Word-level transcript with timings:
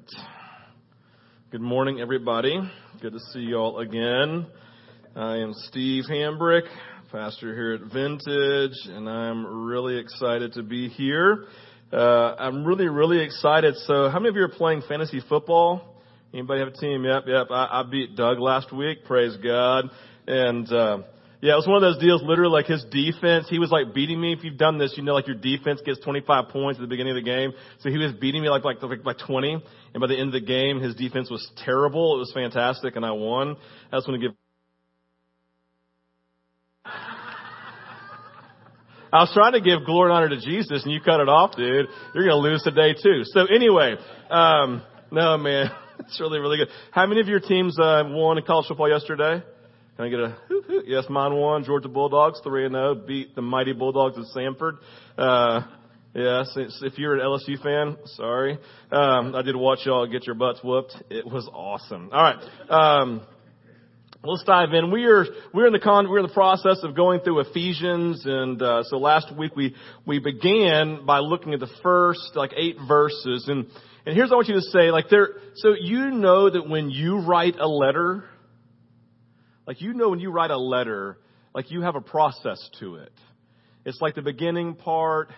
right. 0.00 0.22
Good 1.50 1.60
morning, 1.60 2.00
everybody. 2.00 2.60
Good 3.00 3.12
to 3.12 3.18
see 3.32 3.40
you 3.40 3.56
all 3.56 3.80
again. 3.80 4.46
I 5.16 5.38
am 5.38 5.52
Steve 5.68 6.04
Hambrick, 6.08 6.62
pastor 7.10 7.54
here 7.54 7.74
at 7.74 7.92
Vintage, 7.92 8.76
and 8.86 9.08
I'm 9.08 9.64
really 9.64 9.98
excited 9.98 10.52
to 10.54 10.62
be 10.62 10.88
here. 10.88 11.46
Uh, 11.92 12.34
I'm 12.38 12.64
really, 12.64 12.88
really 12.88 13.22
excited. 13.22 13.74
So, 13.86 14.08
how 14.08 14.20
many 14.20 14.28
of 14.28 14.36
you 14.36 14.42
are 14.42 14.48
playing 14.48 14.82
fantasy 14.88 15.20
football? 15.28 16.02
Anybody 16.32 16.60
have 16.60 16.68
a 16.68 16.76
team? 16.76 17.04
Yep, 17.04 17.24
yep. 17.26 17.46
I, 17.50 17.80
I 17.80 17.82
beat 17.90 18.16
Doug 18.16 18.38
last 18.38 18.72
week. 18.72 19.04
Praise 19.04 19.36
God. 19.42 19.86
And 20.26 20.72
uh, 20.72 20.98
yeah, 21.40 21.54
it 21.54 21.56
was 21.56 21.66
one 21.66 21.76
of 21.76 21.82
those 21.82 21.98
deals, 21.98 22.22
literally 22.22 22.52
like 22.52 22.66
his 22.66 22.84
defense, 22.90 23.48
he 23.48 23.58
was 23.58 23.70
like 23.70 23.94
beating 23.94 24.20
me. 24.20 24.34
If 24.34 24.44
you've 24.44 24.58
done 24.58 24.76
this, 24.76 24.94
you 24.96 25.02
know 25.02 25.14
like 25.14 25.26
your 25.26 25.36
defense 25.36 25.80
gets 25.84 25.98
25 26.00 26.50
points 26.50 26.78
at 26.78 26.82
the 26.82 26.86
beginning 26.86 27.16
of 27.16 27.24
the 27.24 27.28
game. 27.28 27.52
So 27.80 27.88
he 27.88 27.96
was 27.96 28.12
beating 28.12 28.42
me 28.42 28.50
like, 28.50 28.62
like, 28.62 28.82
like, 28.82 29.04
like 29.04 29.18
20. 29.26 29.54
And 29.94 30.00
by 30.00 30.06
the 30.06 30.18
end 30.18 30.28
of 30.28 30.32
the 30.32 30.46
game, 30.46 30.80
his 30.80 30.94
defense 30.94 31.30
was 31.30 31.50
terrible. 31.64 32.16
It 32.16 32.18
was 32.18 32.32
fantastic 32.34 32.94
and 32.96 33.06
I 33.06 33.12
won. 33.12 33.56
I 33.90 33.96
just 33.96 34.06
want 34.06 34.20
to 34.20 34.28
give 34.28 34.36
I 39.12 39.22
was 39.22 39.32
trying 39.34 39.54
to 39.54 39.60
give 39.60 39.84
glory 39.86 40.10
and 40.10 40.16
honor 40.16 40.28
to 40.28 40.40
Jesus 40.40 40.84
and 40.84 40.92
you 40.92 41.00
cut 41.00 41.20
it 41.20 41.28
off, 41.28 41.56
dude. 41.56 41.86
You're 42.14 42.28
to 42.28 42.36
lose 42.36 42.62
today 42.62 42.94
too. 42.94 43.22
So 43.24 43.46
anyway, 43.46 43.96
um, 44.30 44.82
no 45.10 45.36
man, 45.36 45.70
it's 45.98 46.20
really, 46.20 46.38
really 46.38 46.58
good. 46.58 46.68
How 46.92 47.06
many 47.06 47.20
of 47.20 47.26
your 47.28 47.40
teams, 47.40 47.78
uh, 47.80 48.04
won 48.06 48.40
college 48.46 48.68
football 48.68 48.88
yesterday? 48.88 49.42
Can 50.00 50.06
I 50.06 50.08
get 50.08 50.20
a 50.20 50.36
hoot, 50.48 50.64
hoot? 50.64 50.84
Yes, 50.88 51.04
mine 51.10 51.34
won. 51.34 51.62
Georgia 51.62 51.90
Bulldogs, 51.90 52.40
3 52.42 52.64
and 52.64 52.72
0, 52.72 52.94
beat 53.06 53.34
the 53.34 53.42
mighty 53.42 53.74
Bulldogs 53.74 54.16
of 54.16 54.24
Samford. 54.34 54.78
Uh, 55.18 55.60
yes, 56.14 56.56
if 56.56 56.96
you're 56.96 57.16
an 57.16 57.20
LSU 57.20 57.62
fan, 57.62 57.98
sorry. 58.16 58.58
Um, 58.90 59.34
I 59.34 59.42
did 59.42 59.54
watch 59.54 59.80
y'all 59.84 60.06
get 60.06 60.24
your 60.24 60.36
butts 60.36 60.60
whooped. 60.64 60.96
It 61.10 61.26
was 61.26 61.46
awesome. 61.52 62.08
All 62.14 62.22
right. 62.22 62.38
Um, 62.70 63.20
Let's 64.22 64.44
dive 64.44 64.72
in. 64.72 64.90
We 64.90 65.04
are 65.04 65.24
we're 65.52 65.66
in 65.66 65.72
the 65.72 65.78
con 65.78 66.08
we're 66.08 66.18
in 66.18 66.26
the 66.26 66.32
process 66.32 66.82
of 66.82 66.94
going 66.94 67.20
through 67.20 67.40
Ephesians, 67.40 68.22
and 68.26 68.60
uh, 68.60 68.82
so 68.84 68.98
last 68.98 69.34
week 69.34 69.56
we 69.56 69.74
we 70.06 70.18
began 70.18 71.06
by 71.06 71.20
looking 71.20 71.54
at 71.54 71.60
the 71.60 71.70
first 71.82 72.32
like 72.34 72.52
eight 72.54 72.76
verses, 72.86 73.46
and 73.48 73.66
and 74.04 74.14
here's 74.14 74.28
what 74.28 74.32
I 74.32 74.36
want 74.36 74.48
you 74.48 74.54
to 74.56 74.62
say 74.62 74.90
like 74.90 75.08
there. 75.08 75.30
So 75.56 75.74
you 75.78 76.10
know 76.10 76.50
that 76.50 76.68
when 76.68 76.90
you 76.90 77.20
write 77.20 77.56
a 77.58 77.66
letter, 77.66 78.24
like 79.66 79.80
you 79.80 79.94
know 79.94 80.08
when 80.08 80.20
you 80.20 80.30
write 80.30 80.50
a 80.50 80.58
letter, 80.58 81.18
like 81.54 81.70
you 81.70 81.82
have 81.82 81.96
a 81.96 82.00
process 82.00 82.68
to 82.80 82.96
it. 82.96 83.12
It's 83.84 84.00
like 84.00 84.14
the 84.14 84.22
beginning 84.22 84.74
part, 84.74 85.30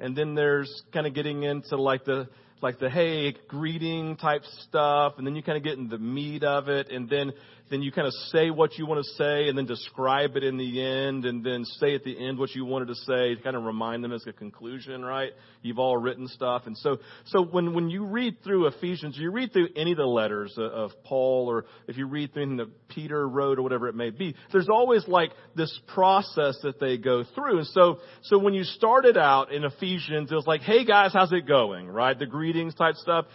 and 0.00 0.16
then 0.16 0.34
there's 0.34 0.82
kind 0.92 1.06
of 1.06 1.14
getting 1.14 1.42
into 1.42 1.76
like 1.76 2.04
the 2.04 2.28
like 2.60 2.78
the 2.78 2.88
hey 2.88 3.34
greeting 3.48 4.16
type 4.16 4.42
stuff, 4.68 5.14
and 5.18 5.26
then 5.26 5.34
you 5.34 5.42
kind 5.42 5.58
of 5.58 5.64
get 5.64 5.78
in 5.78 5.88
the 5.88 5.98
meat 5.98 6.44
of 6.44 6.68
it, 6.68 6.90
and 6.90 7.08
then 7.08 7.32
then 7.72 7.82
you 7.82 7.90
kind 7.90 8.06
of 8.06 8.12
say 8.28 8.50
what 8.50 8.76
you 8.76 8.84
want 8.84 9.02
to 9.02 9.12
say 9.14 9.48
and 9.48 9.56
then 9.56 9.64
describe 9.64 10.36
it 10.36 10.44
in 10.44 10.58
the 10.58 10.84
end 10.84 11.24
and 11.24 11.42
then 11.42 11.64
say 11.64 11.94
at 11.94 12.04
the 12.04 12.26
end 12.26 12.38
what 12.38 12.54
you 12.54 12.66
wanted 12.66 12.88
to 12.88 12.94
say 12.94 13.34
to 13.34 13.40
kind 13.42 13.56
of 13.56 13.62
remind 13.62 14.04
them 14.04 14.12
as 14.12 14.26
a 14.26 14.32
conclusion, 14.32 15.02
right? 15.02 15.30
You've 15.62 15.78
all 15.78 15.96
written 15.96 16.28
stuff. 16.28 16.64
And 16.66 16.76
so, 16.76 16.98
so 17.26 17.42
when, 17.42 17.72
when 17.72 17.88
you 17.88 18.04
read 18.04 18.36
through 18.44 18.66
Ephesians, 18.66 19.16
you 19.16 19.30
read 19.30 19.54
through 19.54 19.68
any 19.74 19.92
of 19.92 19.96
the 19.96 20.04
letters 20.04 20.54
of 20.58 20.90
Paul 21.04 21.46
or 21.48 21.64
if 21.88 21.96
you 21.96 22.06
read 22.06 22.34
through 22.34 22.56
that 22.56 22.88
Peter 22.88 23.26
wrote 23.26 23.58
or 23.58 23.62
whatever 23.62 23.88
it 23.88 23.94
may 23.94 24.10
be, 24.10 24.34
there's 24.52 24.68
always 24.68 25.08
like 25.08 25.30
this 25.56 25.80
process 25.94 26.58
that 26.62 26.78
they 26.78 26.98
go 26.98 27.24
through. 27.34 27.58
And 27.58 27.66
so, 27.68 28.00
so 28.24 28.38
when 28.38 28.52
you 28.52 28.64
started 28.64 29.16
out 29.16 29.50
in 29.50 29.64
Ephesians, 29.64 30.30
it 30.30 30.34
was 30.34 30.46
like, 30.46 30.60
hey 30.60 30.84
guys, 30.84 31.12
how's 31.14 31.32
it 31.32 31.46
going? 31.46 31.88
Right? 31.88 32.18
The 32.18 32.26
greetings 32.26 32.74
type 32.74 32.96
stuff. 32.96 33.26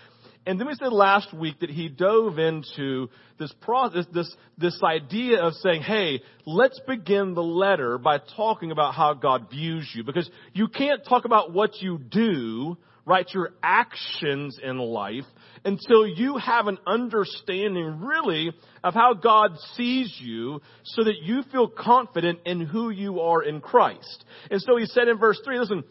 And 0.47 0.57
then 0.57 0.67
we 0.67 0.75
said 0.75 0.93
last 0.93 1.33
week 1.33 1.59
that 1.59 1.69
he 1.69 1.89
dove 1.89 2.39
into 2.39 3.09
this 3.37 3.51
process, 3.59 4.05
this, 4.13 4.33
this 4.57 4.81
idea 4.81 5.41
of 5.41 5.53
saying, 5.55 5.81
hey, 5.81 6.21
let's 6.45 6.79
begin 6.87 7.33
the 7.33 7.43
letter 7.43 7.97
by 7.97 8.19
talking 8.37 8.71
about 8.71 8.93
how 8.93 9.13
God 9.13 9.49
views 9.51 9.91
you. 9.93 10.05
Because 10.05 10.29
you 10.53 10.69
can't 10.69 11.05
talk 11.05 11.25
about 11.25 11.51
what 11.51 11.81
you 11.81 11.97
do, 11.97 12.77
right, 13.05 13.27
your 13.33 13.55
actions 13.61 14.57
in 14.63 14.77
life, 14.77 15.25
until 15.65 16.07
you 16.07 16.37
have 16.37 16.67
an 16.67 16.77
understanding 16.87 17.99
really 17.99 18.53
of 18.85 18.93
how 18.93 19.15
God 19.15 19.51
sees 19.75 20.15
you 20.17 20.61
so 20.85 21.03
that 21.03 21.23
you 21.23 21.43
feel 21.51 21.67
confident 21.67 22.39
in 22.45 22.61
who 22.61 22.89
you 22.89 23.19
are 23.19 23.43
in 23.43 23.59
Christ. 23.59 24.23
And 24.49 24.61
so 24.61 24.77
he 24.77 24.85
said 24.85 25.09
in 25.09 25.17
verse 25.17 25.41
3, 25.43 25.59
listen, 25.59 25.83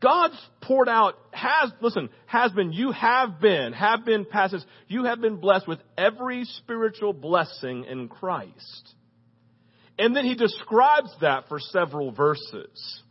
God's 0.00 0.38
poured 0.62 0.88
out, 0.88 1.14
has, 1.32 1.72
listen, 1.80 2.08
has 2.26 2.52
been, 2.52 2.72
you 2.72 2.92
have 2.92 3.40
been, 3.40 3.72
have 3.72 4.04
been 4.04 4.24
passages, 4.24 4.64
you 4.86 5.04
have 5.04 5.20
been 5.20 5.36
blessed 5.36 5.66
with 5.66 5.80
every 5.96 6.44
spiritual 6.44 7.12
blessing 7.12 7.84
in 7.84 8.08
Christ. 8.08 8.94
And 9.98 10.14
then 10.14 10.24
he 10.24 10.36
describes 10.36 11.10
that 11.20 11.48
for 11.48 11.58
several 11.58 12.12
verses. 12.12 13.02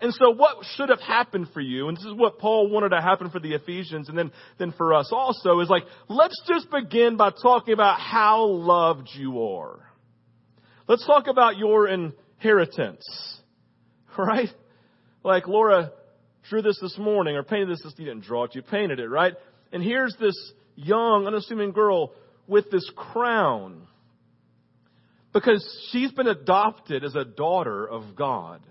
And 0.00 0.12
so 0.12 0.34
what 0.34 0.64
should 0.74 0.88
have 0.88 1.00
happened 1.00 1.48
for 1.54 1.60
you, 1.60 1.86
and 1.86 1.96
this 1.96 2.04
is 2.04 2.14
what 2.14 2.40
Paul 2.40 2.68
wanted 2.68 2.88
to 2.88 3.00
happen 3.00 3.30
for 3.30 3.38
the 3.38 3.54
Ephesians 3.54 4.08
and 4.08 4.18
then, 4.18 4.32
then 4.58 4.72
for 4.72 4.92
us 4.92 5.10
also, 5.12 5.60
is 5.60 5.68
like, 5.68 5.84
let's 6.08 6.40
just 6.48 6.68
begin 6.68 7.16
by 7.16 7.30
talking 7.30 7.74
about 7.74 8.00
how 8.00 8.44
loved 8.46 9.08
you 9.14 9.40
are. 9.40 9.78
Let's 10.88 11.06
talk 11.06 11.28
about 11.28 11.56
your 11.56 11.88
inheritance. 11.88 13.04
Right? 14.16 14.50
Like 15.24 15.48
Laura 15.48 15.90
drew 16.48 16.62
this 16.62 16.78
this 16.80 16.96
morning 16.98 17.36
or 17.36 17.42
painted 17.42 17.70
this, 17.70 17.82
this 17.82 17.94
you 17.96 18.04
didn't 18.04 18.24
draw 18.24 18.44
it, 18.44 18.54
you 18.54 18.62
painted 18.62 19.00
it, 19.00 19.08
right? 19.08 19.34
And 19.72 19.82
here's 19.82 20.14
this 20.20 20.36
young, 20.76 21.26
unassuming 21.26 21.72
girl 21.72 22.12
with 22.46 22.70
this 22.70 22.88
crown 22.94 23.86
because 25.32 25.66
she's 25.90 26.12
been 26.12 26.28
adopted 26.28 27.04
as 27.04 27.14
a 27.16 27.24
daughter 27.24 27.86
of 27.86 28.14
God. 28.16 28.62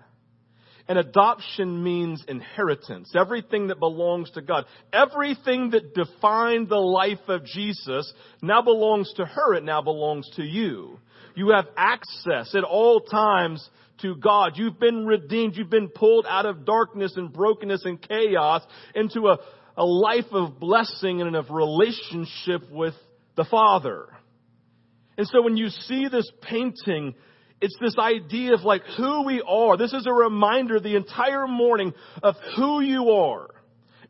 And 0.87 0.97
adoption 0.97 1.81
means 1.81 2.23
inheritance. 2.27 3.13
Everything 3.15 3.67
that 3.67 3.79
belongs 3.79 4.29
to 4.31 4.41
God. 4.41 4.65
Everything 4.91 5.69
that 5.69 5.93
defined 5.93 6.67
the 6.67 6.75
life 6.75 7.29
of 7.29 7.45
Jesus 7.45 8.11
now 8.41 8.61
belongs 8.61 9.13
to 9.15 9.25
her. 9.25 9.53
It 9.53 9.63
now 9.63 9.81
belongs 9.81 10.29
to 10.35 10.43
you. 10.43 10.99
You 11.35 11.49
have 11.49 11.67
access 11.77 12.53
at 12.53 12.63
all 12.63 12.99
times 12.99 13.67
to 14.01 14.15
God. 14.15 14.53
You've 14.55 14.79
been 14.79 15.05
redeemed. 15.05 15.55
You've 15.55 15.69
been 15.69 15.89
pulled 15.89 16.25
out 16.27 16.45
of 16.45 16.65
darkness 16.65 17.13
and 17.15 17.31
brokenness 17.31 17.85
and 17.85 18.01
chaos 18.01 18.63
into 18.95 19.27
a, 19.27 19.39
a 19.77 19.85
life 19.85 20.31
of 20.31 20.59
blessing 20.59 21.21
and 21.21 21.35
of 21.35 21.49
relationship 21.49 22.69
with 22.71 22.95
the 23.35 23.45
Father. 23.45 24.07
And 25.17 25.27
so 25.27 25.41
when 25.41 25.57
you 25.57 25.69
see 25.69 26.07
this 26.11 26.29
painting, 26.41 27.15
it's 27.61 27.77
this 27.79 27.95
idea 27.97 28.53
of 28.53 28.61
like 28.61 28.83
who 28.97 29.25
we 29.25 29.41
are. 29.47 29.77
This 29.77 29.93
is 29.93 30.05
a 30.07 30.13
reminder 30.13 30.79
the 30.79 30.95
entire 30.95 31.47
morning 31.47 31.93
of 32.21 32.35
who 32.57 32.81
you 32.81 33.11
are 33.11 33.49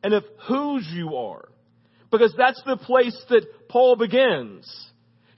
and 0.04 0.14
of 0.14 0.24
whose 0.48 0.88
you 0.92 1.16
are. 1.16 1.50
Because 2.12 2.34
that's 2.38 2.62
the 2.66 2.78
place 2.78 3.20
that 3.30 3.46
Paul 3.70 3.96
begins. 3.96 4.93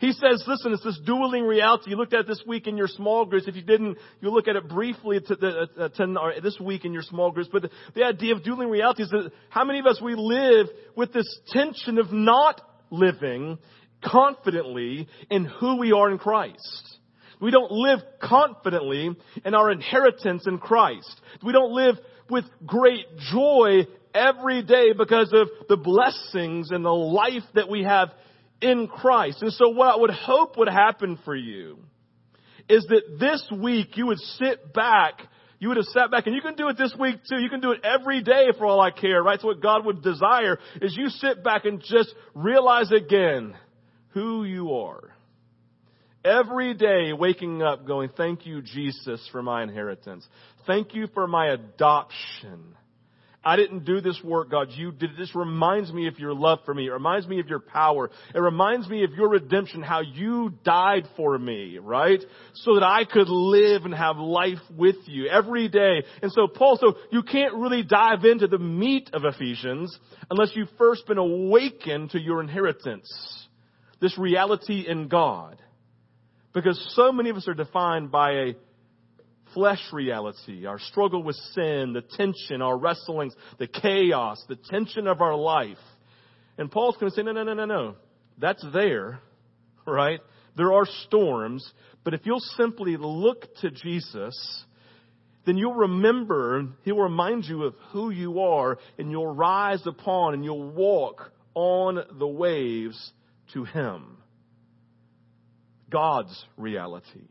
He 0.06 0.12
says, 0.12 0.44
listen, 0.46 0.72
it's 0.72 0.84
this 0.84 1.00
dueling 1.04 1.46
reality. 1.46 1.90
You 1.90 1.96
looked 1.96 2.14
at 2.14 2.28
this 2.28 2.40
week 2.46 2.68
in 2.68 2.78
your 2.78 2.88
small 2.88 3.26
groups. 3.26 3.48
If 3.48 3.56
you 3.56 3.64
didn't, 3.64 3.98
you 4.22 4.30
look 4.30 4.48
at 4.48 4.56
it 4.56 4.70
briefly 4.70 5.20
to 5.20 5.34
uh, 5.34 5.90
to, 5.90 6.42
this 6.44 6.60
week 6.60 6.86
in 6.86 6.94
your 6.94 7.02
small 7.02 7.32
groups. 7.32 7.50
But 7.52 7.64
the, 7.64 7.70
the 7.96 8.04
idea 8.04 8.36
of 8.36 8.44
dueling 8.44 8.70
reality 8.70 9.02
is 9.02 9.10
that 9.10 9.32
how 9.50 9.66
many 9.66 9.80
of 9.80 9.88
us 9.88 10.00
we 10.00 10.14
live 10.14 10.68
with 10.96 11.12
this 11.12 11.26
tension 11.48 11.98
of 11.98 12.12
not 12.12 12.62
living 12.92 13.58
confidently 14.04 15.08
in 15.32 15.46
who 15.46 15.80
we 15.80 15.92
are 15.92 16.12
in 16.12 16.20
Christ. 16.20 17.00
We 17.42 17.50
don't 17.50 17.72
live 17.72 18.02
confidently 18.22 19.10
in 19.44 19.56
our 19.56 19.72
inheritance 19.72 20.46
in 20.46 20.60
Christ. 20.60 21.20
We 21.44 21.52
don't 21.52 21.72
live 21.72 21.96
with 22.30 22.46
great 22.64 23.08
joy 23.32 23.88
every 24.14 24.62
day 24.62 24.94
because 24.96 25.34
of 25.34 25.50
the 25.68 25.78
blessings 25.78 26.70
and 26.70 26.86
the 26.86 26.90
life 26.90 27.44
that 27.56 27.70
we 27.70 27.84
have 27.86 28.12
in 28.62 28.88
Christ. 28.88 29.42
And 29.42 29.52
so 29.54 29.70
what 29.70 29.96
I 29.96 29.98
would 29.98 30.12
hope 30.12 30.58
would 30.58 30.70
happen 30.70 31.20
for 31.26 31.36
you 31.36 31.78
is 32.68 32.86
that 32.90 33.20
this 33.20 33.46
week 33.56 33.98
you 33.98 34.08
would 34.08 34.20
sit 34.20 34.74
back 34.74 35.22
you 35.60 35.70
would 35.70 35.78
have 35.78 35.86
sat 35.86 36.12
back 36.12 36.28
and 36.28 36.36
you 36.36 36.42
can 36.42 36.56
do 36.56 36.68
it 36.68 36.78
this 36.78 36.94
week 37.00 37.22
too. 37.28 37.38
You 37.38 37.50
can 37.50 37.62
do 37.62 37.72
it 37.72 37.84
every 37.84 38.22
day 38.22 38.48
for 38.58 38.66
all 38.66 38.80
I 38.80 38.92
care, 38.92 39.24
right? 39.24 39.40
So 39.40 39.48
what 39.48 39.62
God 39.62 39.86
would 39.86 40.02
desire 40.02 40.60
is 40.82 40.96
you 40.98 41.10
sit 41.10 41.44
back 41.44 41.66
and 41.66 41.82
just 41.82 42.14
realize 42.34 42.92
again 42.92 43.56
who 44.10 44.44
you 44.44 44.74
are. 44.74 45.12
Every 46.24 46.74
day 46.74 47.14
waking 47.14 47.62
up 47.62 47.86
going, 47.86 48.10
thank 48.18 48.46
you 48.46 48.62
Jesus 48.62 49.28
for 49.32 49.44
my 49.44 49.64
inheritance. 49.64 50.28
Thank 50.66 50.94
you 50.94 51.08
for 51.14 51.28
my 51.28 51.48
adoption 51.48 52.76
I 53.48 53.58
didn't 53.58 53.86
do 53.86 54.02
this 54.02 54.20
work, 54.24 54.50
God. 54.50 54.70
You 54.72 54.92
did. 54.92 55.12
This 55.20 55.36
reminds 55.36 55.94
me 55.94 56.08
of 56.08 56.18
your 56.18 56.34
love 56.34 56.60
for 56.66 56.74
me. 56.74 56.88
It 56.88 56.92
reminds 56.92 57.28
me 57.28 57.40
of 57.40 57.48
your 57.48 57.60
power. 57.60 58.10
It 58.34 58.40
reminds 58.40 58.90
me 58.90 59.04
of 59.04 59.12
your 59.14 59.30
redemption, 59.30 59.84
how 59.84 60.02
you 60.02 60.52
died 60.64 61.08
for 61.16 61.38
me, 61.38 61.78
right? 61.78 62.24
So 62.56 62.74
that 62.74 62.84
I 62.84 63.06
could 63.06 63.30
live 63.30 63.86
and 63.86 63.94
have 63.94 64.18
life 64.18 64.58
with 64.76 64.96
you 65.06 65.28
every 65.28 65.70
day. 65.70 66.04
And 66.24 66.32
so 66.32 66.48
Paul, 66.48 66.80
so 66.82 66.96
you 67.12 67.22
can't 67.22 67.54
really 67.54 67.84
dive 67.84 68.26
into 68.26 68.48
the 68.48 68.58
meat 68.58 69.12
of 69.14 69.26
Ephesians 69.26 69.96
unless 70.32 70.50
you've 70.56 70.70
first 70.80 71.06
been 71.06 71.20
awakened 71.20 72.12
to 72.12 72.20
your 72.20 72.42
inheritance. 72.42 73.08
This 74.02 74.18
reality 74.18 74.86
in 74.88 75.08
God. 75.08 75.62
Because 76.52 76.84
so 76.96 77.12
many 77.12 77.30
of 77.30 77.36
us 77.36 77.48
are 77.48 77.54
defined 77.54 78.12
by 78.12 78.32
a 78.32 78.54
flesh 79.56 79.82
reality, 79.92 80.68
our 80.68 80.78
struggle 80.78 81.24
with 81.24 81.36
sin, 81.54 81.94
the 81.94 82.04
tension, 82.16 82.62
our 82.62 82.78
wrestlings, 82.78 83.34
the 83.58 83.66
chaos, 83.66 84.44
the 84.48 84.58
tension 84.70 85.08
of 85.08 85.22
our 85.22 85.36
life. 85.36 85.80
And 86.60 86.70
Paul's 86.70 86.98
going 87.00 87.12
to 87.12 87.16
say, 87.16 87.24
no, 87.24 87.32
no, 87.32 87.44
no, 87.44 87.56
no, 87.56 87.66
no. 87.66 87.96
That's 88.38 88.64
there, 88.72 89.22
right? 89.88 90.20
There 90.56 90.74
are 90.74 90.86
storms, 91.08 91.68
but 92.04 92.14
if 92.14 92.22
you'll 92.26 92.40
simply 92.40 92.98
look 92.98 93.46
to 93.62 93.72
Jesus, 93.72 94.64
then 95.46 95.58
you'll 95.58 95.74
remember, 95.74 96.68
He'll 96.84 96.98
remind 96.98 97.46
you 97.46 97.64
of 97.64 97.76
who 97.92 98.10
you 98.10 98.42
are, 98.42 98.78
and 99.00 99.10
you'll 99.10 99.34
rise 99.34 99.86
upon 99.88 100.34
and 100.34 100.44
you'll 100.44 100.70
walk 100.70 101.32
on 101.56 102.00
the 102.20 102.28
waves 102.28 103.12
to 103.54 103.64
Him. 103.64 104.18
God's 105.90 106.46
reality. 106.58 107.28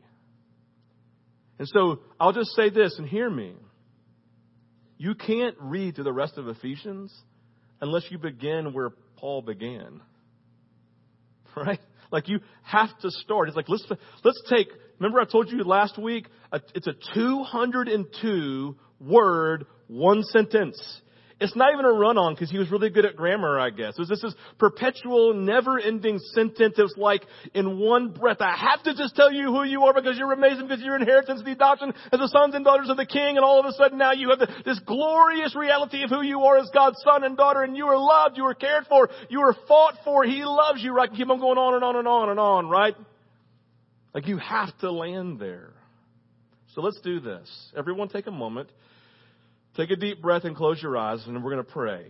And 1.57 1.67
so 1.67 1.99
I'll 2.19 2.33
just 2.33 2.51
say 2.55 2.69
this 2.69 2.95
and 2.97 3.07
hear 3.07 3.29
me. 3.29 3.55
You 4.97 5.15
can't 5.15 5.55
read 5.59 5.95
through 5.95 6.03
the 6.05 6.13
rest 6.13 6.37
of 6.37 6.47
Ephesians 6.47 7.13
unless 7.81 8.03
you 8.09 8.17
begin 8.17 8.73
where 8.73 8.91
Paul 9.17 9.41
began. 9.41 10.01
Right? 11.55 11.79
Like 12.11 12.27
you 12.27 12.39
have 12.63 12.89
to 12.99 13.09
start. 13.09 13.47
It's 13.47 13.55
like 13.55 13.69
let's 13.69 13.85
let's 14.25 14.41
take. 14.49 14.67
Remember 14.99 15.21
I 15.21 15.23
told 15.23 15.49
you 15.49 15.63
last 15.63 15.97
week. 15.97 16.27
It's 16.73 16.85
a 16.85 16.93
202 17.13 18.75
word 18.99 19.65
one 19.87 20.23
sentence. 20.23 21.01
It's 21.37 21.55
not 21.55 21.73
even 21.73 21.83
a 21.83 21.91
run 21.91 22.17
on 22.17 22.33
because 22.33 22.49
he 22.49 22.57
was 22.57 22.71
really 22.71 22.89
good 22.89 23.03
at 23.03 23.17
grammar, 23.17 23.59
I 23.59 23.69
guess. 23.69 23.95
It 23.97 24.07
was 24.07 24.07
this 24.07 24.33
perpetual, 24.57 25.33
never 25.33 25.77
ending 25.77 26.17
sentence. 26.33 26.75
It 26.77 26.81
was 26.81 26.95
like 26.95 27.23
in 27.53 27.77
one 27.77 28.11
breath, 28.11 28.39
I 28.39 28.55
have 28.55 28.83
to 28.83 28.95
just 28.95 29.17
tell 29.17 29.33
you 29.33 29.47
who 29.47 29.63
you 29.63 29.83
are 29.83 29.93
because 29.93 30.17
you're 30.17 30.31
amazing 30.31 30.67
because 30.67 30.81
your 30.81 30.95
inheritance, 30.95 31.41
the 31.43 31.51
adoption 31.51 31.93
as 32.13 32.19
the 32.21 32.29
sons 32.29 32.55
and 32.55 32.63
daughters 32.63 32.89
of 32.89 32.95
the 32.95 33.05
king. 33.05 33.35
And 33.35 33.43
all 33.43 33.59
of 33.59 33.65
a 33.65 33.73
sudden 33.73 33.97
now 33.97 34.13
you 34.13 34.29
have 34.29 34.39
the, 34.39 34.47
this 34.63 34.79
glorious 34.85 35.53
reality 35.57 36.03
of 36.03 36.09
who 36.09 36.21
you 36.21 36.39
are 36.39 36.57
as 36.57 36.69
God's 36.73 37.01
son 37.03 37.25
and 37.25 37.35
daughter 37.35 37.63
and 37.63 37.75
you 37.75 37.87
are 37.87 37.97
loved, 37.97 38.37
you 38.37 38.45
are 38.45 38.55
cared 38.55 38.85
for, 38.87 39.09
you 39.29 39.41
are 39.41 39.55
fought 39.67 39.95
for. 40.05 40.23
He 40.23 40.45
loves 40.45 40.81
you, 40.81 40.93
right? 40.93 41.11
Keep 41.11 41.29
on 41.29 41.41
going 41.41 41.57
on 41.57 41.73
and 41.73 41.83
on 41.83 41.97
and 41.97 42.07
on 42.07 42.29
and 42.29 42.39
on, 42.39 42.69
right? 42.69 42.95
Like 44.13 44.25
you 44.27 44.37
have 44.37 44.69
to 44.79 44.89
land 44.89 45.37
there. 45.37 45.73
So 46.75 46.81
let's 46.81 47.01
do 47.01 47.19
this. 47.19 47.49
Everyone 47.75 48.07
take 48.07 48.27
a 48.27 48.31
moment. 48.31 48.69
Take 49.77 49.91
a 49.91 49.95
deep 49.95 50.21
breath 50.21 50.45
and 50.45 50.55
close 50.55 50.81
your 50.81 50.95
eyes, 50.97 51.23
and 51.27 51.43
we're 51.43 51.51
going 51.51 51.65
to 51.65 51.71
pray. 51.71 52.05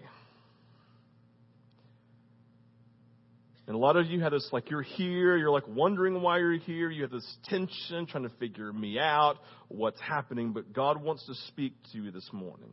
And 3.67 3.75
a 3.75 3.79
lot 3.79 3.95
of 3.95 4.05
you 4.05 4.21
have 4.21 4.31
this, 4.31 4.47
like, 4.51 4.69
you're 4.69 4.83
here, 4.83 5.35
you're 5.35 5.49
like 5.49 5.67
wondering 5.67 6.21
why 6.21 6.37
you're 6.37 6.59
here, 6.59 6.91
you 6.91 7.01
have 7.01 7.11
this 7.11 7.37
tension, 7.45 8.05
trying 8.05 8.23
to 8.23 8.35
figure 8.37 8.71
me 8.71 8.99
out, 8.99 9.37
what's 9.69 9.99
happening, 9.99 10.53
but 10.53 10.71
God 10.71 11.01
wants 11.01 11.25
to 11.25 11.33
speak 11.47 11.73
to 11.91 11.97
you 11.97 12.11
this 12.11 12.29
morning. 12.31 12.69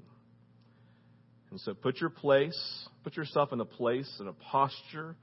And 1.50 1.58
so 1.60 1.72
put 1.72 1.98
your 1.98 2.10
place, 2.10 2.58
put 3.02 3.16
yourself 3.16 3.54
in 3.54 3.60
a 3.60 3.64
place, 3.64 4.10
in 4.20 4.28
a 4.28 4.32
posture 4.34 5.16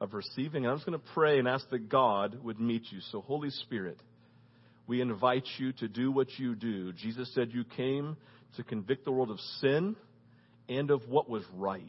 of 0.00 0.14
receiving. 0.14 0.64
And 0.64 0.70
I'm 0.70 0.76
just 0.76 0.86
going 0.86 0.98
to 0.98 1.06
pray 1.12 1.40
and 1.40 1.48
ask 1.48 1.68
that 1.70 1.88
God 1.88 2.38
would 2.44 2.60
meet 2.60 2.82
you. 2.90 3.00
So, 3.10 3.20
Holy 3.20 3.50
Spirit, 3.50 3.98
we 4.86 5.00
invite 5.00 5.46
you 5.58 5.72
to 5.74 5.88
do 5.88 6.12
what 6.12 6.28
you 6.38 6.54
do. 6.54 6.92
Jesus 6.92 7.32
said 7.34 7.50
you 7.52 7.64
came 7.64 8.16
to 8.56 8.62
convict 8.62 9.04
the 9.04 9.12
world 9.12 9.30
of 9.30 9.40
sin 9.60 9.96
and 10.68 10.90
of 10.90 11.08
what 11.08 11.28
was 11.28 11.42
right. 11.54 11.82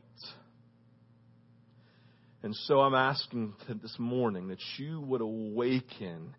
And 2.42 2.56
so 2.56 2.80
I'm 2.80 2.96
asking 2.96 3.54
this 3.82 3.96
morning 4.00 4.48
that 4.48 4.60
you 4.78 5.02
would 5.02 5.22
awaken 5.22 6.36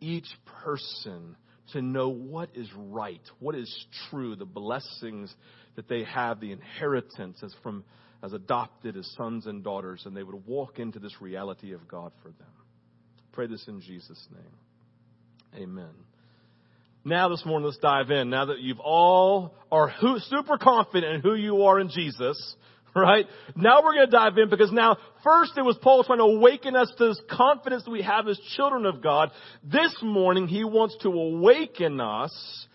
each 0.00 0.28
person 0.62 1.36
to 1.72 1.82
know 1.82 2.08
what 2.08 2.50
is 2.54 2.68
right, 2.76 3.20
what 3.40 3.54
is 3.54 3.86
true, 4.08 4.36
the 4.36 4.44
blessings 4.44 5.34
that 5.76 5.88
they 5.88 6.04
have, 6.04 6.40
the 6.40 6.52
inheritance 6.52 7.42
as 7.42 7.54
from 7.62 7.84
as 8.22 8.32
adopted 8.32 8.96
as 8.96 9.06
sons 9.16 9.46
and 9.46 9.62
daughters, 9.62 10.02
and 10.06 10.16
they 10.16 10.22
would 10.22 10.46
walk 10.46 10.78
into 10.78 10.98
this 10.98 11.20
reality 11.20 11.74
of 11.74 11.86
God 11.86 12.10
for 12.22 12.28
them. 12.28 12.48
Pray 13.32 13.46
this 13.46 13.66
in 13.68 13.82
Jesus' 13.82 14.26
name. 14.32 15.62
Amen. 15.62 15.92
Now 17.06 17.28
this 17.28 17.44
morning, 17.44 17.66
let's 17.66 17.76
dive 17.76 18.10
in. 18.10 18.30
Now 18.30 18.46
that 18.46 18.60
you've 18.60 18.80
all 18.80 19.54
are 19.70 19.90
who, 19.90 20.18
super 20.20 20.56
confident 20.56 21.16
in 21.16 21.20
who 21.20 21.34
you 21.34 21.64
are 21.64 21.78
in 21.78 21.90
Jesus, 21.90 22.56
right? 22.96 23.26
Now 23.54 23.82
we're 23.82 23.92
going 23.92 24.06
to 24.06 24.10
dive 24.10 24.38
in 24.38 24.48
because 24.48 24.72
now 24.72 24.96
first 25.22 25.52
it 25.58 25.62
was 25.62 25.76
Paul 25.82 26.02
trying 26.04 26.20
to 26.20 26.24
awaken 26.24 26.74
us 26.74 26.90
to 26.96 27.08
this 27.08 27.20
confidence 27.30 27.84
that 27.84 27.90
we 27.90 28.00
have 28.00 28.26
as 28.26 28.38
children 28.56 28.86
of 28.86 29.02
God. 29.02 29.32
This 29.62 29.94
morning 30.02 30.48
he 30.48 30.64
wants 30.64 30.96
to 31.02 31.10
awaken 31.10 32.00
us 32.00 32.66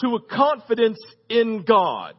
to 0.00 0.16
a 0.16 0.20
confidence 0.20 0.98
in 1.28 1.62
God 1.62 2.14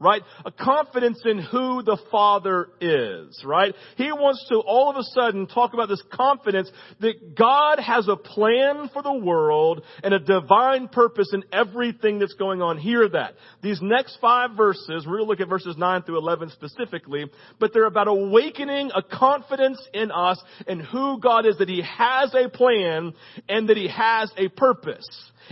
right? 0.00 0.22
A 0.44 0.52
confidence 0.52 1.20
in 1.24 1.38
who 1.38 1.82
the 1.82 1.98
Father 2.10 2.68
is, 2.80 3.42
right? 3.44 3.74
He 3.96 4.12
wants 4.12 4.46
to 4.48 4.56
all 4.56 4.90
of 4.90 4.96
a 4.96 5.02
sudden 5.02 5.46
talk 5.46 5.74
about 5.74 5.88
this 5.88 6.02
confidence 6.12 6.70
that 7.00 7.34
God 7.36 7.80
has 7.80 8.06
a 8.08 8.16
plan 8.16 8.90
for 8.92 9.02
the 9.02 9.12
world 9.12 9.82
and 10.04 10.14
a 10.14 10.20
divine 10.20 10.88
purpose 10.88 11.30
in 11.32 11.44
everything 11.52 12.20
that's 12.20 12.34
going 12.34 12.62
on. 12.62 12.78
Hear 12.78 13.08
that. 13.08 13.34
These 13.60 13.80
next 13.82 14.18
five 14.20 14.50
verses, 14.56 15.04
we're 15.04 15.18
going 15.18 15.24
to 15.24 15.30
look 15.30 15.40
at 15.40 15.48
verses 15.48 15.76
9 15.76 16.02
through 16.02 16.18
11 16.18 16.50
specifically, 16.50 17.26
but 17.58 17.72
they're 17.72 17.86
about 17.86 18.08
awakening 18.08 18.90
a 18.94 19.02
confidence 19.02 19.80
in 19.92 20.12
us 20.12 20.40
and 20.68 20.80
who 20.80 21.18
God 21.20 21.44
is, 21.44 21.58
that 21.58 21.68
He 21.68 21.82
has 21.82 22.34
a 22.34 22.48
plan 22.48 23.14
and 23.48 23.68
that 23.68 23.76
He 23.76 23.88
has 23.88 24.30
a 24.36 24.48
purpose. 24.48 25.08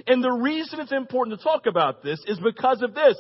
And 0.06 0.22
the 0.22 0.31
reason 0.31 0.81
it's 0.81 0.93
important 0.93 1.38
to 1.38 1.43
talk 1.43 1.66
about 1.66 2.02
this 2.02 2.22
is 2.26 2.38
because 2.38 2.82
of 2.82 2.94
this. 2.94 3.16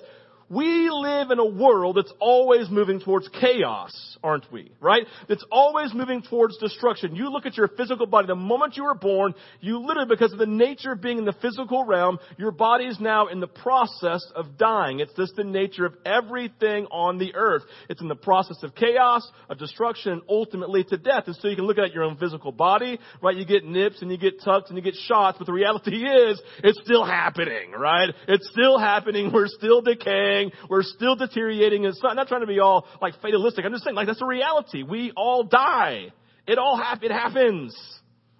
We 0.48 0.88
live 0.90 1.32
in 1.32 1.40
a 1.40 1.44
world 1.44 1.96
that's 1.96 2.12
always 2.20 2.70
moving 2.70 3.00
towards 3.00 3.28
chaos, 3.28 4.16
aren't 4.22 4.50
we? 4.52 4.70
Right? 4.80 5.04
That's 5.28 5.44
always 5.50 5.92
moving 5.92 6.22
towards 6.22 6.56
destruction. 6.58 7.16
You 7.16 7.32
look 7.32 7.46
at 7.46 7.56
your 7.56 7.66
physical 7.66 8.06
body, 8.06 8.28
the 8.28 8.36
moment 8.36 8.76
you 8.76 8.84
were 8.84 8.94
born, 8.94 9.34
you 9.60 9.80
literally, 9.80 10.08
because 10.08 10.32
of 10.32 10.38
the 10.38 10.46
nature 10.46 10.92
of 10.92 11.02
being 11.02 11.18
in 11.18 11.24
the 11.24 11.34
physical 11.42 11.84
realm, 11.84 12.18
your 12.38 12.52
body 12.52 12.84
is 12.84 13.00
now 13.00 13.26
in 13.26 13.40
the 13.40 13.48
process 13.48 14.24
of 14.36 14.56
dying. 14.56 15.00
It's 15.00 15.12
just 15.14 15.34
the 15.34 15.42
nature 15.42 15.84
of 15.84 15.94
everything 16.04 16.86
on 16.92 17.18
the 17.18 17.34
earth. 17.34 17.62
It's 17.88 18.00
in 18.00 18.06
the 18.06 18.14
process 18.14 18.62
of 18.62 18.76
chaos, 18.76 19.28
of 19.50 19.58
destruction, 19.58 20.12
and 20.12 20.22
ultimately 20.28 20.84
to 20.84 20.96
death. 20.96 21.24
And 21.26 21.34
so 21.34 21.48
you 21.48 21.56
can 21.56 21.66
look 21.66 21.78
at 21.78 21.92
your 21.92 22.04
own 22.04 22.18
physical 22.18 22.52
body, 22.52 23.00
right? 23.20 23.36
You 23.36 23.46
get 23.46 23.64
nips 23.64 24.00
and 24.00 24.12
you 24.12 24.16
get 24.16 24.40
tucks 24.44 24.68
and 24.68 24.78
you 24.78 24.84
get 24.84 24.94
shots, 24.94 25.38
but 25.38 25.46
the 25.46 25.52
reality 25.52 26.04
is, 26.04 26.40
it's 26.62 26.80
still 26.84 27.04
happening, 27.04 27.72
right? 27.72 28.10
It's 28.28 28.48
still 28.50 28.78
happening. 28.78 29.32
We're 29.32 29.48
still 29.48 29.80
decaying 29.80 30.35
We're 30.68 30.82
still 30.82 31.16
deteriorating. 31.16 31.84
It's 31.84 32.02
not, 32.02 32.16
not 32.16 32.28
trying 32.28 32.42
to 32.42 32.46
be 32.46 32.60
all 32.60 32.86
like 33.00 33.14
fatalistic. 33.20 33.64
I'm 33.64 33.72
just 33.72 33.84
saying 33.84 33.96
like 33.96 34.06
that's 34.06 34.22
a 34.22 34.26
reality. 34.26 34.82
We 34.82 35.12
all 35.16 35.44
die. 35.44 36.12
It 36.46 36.58
all 36.58 36.76
hap- 36.76 37.02
it 37.02 37.10
happens. 37.10 37.76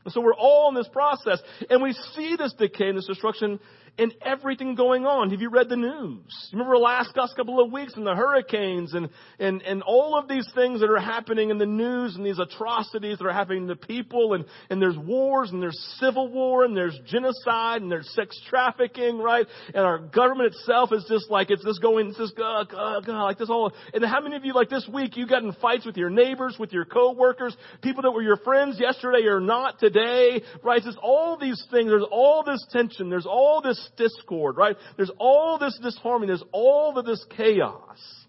And 0.05 0.12
so 0.12 0.21
we're 0.21 0.35
all 0.35 0.69
in 0.69 0.75
this 0.76 0.88
process. 0.88 1.41
And 1.69 1.83
we 1.83 1.93
see 2.15 2.37
this 2.38 2.53
decay 2.53 2.88
and 2.88 2.99
this 2.99 3.07
destruction 3.07 3.59
in 3.99 4.12
everything 4.23 4.75
going 4.75 5.07
on. 5.07 5.31
Have 5.31 5.41
you 5.41 5.49
read 5.49 5.69
the 5.69 5.76
news? 5.76 6.50
Remember 6.53 6.75
the 6.75 6.81
last, 6.81 7.15
couple 7.37 7.61
of 7.61 7.73
weeks 7.73 7.95
and 7.97 8.07
the 8.07 8.15
hurricanes 8.15 8.95
and, 8.95 9.09
and, 9.38 9.62
and 9.62 9.83
all 9.83 10.19
of 10.19 10.29
these 10.29 10.47
things 10.55 10.81
that 10.81 10.91
are 10.91 11.00
happening 11.00 11.50
in 11.50 11.59
the 11.59 11.67
news 11.67 12.15
and 12.15 12.25
these 12.25 12.38
atrocities 12.38 13.19
that 13.19 13.26
are 13.26 13.33
happening 13.33 13.69
to 13.69 13.76
people 13.76 14.35
and, 14.35 14.45
and 14.71 14.81
there's 14.81 14.97
wars 14.97 15.50
and 15.50 15.62
there's 15.62 15.79
civil 15.99 16.29
war 16.29 16.65
and 16.65 16.76
there's 16.76 16.99
genocide 17.07 17.83
and 17.83 17.91
there's 17.91 18.09
sex 18.15 18.38
trafficking, 18.49 19.19
right? 19.19 19.47
And 19.69 19.85
our 19.85 19.99
government 19.99 20.55
itself 20.55 20.93
is 20.93 21.05
just 21.09 21.31
like, 21.31 21.50
it's 21.50 21.65
just 21.65 21.81
going, 21.81 22.09
it's 22.09 22.19
just, 22.19 22.35
like 22.38 23.38
this 23.38 23.50
all. 23.50 23.73
And 23.95 24.05
how 24.05 24.21
many 24.21 24.37
of 24.37 24.45
you, 24.45 24.55
like 24.55 24.69
this 24.69 24.88
week, 24.93 25.17
you 25.17 25.26
got 25.26 25.43
in 25.43 25.53
fights 25.55 25.87
with 25.87 25.97
your 25.97 26.11
neighbors, 26.11 26.57
with 26.59 26.73
your 26.73 26.85
coworkers, 26.85 27.57
people 27.83 28.03
that 28.03 28.12
were 28.12 28.23
your 28.23 28.38
friends 28.38 28.79
yesterday 28.79 29.26
or 29.26 29.41
not 29.41 29.79
today, 29.79 30.43
right? 30.62 30.81
There's 30.83 30.99
all 31.03 31.38
these 31.38 31.62
things. 31.71 31.91
There's 31.91 32.07
all 32.11 32.45
this 32.45 32.65
tension. 32.71 33.11
There's 33.11 33.26
all 33.26 33.62
this 33.62 33.86
discord, 33.97 34.57
right? 34.57 34.76
There's 34.97 35.11
all 35.19 35.59
this 35.59 35.78
disharmony. 35.83 36.28
There's 36.28 36.45
all 36.52 36.99
of 36.99 37.07
this 37.07 37.25
chaos. 37.37 38.25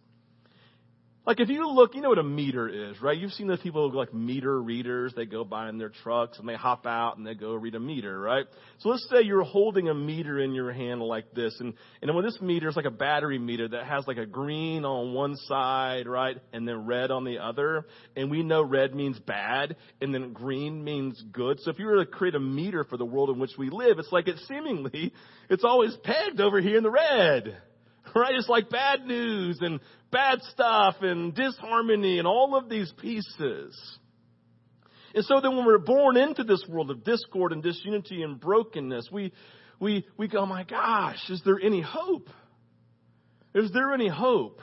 Like 1.27 1.41
if 1.41 1.49
you 1.49 1.69
look, 1.69 1.93
you 1.93 1.99
know 1.99 2.07
what 2.07 2.19
a 2.19 2.23
meter 2.23 2.69
is, 2.69 3.01
right? 3.01 3.17
You've 3.17 3.33
seen 3.33 3.47
those 3.47 3.59
people 3.59 3.91
like 3.91 4.13
meter 4.13 4.61
readers. 4.61 5.11
They 5.13 5.25
go 5.25 5.43
by 5.43 5.67
in 5.67 5.77
their 5.77 5.89
trucks 5.89 6.39
and 6.39 6.47
they 6.47 6.55
hop 6.55 6.85
out 6.85 7.17
and 7.17 7.27
they 7.27 7.33
go 7.33 7.53
read 7.53 7.75
a 7.75 7.81
meter, 7.81 8.17
right? 8.17 8.45
So 8.77 8.87
let's 8.87 9.05
say 9.09 9.23
you're 9.23 9.43
holding 9.43 9.89
a 9.89 9.93
meter 9.93 10.39
in 10.39 10.53
your 10.53 10.71
hand 10.71 11.01
like 11.01 11.33
this, 11.33 11.53
and 11.59 11.73
and 12.01 12.15
when 12.15 12.23
this 12.23 12.39
meter 12.39 12.69
is 12.69 12.77
like 12.77 12.85
a 12.85 12.91
battery 12.91 13.39
meter 13.39 13.67
that 13.67 13.85
has 13.87 14.07
like 14.07 14.15
a 14.15 14.25
green 14.25 14.85
on 14.85 15.13
one 15.13 15.35
side, 15.35 16.07
right, 16.07 16.37
and 16.53 16.65
then 16.65 16.85
red 16.85 17.11
on 17.11 17.25
the 17.25 17.39
other, 17.39 17.85
and 18.15 18.31
we 18.31 18.41
know 18.41 18.63
red 18.63 18.95
means 18.95 19.19
bad, 19.19 19.75
and 19.99 20.13
then 20.13 20.31
green 20.31 20.81
means 20.81 21.21
good. 21.33 21.59
So 21.59 21.71
if 21.71 21.77
you 21.77 21.87
were 21.87 22.05
to 22.05 22.09
create 22.09 22.35
a 22.35 22.39
meter 22.39 22.85
for 22.85 22.95
the 22.95 23.05
world 23.05 23.31
in 23.31 23.37
which 23.37 23.57
we 23.57 23.69
live, 23.69 23.99
it's 23.99 24.13
like 24.13 24.29
it's 24.29 24.47
seemingly 24.47 25.11
it's 25.49 25.65
always 25.65 25.93
pegged 26.05 26.39
over 26.39 26.61
here 26.61 26.77
in 26.77 26.83
the 26.83 26.89
red 26.89 27.57
right? 28.21 28.35
It's 28.35 28.49
like 28.49 28.69
bad 28.69 29.05
news 29.05 29.59
and 29.61 29.79
bad 30.11 30.41
stuff 30.51 30.95
and 31.01 31.33
disharmony 31.33 32.19
and 32.19 32.27
all 32.27 32.55
of 32.55 32.69
these 32.69 32.91
pieces. 32.99 33.97
And 35.13 35.25
so 35.25 35.39
then 35.41 35.55
when 35.55 35.65
we're 35.65 35.77
born 35.77 36.17
into 36.17 36.43
this 36.43 36.63
world 36.69 36.91
of 36.91 37.03
discord 37.03 37.51
and 37.51 37.63
disunity 37.63 38.23
and 38.23 38.39
brokenness, 38.39 39.09
we, 39.11 39.33
we, 39.79 40.05
we 40.17 40.27
go, 40.27 40.39
oh 40.39 40.45
my 40.45 40.63
gosh, 40.63 41.19
is 41.29 41.41
there 41.45 41.59
any 41.61 41.81
hope? 41.81 42.29
Is 43.55 43.71
there 43.71 43.93
any 43.93 44.09
hope? 44.09 44.61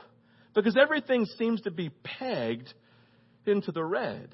Because 0.55 0.77
everything 0.81 1.27
seems 1.39 1.63
to 1.63 1.71
be 1.71 1.91
pegged 2.03 2.73
into 3.47 3.73
the 3.73 3.85
red. 3.85 4.29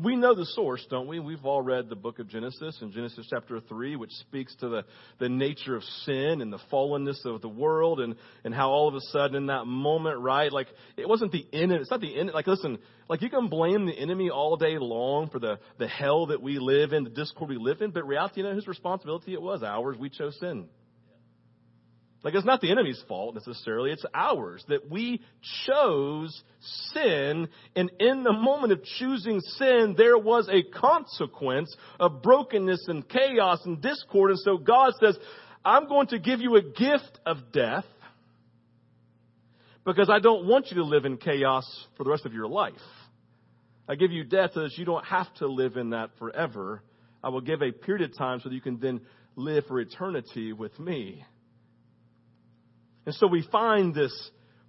We 0.00 0.14
know 0.14 0.32
the 0.32 0.46
source, 0.46 0.86
don't 0.88 1.08
we? 1.08 1.18
We've 1.18 1.44
all 1.44 1.60
read 1.60 1.88
the 1.88 1.96
book 1.96 2.20
of 2.20 2.28
Genesis 2.28 2.78
in 2.80 2.92
Genesis 2.92 3.26
chapter 3.28 3.58
3, 3.58 3.96
which 3.96 4.12
speaks 4.12 4.54
to 4.60 4.68
the, 4.68 4.84
the 5.18 5.28
nature 5.28 5.74
of 5.74 5.82
sin 6.04 6.40
and 6.40 6.52
the 6.52 6.60
fallenness 6.72 7.24
of 7.24 7.42
the 7.42 7.48
world 7.48 7.98
and, 7.98 8.14
and 8.44 8.54
how 8.54 8.70
all 8.70 8.86
of 8.86 8.94
a 8.94 9.00
sudden 9.00 9.34
in 9.34 9.46
that 9.46 9.64
moment, 9.64 10.20
right? 10.20 10.52
Like, 10.52 10.68
it 10.96 11.08
wasn't 11.08 11.32
the 11.32 11.44
enemy. 11.52 11.80
It's 11.80 11.90
not 11.90 12.00
the 12.00 12.14
enemy. 12.14 12.30
Like, 12.32 12.46
listen, 12.46 12.78
like 13.08 13.22
you 13.22 13.28
can 13.28 13.48
blame 13.48 13.86
the 13.86 13.92
enemy 13.92 14.30
all 14.30 14.56
day 14.56 14.78
long 14.78 15.30
for 15.30 15.40
the, 15.40 15.58
the 15.78 15.88
hell 15.88 16.26
that 16.26 16.40
we 16.40 16.60
live 16.60 16.92
in, 16.92 17.02
the 17.02 17.10
discord 17.10 17.50
we 17.50 17.56
live 17.56 17.80
in, 17.80 17.90
but 17.90 18.06
reality, 18.06 18.40
you 18.40 18.44
know 18.44 18.54
whose 18.54 18.68
responsibility 18.68 19.32
it 19.32 19.42
was? 19.42 19.64
Ours. 19.64 19.96
We 19.98 20.10
chose 20.10 20.38
sin. 20.38 20.68
Like 22.24 22.34
it's 22.34 22.44
not 22.44 22.60
the 22.60 22.70
enemy's 22.70 23.02
fault 23.06 23.36
necessarily, 23.36 23.92
it's 23.92 24.04
ours 24.12 24.64
that 24.68 24.90
we 24.90 25.22
chose 25.66 26.42
sin 26.92 27.48
and 27.76 27.90
in 28.00 28.24
the 28.24 28.32
moment 28.32 28.72
of 28.72 28.82
choosing 28.98 29.40
sin 29.40 29.94
there 29.96 30.18
was 30.18 30.48
a 30.48 30.64
consequence 30.64 31.74
of 32.00 32.22
brokenness 32.22 32.86
and 32.88 33.08
chaos 33.08 33.60
and 33.64 33.80
discord 33.80 34.30
and 34.30 34.40
so 34.40 34.58
God 34.58 34.94
says, 35.00 35.16
I'm 35.64 35.86
going 35.86 36.08
to 36.08 36.18
give 36.18 36.40
you 36.40 36.56
a 36.56 36.62
gift 36.62 37.20
of 37.24 37.52
death 37.52 37.84
because 39.84 40.10
I 40.10 40.18
don't 40.18 40.46
want 40.46 40.66
you 40.70 40.78
to 40.78 40.84
live 40.84 41.04
in 41.04 41.18
chaos 41.18 41.64
for 41.96 42.04
the 42.04 42.10
rest 42.10 42.26
of 42.26 42.32
your 42.32 42.48
life. 42.48 42.74
I 43.88 43.94
give 43.94 44.12
you 44.12 44.24
death 44.24 44.50
so 44.54 44.62
that 44.62 44.76
you 44.76 44.84
don't 44.84 45.04
have 45.04 45.32
to 45.36 45.46
live 45.46 45.76
in 45.76 45.90
that 45.90 46.10
forever. 46.18 46.82
I 47.22 47.30
will 47.30 47.40
give 47.40 47.62
a 47.62 47.72
period 47.72 48.10
of 48.10 48.16
time 48.16 48.40
so 48.40 48.48
that 48.48 48.54
you 48.54 48.60
can 48.60 48.80
then 48.80 49.00
live 49.34 49.64
for 49.66 49.80
eternity 49.80 50.52
with 50.52 50.78
me. 50.78 51.24
And 53.08 53.14
so 53.14 53.26
we 53.26 53.40
find 53.50 53.94
this 53.94 54.12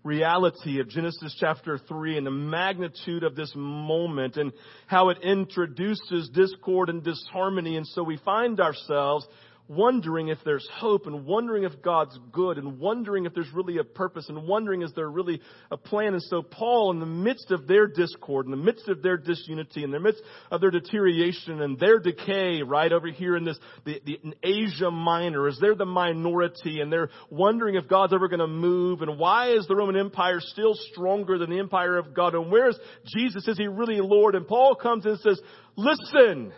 reality 0.01 0.79
of 0.79 0.87
Genesis 0.87 1.35
chapter 1.37 1.77
3 1.77 2.19
and 2.19 2.25
the 2.25 2.31
magnitude 2.31 3.25
of 3.25 3.35
this 3.35 3.51
moment 3.53 4.37
and 4.37 4.53
how 4.87 5.09
it 5.09 5.17
introduces 5.21 6.29
discord 6.29 6.87
and 6.87 7.03
disharmony. 7.03 7.75
And 7.75 7.85
so 7.85 8.01
we 8.01 8.15
find 8.15 8.61
ourselves 8.61 9.27
wondering 9.69 10.29
if 10.29 10.39
there's 10.43 10.67
hope 10.73 11.05
and 11.05 11.25
wondering 11.27 11.63
if 11.63 11.79
God's 11.83 12.17
good 12.31 12.57
and 12.57 12.79
wondering 12.79 13.27
if 13.27 13.35
there's 13.35 13.53
really 13.53 13.77
a 13.77 13.83
purpose 13.83 14.27
and 14.27 14.47
wondering 14.47 14.81
is 14.81 14.91
there 14.95 15.09
really 15.09 15.41
a 15.69 15.77
plan. 15.77 16.13
And 16.13 16.23
so 16.23 16.41
Paul, 16.41 16.91
in 16.91 16.99
the 16.99 17.05
midst 17.05 17.51
of 17.51 17.67
their 17.67 17.85
discord, 17.85 18.47
in 18.47 18.51
the 18.51 18.57
midst 18.57 18.87
of 18.89 19.03
their 19.03 19.15
disunity, 19.15 19.83
in 19.83 19.91
the 19.91 19.99
midst 19.99 20.23
of 20.49 20.59
their 20.59 20.71
deterioration 20.71 21.61
and 21.61 21.79
their 21.79 21.99
decay, 21.99 22.63
right 22.63 22.91
over 22.91 23.07
here 23.11 23.37
in 23.37 23.45
this, 23.45 23.59
the, 23.85 24.01
the 24.03 24.19
in 24.23 24.33
Asia 24.41 24.89
Minor, 24.89 25.47
is 25.47 25.59
they're 25.61 25.75
the 25.75 25.85
minority 25.85 26.81
and 26.81 26.91
they're 26.91 27.11
wondering 27.29 27.75
if 27.75 27.87
God's 27.87 28.13
ever 28.13 28.27
going 28.27 28.39
to 28.39 28.47
move 28.47 29.03
and 29.03 29.19
why 29.19 29.51
is 29.51 29.67
the 29.67 29.75
Roman 29.75 29.97
Empire 29.97 30.39
still 30.39 30.73
stronger 30.91 31.37
than 31.37 31.51
the 31.51 31.59
empire 31.59 31.97
of 31.97 32.15
God 32.15 32.33
and 32.33 32.51
where 32.51 32.69
is 32.69 32.79
Jesus? 33.05 33.47
Is 33.47 33.57
he 33.59 33.67
really 33.67 34.01
Lord? 34.01 34.33
And 34.33 34.47
Paul 34.47 34.73
comes 34.73 35.05
and 35.05 35.19
says, 35.19 35.39
listen, 35.75 36.53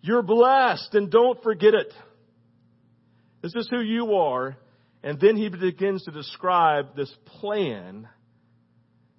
you're 0.00 0.22
blessed 0.22 0.94
and 0.94 1.10
don't 1.10 1.42
forget 1.42 1.74
it. 1.74 1.92
This 3.46 3.66
is 3.66 3.68
who 3.70 3.80
you 3.80 4.14
are. 4.14 4.56
And 5.04 5.20
then 5.20 5.36
he 5.36 5.48
begins 5.48 6.02
to 6.04 6.10
describe 6.10 6.96
this 6.96 7.12
plan 7.40 8.08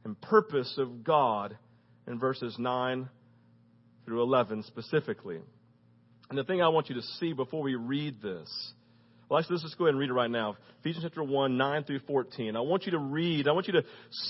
and 0.04 0.20
purpose 0.20 0.74
of 0.78 1.06
God 1.06 1.58
in 2.08 2.20
verses 2.20 2.54
9 2.60 3.08
through 4.04 4.22
11 4.22 4.64
specifically. 4.64 5.40
And 6.30 6.38
the 6.38 6.44
thing 6.44 6.62
I 6.62 6.68
want 6.68 6.90
you 6.90 6.96
to 6.96 7.02
see 7.20 7.32
before 7.32 7.62
we 7.62 7.76
read 7.76 8.22
this, 8.22 8.74
well, 9.30 9.40
actually, 9.40 9.56
let's 9.56 9.64
just 9.64 9.78
go 9.78 9.86
ahead 9.86 9.94
and 9.94 10.00
read 10.00 10.10
it 10.10 10.14
right 10.14 10.30
now. 10.30 10.58
Ephesians 10.82 11.06
chapter 11.06 11.24
1, 11.24 11.58
9 11.58 11.84
through 11.86 12.00
14. 12.00 12.58
I 12.58 12.60
want 12.60 12.86
you 12.86 12.92
to 12.94 13.00
read, 13.00 13.48
I 13.48 13.54
want 13.54 13.68
you 13.68 13.74
to 13.74 13.84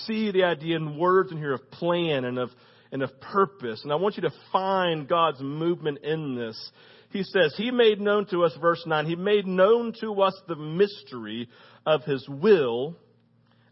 see 0.06 0.30
the 0.30 0.44
idea 0.44 0.76
in 0.76 0.96
words 0.96 1.32
in 1.32 1.38
here 1.38 1.54
of 1.54 1.70
plan 1.72 2.24
and 2.24 2.38
of, 2.38 2.50
and 2.92 3.02
of 3.02 3.20
purpose. 3.20 3.80
And 3.82 3.92
I 3.92 3.96
want 3.96 4.16
you 4.16 4.22
to 4.22 4.32
find 4.52 5.08
God's 5.08 5.40
movement 5.40 5.98
in 6.04 6.36
this 6.36 6.70
he 7.10 7.22
says, 7.22 7.54
He 7.56 7.70
made 7.70 8.00
known 8.00 8.26
to 8.26 8.44
us, 8.44 8.52
verse 8.60 8.82
9, 8.86 9.06
He 9.06 9.16
made 9.16 9.46
known 9.46 9.94
to 10.00 10.22
us 10.22 10.38
the 10.46 10.56
mystery 10.56 11.48
of 11.86 12.04
His 12.04 12.26
will 12.28 12.96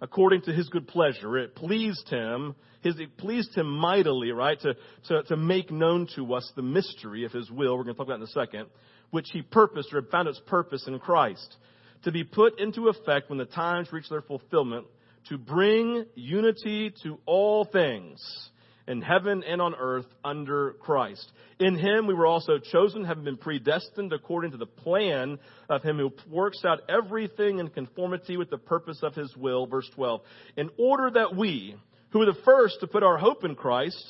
according 0.01 0.43
to 0.43 0.53
His 0.53 0.69
good 0.69 0.89
pleasure. 0.89 1.37
It 1.39 1.55
pleased 1.55 2.09
Him, 2.09 2.55
his, 2.83 2.99
it 2.99 3.17
pleased 3.19 3.55
Him 3.55 3.69
mightily, 3.69 4.33
right, 4.33 4.59
to, 4.61 4.75
to, 5.09 5.23
to 5.25 5.37
make 5.37 5.71
known 5.71 6.09
to 6.17 6.35
us 6.35 6.51
the 6.57 6.63
mystery 6.63 7.25
of 7.25 7.33
His 7.33 7.51
will. 7.51 7.77
We're 7.77 7.85
going 7.85 7.95
to 7.95 7.99
talk 7.99 8.07
about 8.07 8.21
in 8.21 8.23
a 8.23 8.27
second, 8.29 8.67
which 9.11 9.29
He 9.33 9.43
purposed 9.43 9.93
or 9.93 10.03
found 10.03 10.29
its 10.29 10.41
purpose 10.47 10.87
in 10.87 10.99
Christ 10.99 11.57
to 12.05 12.13
be 12.13 12.25
put 12.25 12.59
into 12.59 12.89
effect 12.89 13.29
when 13.29 13.39
the 13.39 13.47
times 13.47 13.93
reach 13.93 14.09
their 14.09 14.23
fulfillment 14.23 14.87
to 15.29 15.37
bring 15.37 16.05
unity 16.15 16.93
to 17.03 17.19
all 17.27 17.65
things 17.65 18.51
in 18.89 19.03
heaven 19.03 19.43
and 19.45 19.61
on 19.61 19.75
earth 19.75 20.07
under 20.25 20.73
Christ. 20.81 21.31
In 21.59 21.77
him 21.79 22.07
we 22.07 22.15
were 22.15 22.27
also 22.27 22.59
chosen, 22.59 23.05
having 23.05 23.25
been 23.25 23.37
predestined 23.37 24.13
according 24.13 24.53
to 24.53 24.57
the 24.57 24.67
plan 24.67 25.39
of 25.69 25.83
him 25.83 25.99
who 25.99 26.13
works 26.31 26.65
out 26.65 26.81
everything 26.89 27.59
in 27.59 27.69
conformity 27.69 28.37
with 28.37 28.51
the 28.51 28.59
purpose 28.59 29.01
of 29.03 29.15
his 29.15 29.35
will. 29.37 29.67
Verse 29.67 29.89
12. 29.95 30.21
In 30.57 30.71
order 30.79 31.11
that 31.11 31.35
we, 31.37 31.77
who 32.11 32.21
were 32.21 32.27
the 32.27 32.39
first 32.45 32.81
to 32.81 32.87
put 32.87 33.03
our 33.03 33.19
hope 33.19 33.45
in 33.45 33.55
Christ, 33.55 34.05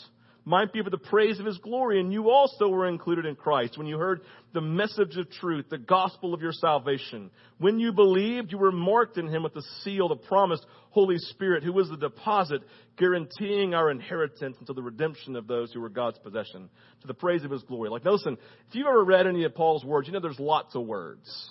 might 0.47 0.73
be 0.73 0.81
for 0.81 0.91
the 0.91 0.97
praise 0.97 1.41
of 1.41 1.45
his 1.45 1.59
glory. 1.59 2.01
And 2.01 2.13
you 2.13 2.31
also 2.31 2.69
were 2.69 2.87
included 2.87 3.27
in 3.27 3.35
Christ 3.35 3.77
when 3.77 3.89
you 3.89 3.99
heard 3.99 4.23
the 4.55 4.61
message 4.61 5.17
of 5.17 5.29
truth, 5.29 5.67
the 5.69 5.77
gospel 5.77 6.33
of 6.33 6.41
your 6.41 6.53
salvation. 6.53 7.31
When 7.59 7.81
you 7.81 7.93
believed, 7.93 8.53
you 8.53 8.59
were 8.59 8.71
marked 8.71 9.19
in 9.19 9.27
him 9.27 9.43
with 9.43 9.55
the 9.55 9.65
seal, 9.83 10.09
the 10.09 10.17
promised 10.17 10.65
Holy 10.91 11.19
Spirit, 11.19 11.65
who 11.65 11.73
was 11.73 11.91
the 11.91 11.97
deposit 11.97 12.63
guaranteeing 12.97 13.75
our 13.75 13.91
inheritance 13.91 14.57
until 14.61 14.77
the 14.77 14.83
redemption 14.83 15.35
of 15.35 15.49
those 15.49 15.73
who 15.73 15.81
were 15.81 15.89
God's 15.89 16.19
possession 16.21 16.71
to 17.01 17.07
the 17.09 17.13
praise 17.13 17.45
of 17.45 17.51
his 17.51 17.65
glory. 17.65 17.91
Like, 17.91 18.05
listen, 18.05 18.39
if 18.69 18.75
you've 18.75 18.87
ever 18.87 19.05
read 19.05 19.27
any 19.27 19.45
of 19.45 19.55
Paul's 19.55 19.85
words, 19.85 20.07
you 20.07 20.15
know 20.15 20.21
there's 20.21 20.39
lots 20.39 20.77
of 20.77 20.87
words, 20.87 21.51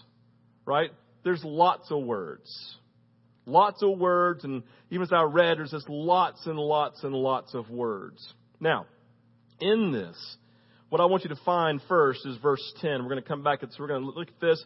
right? 0.66 0.90
There's 1.24 1.44
lots 1.44 1.92
of 1.92 2.02
words. 2.02 2.78
Lots 3.46 3.84
of 3.84 4.00
words, 4.00 4.44
and 4.46 4.64
even 4.90 5.04
as 5.04 5.12
I 5.12 5.24
read, 5.24 5.58
there's 5.58 5.72
just 5.72 5.90
lots 5.90 6.48
and 6.48 6.58
lots 6.58 7.04
and 7.04 7.14
lots 7.14 7.54
of 7.54 7.70
words. 7.70 8.34
Now, 8.60 8.86
in 9.60 9.92
this, 9.92 10.38
what 10.90 11.02
I 11.02 11.06
want 11.06 11.24
you 11.24 11.30
to 11.30 11.42
find 11.44 11.82
first 11.88 12.26
is 12.26 12.38
verse 12.38 12.74
10. 12.82 13.04
We're 13.04 13.10
going 13.10 13.22
to 13.22 13.28
come 13.28 13.44
back 13.44 13.60
so 13.62 13.68
we're 13.80 13.88
going 13.88 14.04
to 14.04 14.10
look 14.10 14.30
at 14.30 14.40
this. 14.40 14.64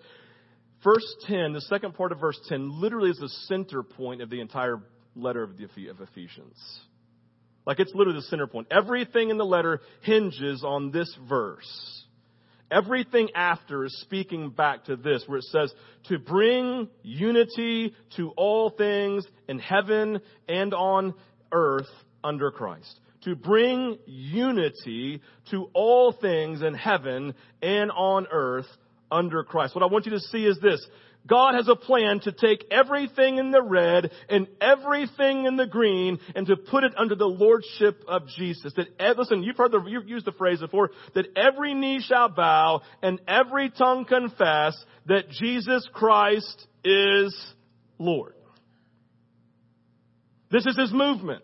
Verse 0.83 1.15
10, 1.27 1.53
the 1.53 1.61
second 1.61 1.95
part 1.95 2.11
of 2.11 2.19
verse 2.19 2.39
10, 2.47 2.79
literally 2.79 3.09
is 3.09 3.17
the 3.17 3.29
center 3.47 3.83
point 3.83 4.21
of 4.21 4.29
the 4.29 4.39
entire 4.39 4.81
letter 5.15 5.43
of, 5.43 5.57
the, 5.57 5.87
of 5.87 5.99
Ephesians. 6.01 6.55
Like 7.65 7.79
it's 7.79 7.93
literally 7.93 8.19
the 8.19 8.27
center 8.27 8.47
point. 8.47 8.67
Everything 8.71 9.29
in 9.29 9.37
the 9.37 9.45
letter 9.45 9.81
hinges 10.01 10.63
on 10.63 10.91
this 10.91 11.13
verse. 11.27 12.03
Everything 12.71 13.29
after 13.35 13.83
is 13.83 13.99
speaking 14.01 14.51
back 14.51 14.85
to 14.85 14.95
this, 14.95 15.23
where 15.25 15.39
it 15.39 15.45
says, 15.45 15.73
to 16.07 16.19
bring 16.19 16.87
unity 17.01 17.93
to 18.15 18.29
all 18.37 18.69
things 18.69 19.25
in 19.47 19.59
heaven 19.59 20.21
and 20.47 20.73
on 20.73 21.13
earth 21.51 21.89
under 22.23 22.51
Christ 22.51 22.99
to 23.23 23.35
bring 23.35 23.97
unity 24.05 25.21
to 25.51 25.69
all 25.73 26.11
things 26.11 26.61
in 26.61 26.73
heaven 26.73 27.33
and 27.61 27.91
on 27.91 28.27
earth 28.31 28.67
under 29.11 29.43
Christ. 29.43 29.75
What 29.75 29.83
I 29.83 29.87
want 29.87 30.05
you 30.05 30.11
to 30.11 30.19
see 30.19 30.45
is 30.45 30.59
this. 30.59 30.85
God 31.27 31.55
has 31.55 31.67
a 31.67 31.75
plan 31.75 32.21
to 32.21 32.31
take 32.31 32.65
everything 32.71 33.37
in 33.37 33.51
the 33.51 33.61
red 33.61 34.11
and 34.29 34.47
everything 34.61 35.45
in 35.45 35.57
the 35.57 35.67
green 35.67 36.19
and 36.33 36.47
to 36.47 36.55
put 36.55 36.83
it 36.83 36.93
under 36.97 37.13
the 37.13 37.25
lordship 37.25 38.03
of 38.07 38.27
Jesus. 38.37 38.73
That 38.75 39.17
listen, 39.17 39.43
you've 39.43 39.57
heard 39.57 39.71
the 39.71 39.83
you've 39.85 40.07
used 40.07 40.25
the 40.25 40.31
phrase 40.31 40.59
before 40.59 40.91
that 41.15 41.27
every 41.35 41.73
knee 41.73 42.01
shall 42.01 42.29
bow 42.29 42.81
and 43.03 43.21
every 43.27 43.69
tongue 43.69 44.05
confess 44.05 44.81
that 45.07 45.29
Jesus 45.29 45.87
Christ 45.93 46.67
is 46.83 47.35
Lord. 47.97 48.33
This 50.51 50.65
is 50.65 50.77
his 50.77 50.91
movement. 50.91 51.43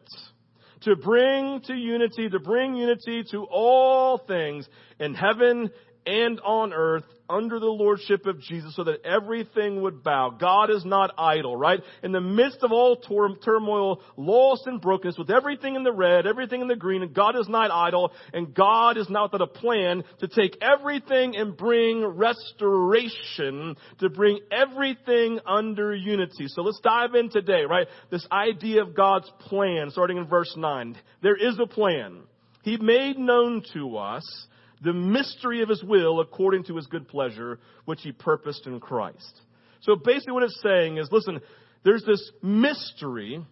To 0.82 0.96
bring 0.96 1.62
to 1.62 1.74
unity, 1.74 2.30
to 2.30 2.40
bring 2.40 2.76
unity 2.76 3.24
to 3.32 3.46
all 3.46 4.18
things 4.18 4.68
in 5.00 5.14
heaven 5.14 5.70
and 6.06 6.40
on 6.42 6.74
earth 6.74 7.04
under 7.30 7.60
the 7.60 7.66
lordship 7.66 8.26
of 8.26 8.40
Jesus 8.40 8.76
so 8.76 8.84
that 8.84 9.04
everything 9.04 9.82
would 9.82 10.04
bow. 10.04 10.30
God 10.30 10.70
is 10.70 10.86
not 10.86 11.14
idle, 11.18 11.56
right? 11.58 11.80
In 12.04 12.12
the 12.12 12.22
midst 12.22 12.60
of 12.62 12.72
all 12.72 12.98
tor- 12.98 13.36
turmoil, 13.44 14.02
loss 14.18 14.62
and 14.66 14.80
brokenness, 14.80 15.18
with 15.18 15.32
everything 15.32 15.76
in 15.76 15.84
the 15.84 15.92
red, 15.92 16.28
everything 16.28 16.62
in 16.62 16.68
the 16.68 16.76
green, 16.76 17.12
God 17.14 17.36
is 17.36 17.50
not 17.50 17.72
idle, 17.72 18.12
and 18.34 18.54
God 18.54 18.98
is 18.98 19.10
not 19.10 19.32
without 19.32 19.50
a 19.50 19.60
plan 19.60 20.04
to 20.20 20.28
take 20.28 20.58
everything 20.62 21.36
and 21.36 21.58
bring 21.58 22.06
restoration, 22.06 23.76
to 24.00 24.10
bring 24.10 24.40
everything 24.52 25.40
under 25.48 25.96
unity. 25.96 26.48
So 26.48 26.62
let's 26.62 26.80
dive 26.82 27.16
in 27.16 27.30
today, 27.30 27.64
right? 27.68 27.88
This 28.12 28.28
idea 28.32 28.84
of 28.84 28.96
God's 28.96 29.32
plan, 29.40 29.90
starting 29.90 30.18
in 30.18 30.28
verse 30.28 30.54
9. 30.56 30.96
There 31.22 31.36
is 31.36 31.58
a 31.60 31.68
plan. 31.68 32.22
He 32.64 32.78
made 32.78 33.18
known 33.18 33.64
to 33.74 33.98
us 33.98 34.48
the 34.82 34.94
mystery 34.94 35.62
of 35.62 35.70
his 35.70 35.84
will 35.84 36.20
according 36.20 36.66
to 36.66 36.76
his 36.76 36.88
good 36.88 37.08
pleasure, 37.08 37.60
which 37.86 38.02
he 38.02 38.12
purposed 38.12 38.68
in 38.68 38.80
Christ. 38.80 39.42
So 39.82 39.96
basically 39.96 40.34
what 40.34 40.44
it's 40.44 40.62
saying 40.62 40.98
is, 40.98 41.10
listen, 41.12 41.40
there's 41.84 42.04
this 42.04 42.32
mystery 42.42 43.44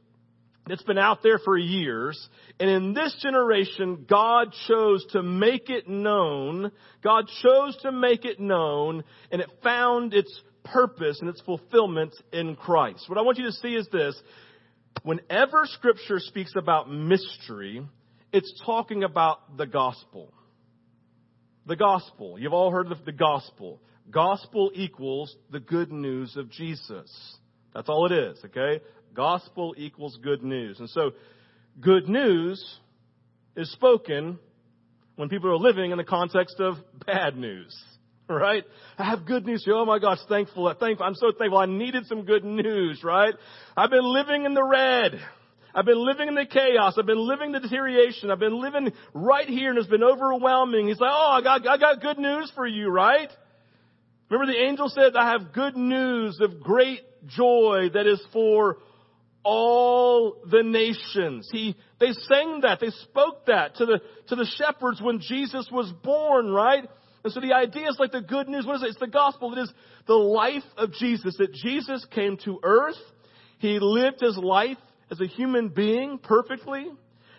that's 0.66 0.84
been 0.84 0.98
out 0.98 1.22
there 1.22 1.40
for 1.40 1.58
years, 1.58 2.30
and 2.60 2.70
in 2.70 2.94
this 2.94 3.16
generation, 3.22 4.06
God 4.10 4.54
chose 4.68 5.06
to 5.12 5.22
make 5.22 5.70
it 5.70 5.90
known. 5.90 6.72
God 7.04 7.26
chose 7.42 7.78
to 7.82 7.92
make 7.92 8.24
it 8.24 8.40
known, 8.40 9.04
and 9.32 9.42
it 9.42 9.50
found 9.62 10.14
its 10.14 10.42
purpose 10.64 11.20
and 11.20 11.30
its 11.30 11.42
fulfillment 11.42 12.16
in 12.32 12.56
Christ. 12.56 13.10
What 13.10 13.18
I 13.18 13.22
want 13.22 13.38
you 13.38 13.46
to 13.46 13.52
see 13.52 13.76
is 13.76 13.88
this. 13.92 14.20
Whenever 15.04 15.66
scripture 15.66 16.20
speaks 16.20 16.54
about 16.56 16.90
mystery, 16.90 17.86
it's 18.32 18.62
talking 18.66 19.04
about 19.04 19.58
the 19.58 19.66
gospel. 19.66 20.32
The 21.66 21.76
gospel. 21.76 22.38
You've 22.38 22.54
all 22.54 22.72
heard 22.72 22.92
of 22.92 23.06
the 23.06 23.12
gospel. 23.12 23.80
Gospel 24.10 24.72
equals 24.74 25.36
the 25.52 25.60
good 25.60 25.92
news 25.92 26.36
of 26.36 26.52
Jesus. 26.52 27.38
That's 27.74 27.90
all 27.90 28.06
it 28.06 28.12
is, 28.12 28.38
okay? 28.46 28.84
Gospel 29.14 29.74
equals 29.78 30.18
good 30.22 30.44
news. 30.44 30.80
And 30.80 30.90
so, 30.90 31.12
good 31.80 32.10
news 32.10 32.64
is 33.56 33.72
spoken 33.72 34.40
when 35.16 35.30
people 35.30 35.50
are 35.52 35.58
living 35.58 35.92
in 35.92 35.98
the 35.98 36.04
context 36.04 36.60
of 36.60 36.76
bad 37.06 37.38
news. 37.38 37.76
Right? 38.30 38.64
I 38.98 39.04
have 39.04 39.26
good 39.26 39.46
news. 39.46 39.66
Oh 39.68 39.86
my 39.86 40.00
gosh, 40.00 40.18
thankful, 40.30 40.74
thankful. 40.80 41.06
I'm 41.06 41.14
so 41.14 41.34
thankful. 41.38 41.58
I 41.58 41.66
needed 41.66 42.06
some 42.08 42.24
good 42.24 42.46
news, 42.46 43.04
right? 43.04 43.34
I've 43.76 43.90
been 43.90 44.06
living 44.06 44.46
in 44.46 44.54
the 44.54 44.64
red. 44.64 45.20
I've 45.76 45.86
been 45.86 46.06
living 46.06 46.28
in 46.28 46.36
the 46.36 46.46
chaos. 46.46 46.96
I've 46.98 47.06
been 47.06 47.28
living 47.28 47.52
the 47.52 47.60
deterioration. 47.60 48.30
I've 48.30 48.40
been 48.40 48.62
living 48.62 48.92
right 49.14 49.48
here 49.48 49.70
and 49.70 49.80
it's 49.80 49.88
been 49.88 50.04
overwhelming. 50.04 50.88
He's 50.88 51.00
like, 51.00 51.12
oh, 51.12 51.32
I 51.32 51.42
got, 51.42 51.68
I 51.68 51.78
got 51.78 52.02
good 52.02 52.20
news 52.20 52.52
for 52.56 52.68
you, 52.68 52.90
right? 52.90 53.30
Remember 54.30 54.52
the 54.52 54.60
angel 54.60 54.90
said, 54.90 55.16
I 55.16 55.32
have 55.32 55.54
good 55.54 55.76
news 55.76 56.40
of 56.42 56.62
great 56.62 57.02
joy 57.28 57.90
that 57.94 58.08
is 58.08 58.22
for 58.32 58.78
all 59.44 60.38
the 60.50 60.64
nations. 60.64 61.50
He, 61.52 61.76
they 62.00 62.12
sang 62.12 62.62
that, 62.62 62.80
they 62.80 62.90
spoke 62.90 63.48
that 63.48 63.76
to 63.78 63.86
the, 63.86 64.02
to 64.30 64.36
the 64.36 64.48
shepherds 64.58 65.02
when 65.02 65.20
Jesus 65.20 65.68
was 65.72 65.92
born, 66.04 66.50
right? 66.50 66.88
And 67.24 67.34
so 67.34 67.40
the 67.40 67.54
idea 67.54 67.88
is 67.90 67.98
like 68.00 68.12
the 68.12 68.22
good 68.22 68.48
news. 68.48 68.66
What 68.66 68.78
is 68.78 68.84
it? 68.84 68.90
It's 68.90 69.00
the 69.00 69.08
gospel. 69.08 69.54
It 69.54 69.62
is 69.62 69.74
the 70.08 70.14
life 70.14 70.64
of 70.78 70.94
Jesus, 70.94 71.36
that 71.38 71.54
Jesus 71.54 72.06
came 72.12 72.38
to 72.46 72.60
earth. 72.64 72.98
He 73.60 73.80
lived 73.80 74.22
his 74.22 74.38
life 74.38 74.78
as 75.12 75.20
a 75.22 75.28
human 75.28 75.70
being 75.70 76.18
perfectly. 76.18 76.88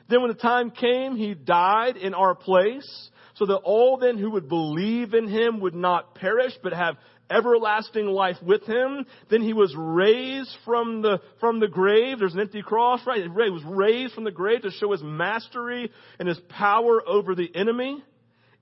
Then 0.09 0.21
when 0.21 0.28
the 0.28 0.35
time 0.35 0.71
came, 0.71 1.16
he 1.16 1.35
died 1.35 1.97
in 1.97 2.14
our 2.14 2.35
place 2.35 3.11
so 3.35 3.47
that 3.47 3.56
all 3.56 3.97
then 3.97 4.18
who 4.18 4.33
would 4.33 4.49
believe 4.49 5.14
in 5.14 5.28
him 5.28 5.61
would 5.61 5.75
not 5.75 6.14
perish 6.14 6.52
but 6.62 6.73
have 6.73 6.97
everlasting 7.30 8.06
life 8.06 8.37
with 8.42 8.64
him. 8.64 9.06
Then 9.30 9.42
he 9.42 9.52
was 9.52 9.75
raised 9.76 10.54
from 10.64 11.02
the, 11.02 11.21
from 11.40 11.59
the 11.59 11.68
grave. 11.68 12.18
There's 12.18 12.35
an 12.35 12.40
empty 12.40 12.62
cross, 12.62 13.00
right? 13.06 13.23
He 13.23 13.28
was 13.28 13.64
raised 13.64 14.14
from 14.14 14.25
the 14.25 14.30
grave 14.30 14.62
to 14.62 14.71
show 14.71 14.92
his 14.92 15.02
mastery 15.02 15.90
and 16.18 16.28
his 16.28 16.40
power 16.49 17.02
over 17.06 17.35
the 17.35 17.50
enemy. 17.54 18.02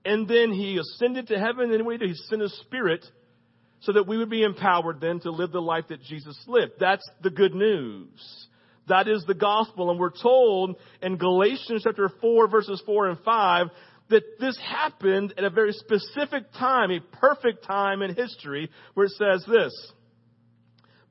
And 0.05 0.27
then 0.27 0.53
he 0.53 0.79
ascended 0.79 1.29
to 1.29 1.39
heaven 1.39 1.73
and? 1.73 2.03
He 2.03 2.15
sent 2.29 2.43
his 2.43 2.57
spirit 2.61 3.05
so 3.81 3.93
that 3.93 4.07
we 4.07 4.17
would 4.17 4.31
be 4.31 4.43
empowered 4.43 5.01
then 5.01 5.21
to 5.21 5.31
live 5.31 5.53
the 5.53 5.61
life 5.61 5.85
that 5.89 6.03
Jesus 6.03 6.39
lived. 6.47 6.73
That's 6.79 7.09
the 7.23 7.31
good 7.31 7.55
news. 7.55 8.47
That 8.89 9.09
is 9.09 9.25
the 9.27 9.35
gospel. 9.35 9.91
And 9.91 9.99
we're 9.99 10.11
told 10.11 10.77
in 11.01 11.17
Galatians 11.17 11.83
chapter 11.85 12.11
4 12.21 12.49
verses 12.49 12.83
4 12.85 13.09
and 13.09 13.19
5 13.21 13.67
that 14.11 14.23
this 14.39 14.59
happened 14.59 15.35
at 15.39 15.45
a 15.45 15.51
very 15.51 15.73
specific 15.73 16.53
time, 16.53 16.91
a 16.91 17.01
perfect 17.17 17.65
time 17.65 18.03
in 18.03 18.15
history 18.15 18.71
where 18.95 19.07
it 19.07 19.13
says 19.13 19.45
this. 19.49 19.93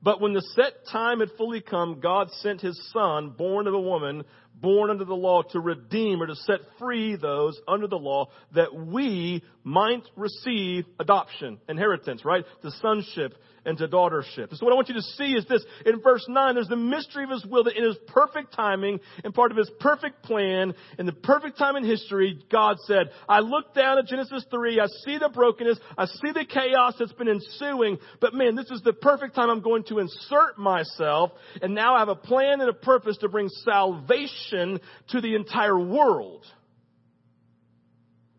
But 0.02 0.20
when 0.20 0.32
the 0.32 0.42
set 0.56 0.72
time 0.90 1.20
had 1.20 1.30
fully 1.38 1.60
come, 1.60 2.00
God 2.00 2.30
sent 2.40 2.60
his 2.60 2.80
son, 2.92 3.34
born 3.38 3.68
of 3.68 3.74
a 3.74 3.80
woman, 3.80 4.24
born 4.52 4.90
under 4.90 5.04
the 5.04 5.14
law, 5.14 5.42
to 5.42 5.60
redeem 5.60 6.20
or 6.20 6.26
to 6.26 6.34
set 6.34 6.60
free 6.78 7.14
those 7.14 7.60
under 7.68 7.86
the 7.86 7.98
law 7.98 8.28
that 8.52 8.74
we 8.74 9.44
might 9.64 10.02
receive 10.16 10.84
adoption, 10.98 11.58
inheritance, 11.68 12.24
right? 12.24 12.44
To 12.62 12.70
sonship 12.82 13.34
and 13.64 13.78
to 13.78 13.86
daughtership. 13.86 14.54
So 14.56 14.64
what 14.66 14.72
I 14.72 14.74
want 14.74 14.88
you 14.88 14.94
to 14.94 15.02
see 15.02 15.34
is 15.34 15.44
this. 15.46 15.64
In 15.86 16.00
verse 16.00 16.24
9, 16.28 16.54
there's 16.54 16.68
the 16.68 16.76
mystery 16.76 17.24
of 17.24 17.30
His 17.30 17.46
will 17.46 17.64
that 17.64 17.76
in 17.76 17.84
His 17.84 17.96
perfect 18.08 18.54
timing 18.54 19.00
and 19.22 19.32
part 19.32 19.52
of 19.52 19.56
His 19.56 19.70
perfect 19.80 20.22
plan, 20.24 20.74
in 20.98 21.06
the 21.06 21.12
perfect 21.12 21.58
time 21.58 21.76
in 21.76 21.84
history, 21.84 22.44
God 22.50 22.78
said, 22.86 23.10
I 23.28 23.40
look 23.40 23.74
down 23.74 23.98
at 23.98 24.06
Genesis 24.06 24.44
3, 24.50 24.80
I 24.80 24.86
see 25.04 25.18
the 25.18 25.28
brokenness, 25.28 25.78
I 25.96 26.06
see 26.06 26.32
the 26.32 26.44
chaos 26.44 26.94
that's 26.98 27.12
been 27.12 27.28
ensuing, 27.28 27.98
but 28.20 28.34
man, 28.34 28.56
this 28.56 28.70
is 28.70 28.82
the 28.82 28.92
perfect 28.92 29.34
time 29.34 29.48
I'm 29.48 29.62
going 29.62 29.84
to 29.84 30.00
insert 30.00 30.58
myself, 30.58 31.32
and 31.60 31.74
now 31.74 31.94
I 31.94 32.00
have 32.00 32.08
a 32.08 32.16
plan 32.16 32.60
and 32.60 32.68
a 32.68 32.74
purpose 32.74 33.18
to 33.18 33.28
bring 33.28 33.48
salvation 33.64 34.80
to 35.10 35.20
the 35.20 35.34
entire 35.36 35.78
world. 35.78 36.44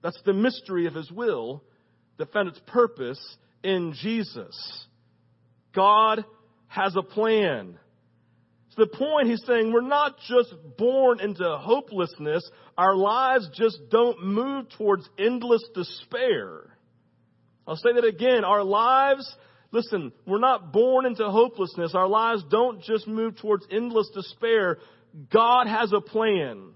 That's 0.03 0.21
the 0.25 0.33
mystery 0.33 0.85
of 0.85 0.93
His 0.93 1.11
will 1.11 1.63
that 2.17 2.31
found 2.31 2.49
its 2.49 2.59
purpose 2.67 3.19
in 3.63 3.93
Jesus. 3.99 4.85
God 5.73 6.23
has 6.67 6.95
a 6.95 7.01
plan. 7.01 7.79
To 8.75 8.85
the 8.85 8.97
point 8.97 9.29
he's 9.29 9.43
saying 9.45 9.71
we're 9.71 9.81
not 9.81 10.17
just 10.27 10.53
born 10.77 11.19
into 11.19 11.43
hopelessness, 11.43 12.49
our 12.77 12.95
lives 12.95 13.47
just 13.55 13.77
don't 13.89 14.25
move 14.25 14.65
towards 14.77 15.07
endless 15.19 15.63
despair. 15.75 16.75
I'll 17.67 17.75
say 17.75 17.93
that 17.93 18.03
again. 18.03 18.43
Our 18.43 18.63
lives, 18.63 19.31
listen, 19.71 20.11
we're 20.25 20.39
not 20.39 20.73
born 20.73 21.05
into 21.05 21.29
hopelessness. 21.29 21.93
Our 21.93 22.07
lives 22.07 22.43
don't 22.49 22.81
just 22.81 23.07
move 23.07 23.37
towards 23.37 23.65
endless 23.71 24.09
despair. 24.13 24.79
God 25.31 25.67
has 25.67 25.93
a 25.93 26.01
plan. 26.01 26.72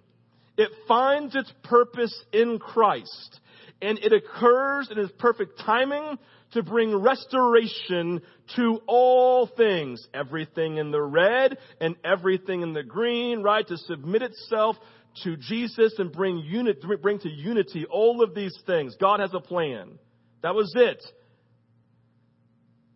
It 0.57 0.69
finds 0.87 1.35
its 1.35 1.51
purpose 1.63 2.15
in 2.33 2.59
Christ. 2.59 3.39
And 3.81 3.99
it 3.99 4.11
occurs 4.11 4.89
in 4.89 4.97
His 4.97 5.11
perfect 5.19 5.59
timing 5.63 6.17
to 6.53 6.63
bring 6.63 6.95
restoration 6.95 8.21
to 8.55 8.79
all 8.87 9.47
things. 9.47 10.05
Everything 10.13 10.77
in 10.77 10.91
the 10.91 11.01
red 11.01 11.57
and 11.79 11.95
everything 12.03 12.61
in 12.61 12.73
the 12.73 12.83
green, 12.83 13.43
right? 13.43 13.67
To 13.67 13.77
submit 13.77 14.23
itself 14.23 14.77
to 15.23 15.35
Jesus 15.35 15.95
and 15.97 16.11
bring 16.11 16.37
unit, 16.37 16.81
bring 17.01 17.19
to 17.19 17.29
unity 17.29 17.85
all 17.85 18.23
of 18.23 18.33
these 18.33 18.57
things. 18.65 18.95
God 18.99 19.19
has 19.19 19.33
a 19.33 19.39
plan. 19.39 19.99
That 20.41 20.55
was 20.55 20.71
it. 20.75 21.03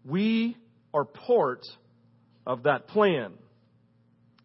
We 0.06 0.58
are 0.94 1.06
part 1.06 1.66
of 2.46 2.64
that 2.64 2.88
plan. 2.88 3.34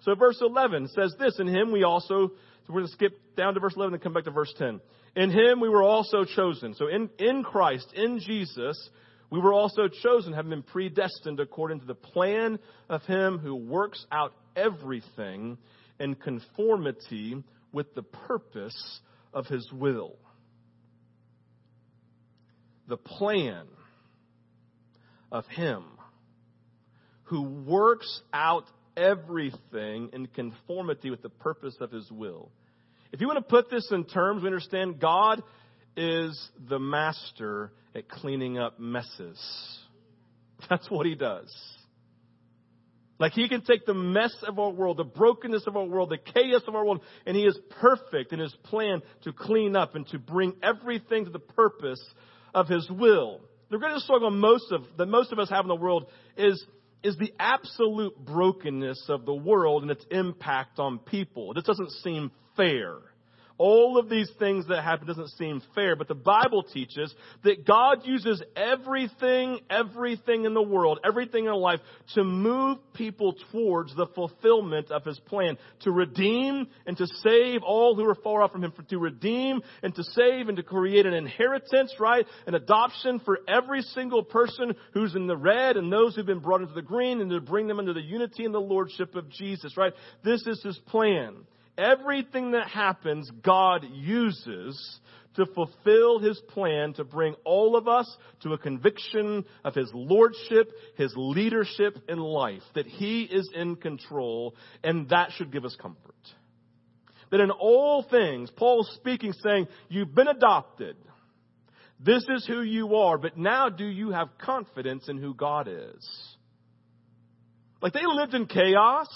So 0.03 0.15
verse 0.15 0.41
11 0.41 0.89
says 0.89 1.15
this, 1.19 1.39
in 1.39 1.49
him 1.49 1.73
we 1.73 1.83
also, 1.83 2.33
so 2.67 2.73
we're 2.73 2.81
going 2.81 2.89
to 2.89 2.93
skip 2.95 3.37
down 3.37 3.55
to 3.55 3.61
verse 3.61 3.75
11 3.77 3.95
and 3.95 4.03
come 4.03 4.13
back 4.13 4.25
to 4.25 4.33
verse 4.33 4.53
10. 4.59 4.81
In 5.15 5.31
him 5.31 5.61
we 5.61 5.69
were 5.69 5.85
also 5.85 6.25
chosen. 6.25 6.75
So 6.75 6.89
in, 6.89 7.11
in 7.19 7.45
Christ, 7.45 7.87
in 7.95 8.19
Jesus, 8.19 8.91
we 9.31 9.39
were 9.39 9.53
also 9.53 9.89
chosen, 9.89 10.33
having 10.33 10.51
been 10.51 10.63
predestined 10.63 11.39
according 11.39 11.81
to 11.81 11.87
the 11.87 11.95
plan 11.95 12.59
of 12.89 13.03
him 13.03 13.39
who 13.39 13.55
works 13.55 14.05
out 14.11 14.33
everything 14.57 15.59
in 16.01 16.17
conformity 16.17 17.43
with 17.73 17.95
the 17.95 18.03
purpose 18.03 19.01
of 19.33 19.47
his 19.47 19.71
will. 19.73 20.17
The 22.89 22.97
plan 22.97 23.67
of 25.31 25.47
him 25.47 25.85
who 27.25 27.43
works 27.43 28.21
out 28.33 28.65
everything 28.97 30.11
in 30.13 30.27
conformity 30.27 31.11
with 31.11 31.23
the 31.23 31.29
purpose 31.29 31.77
of 31.81 31.91
his 31.91 32.11
will. 32.11 32.51
If 33.17 33.23
you 33.23 33.29
want 33.29 33.39
to 33.39 33.49
put 33.49 33.71
this 33.71 33.91
in 33.91 34.05
terms, 34.05 34.43
we 34.43 34.49
understand 34.49 35.01
God 35.01 35.43
is 35.97 36.39
the 36.69 36.79
master 36.79 37.73
at 37.95 38.11
cleaning 38.11 38.59
up 38.59 38.79
messes. 38.79 39.41
That's 40.69 40.91
what 40.91 41.07
he 41.07 41.15
does. 41.15 41.51
Like 43.19 43.33
he 43.33 43.49
can 43.49 43.63
take 43.63 43.87
the 43.87 43.95
mess 43.95 44.37
of 44.47 44.59
our 44.59 44.69
world, 44.69 44.99
the 44.99 45.05
brokenness 45.05 45.67
of 45.67 45.79
our 45.79 45.87
world, 45.87 46.11
the 46.11 46.19
chaos 46.19 46.61
of 46.69 46.75
our 46.75 46.85
world, 46.85 47.01
and 47.25 47.35
he 47.35 47.45
is 47.45 47.59
perfect 47.81 48.35
in 48.35 48.39
his 48.39 48.55
plan 48.65 49.01
to 49.23 49.33
clean 49.33 49.77
up 49.77 49.95
and 49.95 50.07
to 50.09 50.19
bring 50.19 50.53
everything 50.63 51.25
to 51.25 51.31
the 51.31 51.39
purpose 51.39 52.05
of 52.53 52.69
his 52.69 52.87
will. 52.91 53.41
The 53.71 53.79
greatest 53.79 54.05
struggle 54.05 54.31
most 54.31 54.71
of, 54.73 54.83
that 54.99 55.07
most 55.07 55.33
of 55.33 55.39
us 55.39 55.49
have 55.49 55.65
in 55.65 55.69
the 55.69 55.75
world 55.75 56.11
is, 56.37 56.63
is 57.03 57.17
the 57.17 57.33
absolute 57.39 58.15
brokenness 58.23 59.07
of 59.09 59.25
the 59.25 59.35
world 59.35 59.85
and 59.85 59.91
its 59.91 60.05
impact 60.11 60.79
on 60.79 60.99
people. 60.99 61.55
This 61.55 61.65
doesn't 61.65 61.93
seem 62.03 62.31
fair. 62.57 62.97
All 63.59 63.97
of 63.97 64.11
these 64.11 64.31
things 64.39 64.67
that 64.69 64.83
happen 64.83 65.07
doesn't 65.07 65.31
seem 65.31 65.63
fair, 65.75 65.97
but 65.97 66.09
the 66.09 66.15
Bible 66.15 66.63
teaches 66.63 67.15
that 67.43 67.67
God 67.67 68.05
uses 68.05 68.43
everything, 68.55 69.61
everything 69.71 70.45
in 70.45 70.53
the 70.53 70.63
world, 70.63 71.01
everything 71.03 71.47
in 71.47 71.55
life 71.55 71.81
to 72.15 72.23
move 72.23 72.77
people 72.93 73.35
towards 73.53 73.97
the 73.97 74.09
fulfillment 74.15 74.91
of 74.91 75.05
His 75.05 75.19
plan, 75.21 75.57
to 75.81 75.91
redeem 75.91 76.67
and 76.87 76.99
to 76.99 77.07
save 77.07 77.63
all 77.63 77.97
who 77.97 78.07
are 78.07 78.15
far 78.15 78.43
off 78.43 78.53
from 78.53 78.63
Him, 78.63 78.75
to 78.91 78.99
redeem 78.99 79.63
and 79.83 79.95
to 79.95 80.03
save 80.03 80.49
and 80.49 80.59
to 80.59 80.63
create 80.63 81.07
an 81.07 81.15
inheritance, 81.15 81.95
right? 81.99 82.27
An 82.47 82.55
adoption 82.55 83.21
for 83.21 83.39
every 83.49 83.81
single 83.81 84.23
person 84.23 84.75
who's 84.93 85.15
in 85.15 85.27
the 85.27 85.37
red 85.37 85.79
and 85.79 85.91
those 85.91 86.15
who've 86.15 86.27
been 86.27 86.41
brought 86.41 86.61
into 86.61 86.75
the 86.75 86.83
green 86.83 87.23
and 87.23 87.31
to 87.31 87.41
bring 87.41 87.69
them 87.69 87.81
into 87.81 87.95
the 87.95 88.03
unity 88.03 88.45
and 88.45 88.53
the 88.53 88.59
lordship 88.59 89.15
of 89.15 89.31
Jesus, 89.31 89.79
right? 89.79 89.95
This 90.23 90.47
is 90.47 90.63
His 90.63 90.77
plan. 90.89 91.37
Everything 91.79 92.53
that 92.53 92.69
happens, 92.69 93.31
God 93.43 93.85
uses 93.93 95.01
to 95.35 95.47
fulfill 95.47 96.19
His 96.19 96.41
plan 96.49 96.95
to 96.95 97.05
bring 97.05 97.35
all 97.45 97.77
of 97.77 97.87
us 97.87 98.11
to 98.43 98.55
a 98.55 98.59
conviction 98.59 99.45
of 99.65 99.75
His 99.75 99.91
Lordship, 99.93 100.73
His 100.97 101.13
leadership 101.17 101.99
in 102.09 102.19
life, 102.19 102.63
that 102.75 102.87
He 102.87 103.23
is 103.23 103.51
in 103.55 103.77
control, 103.77 104.55
and 104.83 105.09
that 105.11 105.33
should 105.33 105.53
give 105.53 105.65
us 105.65 105.77
comfort. 105.81 106.15
That 107.31 107.41
in 107.41 107.51
all 107.51 108.07
things, 108.09 108.51
Paul's 108.57 108.91
speaking 108.95 109.33
saying, 109.45 109.69
you've 109.89 110.15
been 110.15 110.29
adopted. 110.29 110.97
This 111.99 112.25
is 112.29 112.47
who 112.47 112.63
you 112.63 112.97
are, 112.97 113.19
but 113.19 113.37
now 113.37 113.69
do 113.69 113.87
you 113.87 114.11
have 114.11 114.29
confidence 114.39 115.09
in 115.09 115.19
who 115.19 115.35
God 115.35 115.69
is? 115.69 116.09
Like 117.81 117.93
they 117.93 118.07
lived 118.07 118.35
in 118.35 118.47
chaos. 118.47 119.09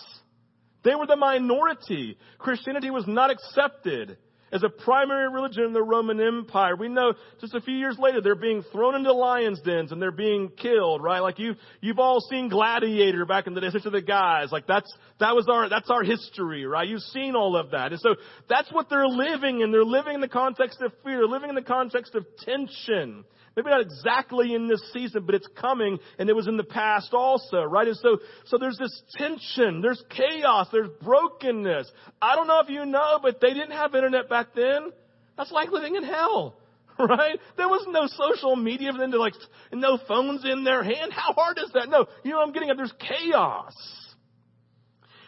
They 0.83 0.95
were 0.95 1.07
the 1.07 1.17
minority. 1.17 2.17
Christianity 2.39 2.91
was 2.91 3.05
not 3.07 3.31
accepted 3.31 4.17
as 4.53 4.63
a 4.63 4.69
primary 4.69 5.33
religion 5.33 5.65
in 5.65 5.73
the 5.73 5.83
Roman 5.83 6.21
Empire. 6.21 6.75
We 6.75 6.89
know 6.89 7.15
just 7.41 7.55
a 7.55 7.61
few 7.61 7.77
years 7.77 7.97
later 7.99 8.21
they're 8.21 8.35
being 8.35 8.65
thrown 8.73 8.95
into 8.97 9.13
lions' 9.13 9.61
dens 9.61 9.93
and 9.93 10.03
they're 10.03 10.11
being 10.11 10.51
killed, 10.51 11.03
right? 11.03 11.21
Like 11.21 11.39
you, 11.39 11.55
you've 11.81 11.99
all 11.99 12.21
seen 12.21 12.49
Gladiator 12.49 13.25
back 13.27 13.47
in 13.47 13.55
the 13.55 13.61
days, 13.61 13.75
of 13.87 13.93
the 13.93 14.03
guys. 14.03 14.51
Like 14.51 14.67
that's, 14.67 14.93
that 15.21 15.35
was 15.35 15.47
our, 15.49 15.69
that's 15.69 15.91
our 15.91 16.03
history, 16.03 16.67
right? 16.67 16.89
You've 16.89 17.03
seen 17.03 17.37
all 17.37 17.57
of 17.57 17.71
that. 17.71 17.93
And 17.93 18.01
so 18.01 18.17
that's 18.49 18.73
what 18.73 18.89
they're 18.91 19.07
living 19.07 19.61
in. 19.61 19.71
They're 19.71 19.85
living 19.85 20.15
in 20.15 20.21
the 20.21 20.29
context 20.29 20.81
of 20.81 20.93
fear, 21.05 21.27
living 21.27 21.49
in 21.49 21.55
the 21.55 21.63
context 21.63 22.15
of 22.15 22.27
tension. 22.39 23.25
Maybe 23.61 23.71
not 23.71 23.83
exactly 23.83 24.55
in 24.55 24.69
this 24.69 24.83
season, 24.95 25.25
but 25.27 25.35
it's 25.35 25.49
coming 25.61 25.99
and 26.19 26.31
it 26.31 26.35
was 26.35 26.49
in 26.49 26.57
the 26.57 26.65
past 26.65 27.13
also, 27.13 27.63
right? 27.63 27.87
And 27.87 27.97
so, 27.97 28.19
so 28.47 28.57
there's 28.57 28.79
this 28.79 29.03
tension, 29.17 29.83
there's 29.83 30.03
chaos, 30.09 30.69
there's 30.73 30.89
brokenness. 31.03 31.91
I 32.23 32.37
don't 32.37 32.47
know 32.47 32.61
if 32.61 32.71
you 32.71 32.87
know, 32.87 33.19
but 33.23 33.39
they 33.43 33.53
didn't 33.53 33.73
have 33.73 33.95
internet 33.95 34.31
back 34.31 34.55
then. 34.55 34.93
That's 35.37 35.53
like 35.53 35.71
living 35.71 35.95
in 35.95 36.05
hell, 36.05 36.57
right? 36.99 37.39
There 37.59 37.69
was 37.69 37.87
no 37.91 38.07
social 38.07 38.57
media 38.57 38.93
for 38.93 38.99
them 38.99 39.11
to 39.13 39.19
like, 39.19 39.35
no 39.75 39.99
phones 40.09 40.43
in 40.47 40.65
their 40.65 40.83
hand. 40.83 41.13
How 41.13 41.35
hard 41.35 41.59
is 41.59 41.71
that? 41.75 41.91
No, 41.91 42.07
you 42.25 42.31
know 42.31 42.39
what 42.39 42.47
I'm 42.47 42.53
getting 42.55 42.71
at? 42.71 42.79
There's 42.79 42.95
chaos. 42.99 43.75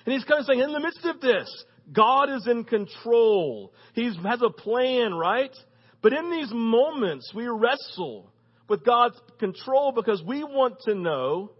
And 0.07 0.14
he's 0.14 0.25
kind 0.25 0.40
of 0.40 0.47
saying, 0.47 0.61
in 0.61 0.73
the 0.73 0.81
midst 0.81 1.05
of 1.05 1.21
this, 1.21 1.64
God 1.92 2.31
is 2.31 2.47
in 2.47 2.64
control. 2.64 3.75
He 3.92 4.05
has 4.05 4.42
a 4.42 4.51
plan, 4.51 5.12
right? 5.12 5.55
But 6.03 6.12
in 6.12 6.31
these 6.31 6.51
moments, 6.53 7.33
we 7.35 7.47
wrestle 7.47 8.33
with 8.69 8.85
God's 8.85 9.19
control 9.38 9.93
because 9.93 10.23
we 10.27 10.43
want 10.43 10.81
to 10.87 10.95
know, 10.95 11.53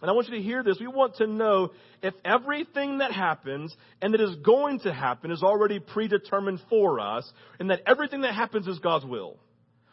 and 0.00 0.08
I 0.08 0.14
want 0.14 0.28
you 0.28 0.36
to 0.36 0.42
hear 0.42 0.62
this, 0.62 0.78
we 0.78 0.86
want 0.86 1.16
to 1.16 1.26
know 1.26 1.72
if 2.00 2.14
everything 2.24 2.98
that 2.98 3.12
happens 3.12 3.74
and 4.00 4.14
that 4.14 4.20
is 4.20 4.36
going 4.36 4.78
to 4.80 4.92
happen 4.92 5.32
is 5.32 5.42
already 5.42 5.80
predetermined 5.80 6.60
for 6.70 7.00
us, 7.00 7.30
and 7.58 7.70
that 7.70 7.82
everything 7.86 8.22
that 8.22 8.34
happens 8.34 8.68
is 8.68 8.78
God's 8.78 9.04
will. 9.04 9.38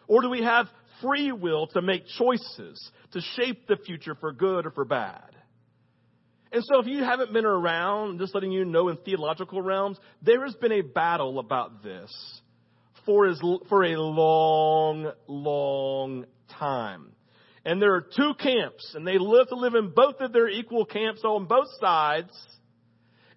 Or 0.08 0.22
do 0.22 0.30
we 0.30 0.44
have 0.44 0.68
free 1.02 1.32
will 1.32 1.68
to 1.68 1.82
make 1.82 2.04
choices, 2.18 2.92
to 3.12 3.22
shape 3.36 3.68
the 3.68 3.78
future 3.78 4.16
for 4.16 4.32
good 4.32 4.66
or 4.66 4.72
for 4.72 4.86
bad? 4.86 5.36
And 6.52 6.64
so 6.64 6.80
if 6.80 6.88
you 6.88 7.04
haven't 7.04 7.34
been 7.34 7.46
around, 7.46 8.20
just 8.20 8.34
letting 8.34 8.52
you 8.52 8.64
know 8.64 8.88
in 8.88 8.98
theological 8.98 9.62
realms, 9.62 9.98
there 10.22 10.46
has 10.46 10.56
been 10.56 10.72
a 10.72 10.82
battle 10.82 11.40
about 11.40 11.84
this 11.84 12.42
for, 13.08 13.26
his, 13.26 13.42
for 13.70 13.84
a 13.84 13.98
long, 13.98 15.12
long 15.28 16.26
time. 16.60 17.14
And 17.66 17.82
there 17.82 17.96
are 17.96 18.02
two 18.02 18.34
camps, 18.40 18.94
and 18.94 19.06
they 19.06 19.18
live 19.18 19.48
to 19.48 19.56
live 19.56 19.74
in 19.74 19.90
both 19.90 20.20
of 20.20 20.32
their 20.32 20.48
equal 20.48 20.86
camps 20.86 21.22
on 21.24 21.46
both 21.46 21.68
sides. 21.82 22.32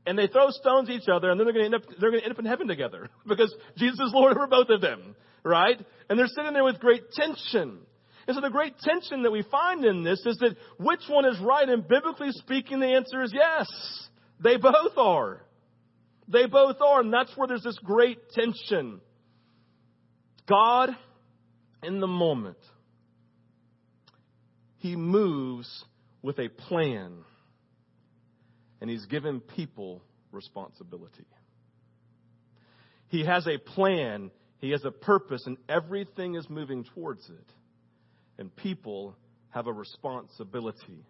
And 0.04 0.18
they 0.18 0.26
throw 0.26 0.50
stones 0.50 0.90
at 0.90 0.96
each 0.96 1.08
other, 1.08 1.30
and 1.30 1.40
then 1.40 1.46
they're 1.46 1.54
going 1.54 1.70
to 1.70 1.76
end 1.76 1.82
up, 1.82 1.90
they're 1.98 2.10
going 2.10 2.20
to 2.20 2.24
end 2.26 2.34
up 2.34 2.38
in 2.38 2.44
heaven 2.44 2.68
together 2.68 3.08
because 3.26 3.54
Jesus 3.78 3.98
is 3.98 4.12
Lord 4.12 4.36
over 4.36 4.46
both 4.46 4.68
of 4.68 4.80
them, 4.80 5.14
right? 5.42 5.80
And 6.08 6.18
they're 6.18 6.26
sitting 6.26 6.52
there 6.52 6.64
with 6.64 6.78
great 6.78 7.10
tension. 7.12 7.78
And 8.26 8.34
so 8.34 8.40
the 8.40 8.50
great 8.50 8.78
tension 8.78 9.22
that 9.22 9.30
we 9.30 9.42
find 9.50 9.84
in 9.84 10.04
this 10.04 10.24
is 10.26 10.36
that 10.38 10.56
which 10.78 11.02
one 11.08 11.24
is 11.24 11.38
right? 11.40 11.68
And 11.68 11.86
biblically 11.86 12.32
speaking, 12.32 12.80
the 12.80 12.94
answer 12.94 13.22
is 13.22 13.32
yes. 13.34 13.68
They 14.42 14.56
both 14.56 14.96
are. 14.96 15.42
They 16.28 16.46
both 16.46 16.76
are. 16.80 17.00
And 17.00 17.12
that's 17.12 17.36
where 17.36 17.48
there's 17.48 17.64
this 17.64 17.78
great 17.82 18.30
tension. 18.30 19.00
God, 20.50 20.90
in 21.82 22.00
the 22.00 22.08
moment, 22.08 22.58
He 24.78 24.96
moves 24.96 25.84
with 26.22 26.38
a 26.40 26.48
plan, 26.48 27.12
and 28.80 28.90
He's 28.90 29.06
given 29.06 29.40
people 29.40 30.02
responsibility. 30.32 31.26
He 33.08 33.24
has 33.24 33.46
a 33.46 33.58
plan, 33.58 34.32
He 34.58 34.70
has 34.72 34.84
a 34.84 34.90
purpose, 34.90 35.46
and 35.46 35.56
everything 35.68 36.34
is 36.34 36.50
moving 36.50 36.84
towards 36.94 37.28
it. 37.28 37.52
And 38.36 38.54
people 38.56 39.16
have 39.50 39.68
a 39.68 39.72
responsibility. 39.72 41.04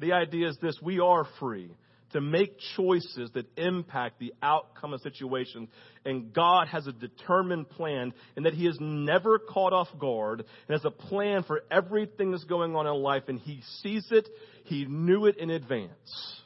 The 0.00 0.12
idea 0.12 0.48
is 0.48 0.58
this 0.60 0.78
we 0.82 0.98
are 0.98 1.26
free 1.38 1.70
to 2.12 2.20
make 2.20 2.58
choices 2.76 3.30
that 3.34 3.46
impact 3.56 4.18
the 4.18 4.32
outcome 4.42 4.92
of 4.92 5.00
situations. 5.00 5.68
And 6.04 6.32
God 6.32 6.68
has 6.68 6.86
a 6.86 6.92
determined 6.92 7.68
plan 7.70 8.12
and 8.36 8.46
that 8.46 8.54
He 8.54 8.66
is 8.66 8.78
never 8.80 9.38
caught 9.38 9.72
off 9.72 9.88
guard 9.98 10.40
and 10.40 10.74
has 10.74 10.84
a 10.84 10.90
plan 10.90 11.42
for 11.42 11.62
everything 11.70 12.30
that's 12.30 12.44
going 12.44 12.76
on 12.76 12.86
in 12.86 12.94
life 12.94 13.24
and 13.28 13.40
He 13.40 13.62
sees 13.82 14.06
it. 14.10 14.28
He 14.64 14.84
knew 14.84 15.26
it 15.26 15.36
in 15.38 15.50
advance. 15.50 16.42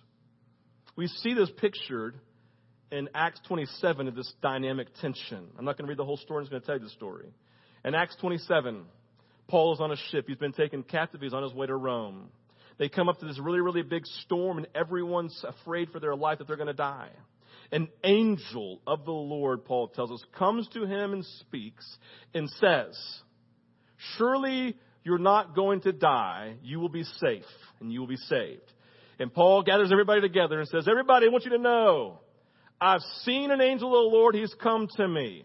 We 0.96 1.06
see 1.06 1.34
this 1.34 1.50
pictured 1.58 2.18
in 2.90 3.08
Acts 3.14 3.40
27 3.46 4.08
of 4.08 4.14
this 4.14 4.32
dynamic 4.42 4.88
tension. 5.00 5.46
I'm 5.58 5.64
not 5.64 5.76
going 5.76 5.86
to 5.86 5.88
read 5.88 5.98
the 5.98 6.04
whole 6.04 6.16
story. 6.16 6.38
I'm 6.38 6.44
just 6.44 6.50
going 6.50 6.62
to 6.62 6.66
tell 6.66 6.76
you 6.76 6.84
the 6.84 6.90
story. 6.90 7.26
In 7.84 7.94
Acts 7.94 8.16
27, 8.20 8.84
Paul 9.48 9.74
is 9.74 9.80
on 9.80 9.92
a 9.92 9.96
ship. 10.10 10.26
He's 10.26 10.36
been 10.36 10.52
taken 10.52 10.82
captive. 10.82 11.20
He's 11.20 11.32
on 11.32 11.42
his 11.42 11.54
way 11.54 11.66
to 11.66 11.76
Rome. 11.76 12.30
They 12.80 12.88
come 12.88 13.10
up 13.10 13.20
to 13.20 13.26
this 13.26 13.38
really, 13.38 13.60
really 13.60 13.82
big 13.82 14.06
storm, 14.24 14.56
and 14.56 14.66
everyone's 14.74 15.44
afraid 15.46 15.90
for 15.90 16.00
their 16.00 16.16
life 16.16 16.38
that 16.38 16.48
they're 16.48 16.56
going 16.56 16.66
to 16.66 16.72
die. 16.72 17.10
An 17.70 17.88
angel 18.02 18.80
of 18.86 19.04
the 19.04 19.12
Lord, 19.12 19.66
Paul 19.66 19.88
tells 19.88 20.10
us, 20.10 20.24
comes 20.36 20.66
to 20.68 20.86
him 20.86 21.12
and 21.12 21.22
speaks 21.40 21.86
and 22.32 22.48
says, 22.58 22.98
Surely 24.16 24.78
you're 25.04 25.18
not 25.18 25.54
going 25.54 25.82
to 25.82 25.92
die. 25.92 26.54
You 26.62 26.80
will 26.80 26.88
be 26.88 27.02
safe 27.02 27.44
and 27.80 27.92
you 27.92 28.00
will 28.00 28.08
be 28.08 28.16
saved. 28.16 28.72
And 29.18 29.32
Paul 29.32 29.62
gathers 29.62 29.92
everybody 29.92 30.22
together 30.22 30.58
and 30.58 30.66
says, 30.66 30.88
Everybody, 30.90 31.26
I 31.26 31.28
want 31.28 31.44
you 31.44 31.50
to 31.50 31.58
know, 31.58 32.20
I've 32.80 33.02
seen 33.24 33.50
an 33.50 33.60
angel 33.60 33.88
of 33.88 34.10
the 34.10 34.16
Lord. 34.16 34.34
He's 34.34 34.54
come 34.54 34.88
to 34.96 35.06
me. 35.06 35.44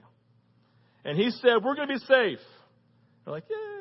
And 1.04 1.18
he 1.18 1.32
said, 1.32 1.56
We're 1.62 1.76
going 1.76 1.90
to 1.90 1.96
be 1.96 2.00
safe. 2.00 2.40
They're 3.26 3.34
like, 3.34 3.44
Yay. 3.50 3.75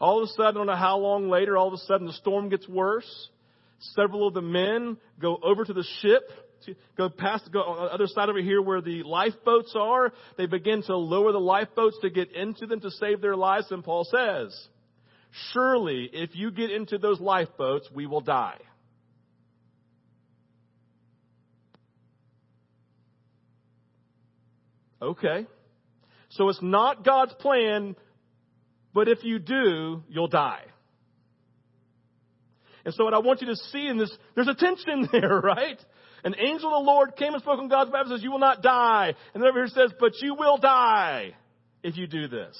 All 0.00 0.22
of 0.22 0.28
a 0.28 0.32
sudden, 0.32 0.46
I 0.46 0.52
don't 0.52 0.66
know 0.66 0.74
how 0.76 0.98
long 0.98 1.28
later, 1.28 1.56
all 1.56 1.68
of 1.68 1.74
a 1.74 1.78
sudden 1.78 2.06
the 2.06 2.14
storm 2.14 2.48
gets 2.48 2.66
worse. 2.66 3.28
Several 3.94 4.26
of 4.26 4.34
the 4.34 4.42
men 4.42 4.96
go 5.20 5.38
over 5.42 5.64
to 5.64 5.72
the 5.72 5.84
ship, 6.00 6.22
go 6.96 7.10
past, 7.10 7.50
go 7.52 7.60
on 7.60 7.86
the 7.86 7.92
other 7.92 8.06
side 8.06 8.28
over 8.28 8.40
here 8.40 8.62
where 8.62 8.80
the 8.80 9.02
lifeboats 9.02 9.74
are. 9.74 10.12
They 10.38 10.46
begin 10.46 10.82
to 10.84 10.96
lower 10.96 11.32
the 11.32 11.38
lifeboats 11.38 11.98
to 12.00 12.10
get 12.10 12.32
into 12.32 12.66
them 12.66 12.80
to 12.80 12.90
save 12.90 13.20
their 13.20 13.36
lives. 13.36 13.70
And 13.70 13.84
Paul 13.84 14.04
says, 14.04 14.58
surely 15.52 16.08
if 16.12 16.30
you 16.34 16.50
get 16.50 16.70
into 16.70 16.96
those 16.98 17.20
lifeboats, 17.20 17.88
we 17.94 18.06
will 18.06 18.20
die. 18.22 18.58
Okay. 25.02 25.46
So 26.30 26.48
it's 26.48 26.62
not 26.62 27.04
God's 27.04 27.34
plan 27.34 27.96
but 28.92 29.08
if 29.08 29.24
you 29.24 29.38
do, 29.38 30.02
you'll 30.08 30.28
die. 30.28 30.64
And 32.84 32.94
so 32.94 33.04
what 33.04 33.14
I 33.14 33.18
want 33.18 33.40
you 33.40 33.48
to 33.48 33.56
see 33.56 33.86
in 33.86 33.98
this, 33.98 34.10
there's 34.34 34.48
a 34.48 34.54
tension 34.54 35.08
there, 35.12 35.40
right? 35.40 35.78
An 36.24 36.34
angel 36.38 36.74
of 36.74 36.84
the 36.84 36.90
Lord 36.90 37.16
came 37.16 37.32
and 37.32 37.42
spoke 37.42 37.58
on 37.58 37.68
God's 37.68 37.90
behalf 37.90 38.06
and 38.06 38.16
says, 38.16 38.22
you 38.22 38.30
will 38.30 38.38
not 38.38 38.62
die. 38.62 39.14
And 39.34 39.42
then 39.42 39.48
over 39.48 39.64
here 39.64 39.68
says, 39.68 39.92
but 39.98 40.12
you 40.20 40.34
will 40.34 40.58
die 40.58 41.34
if 41.82 41.96
you 41.96 42.06
do 42.06 42.28
this. 42.28 42.56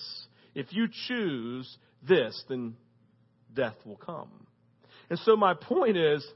If 0.55 0.73
you 0.73 0.89
choose 1.09 1.77
this, 2.07 2.43
then 2.49 2.77
death 3.55 3.77
will 3.85 3.97
come. 3.97 4.31
And 5.09 5.19
so 5.21 5.37
my 5.37 5.55
point 5.55 5.97
is, 5.97 6.27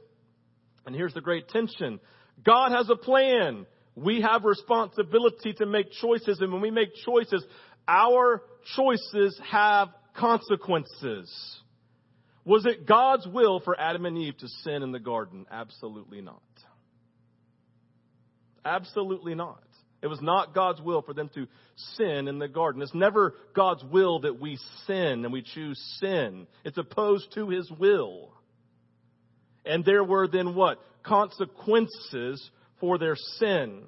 and 0.87 0.95
here's 0.95 1.15
the 1.15 1.21
great 1.21 1.49
tension. 1.49 2.01
God 2.45 2.73
has 2.73 2.91
a 2.91 2.97
plan. 2.97 3.67
We 3.95 4.21
have 4.21 4.45
responsibility 4.45 5.55
to 5.55 5.67
make 5.67 5.93
choices. 5.93 6.41
And 6.41 6.53
when 6.53 6.61
we 6.61 6.71
make 6.71 6.91
choices, 7.07 7.45
our 7.89 8.43
choices 8.77 9.41
have 9.51 9.89
consequences. 10.17 11.61
Was 12.45 12.67
it 12.67 12.87
God's 12.87 13.27
will 13.27 13.61
for 13.61 13.79
Adam 13.79 14.05
and 14.07 14.19
Eve 14.19 14.37
to 14.39 14.49
sin 14.63 14.83
in 14.83 14.93
the 14.93 14.99
garden? 14.99 15.47
Absolutely 15.51 16.21
not. 16.21 16.43
Absolutely 18.65 19.35
not. 19.35 19.63
It 20.03 20.09
was 20.09 20.21
not 20.21 20.55
God's 20.55 20.83
will 20.83 21.01
for 21.01 21.15
them 21.15 21.31
to 21.35 21.47
sin 21.97 22.29
in 22.29 22.39
the 22.39 22.49
garden. 22.49 22.83
It's 22.83 22.95
never 22.95 23.35
God's 23.57 23.83
will 23.85 24.21
that 24.21 24.39
we 24.39 24.59
sin 24.87 25.25
and 25.25 25.33
we 25.33 25.41
choose 25.41 25.81
sin. 25.99 26.47
It's 26.63 26.77
opposed 26.77 27.33
to 27.35 27.49
His 27.49 27.71
will. 27.79 28.31
And 29.65 29.83
there 29.83 30.05
were 30.05 30.29
then 30.29 30.55
what? 30.55 30.79
Consequences 31.03 32.51
for 32.81 32.99
their 32.99 33.17
sin. 33.39 33.85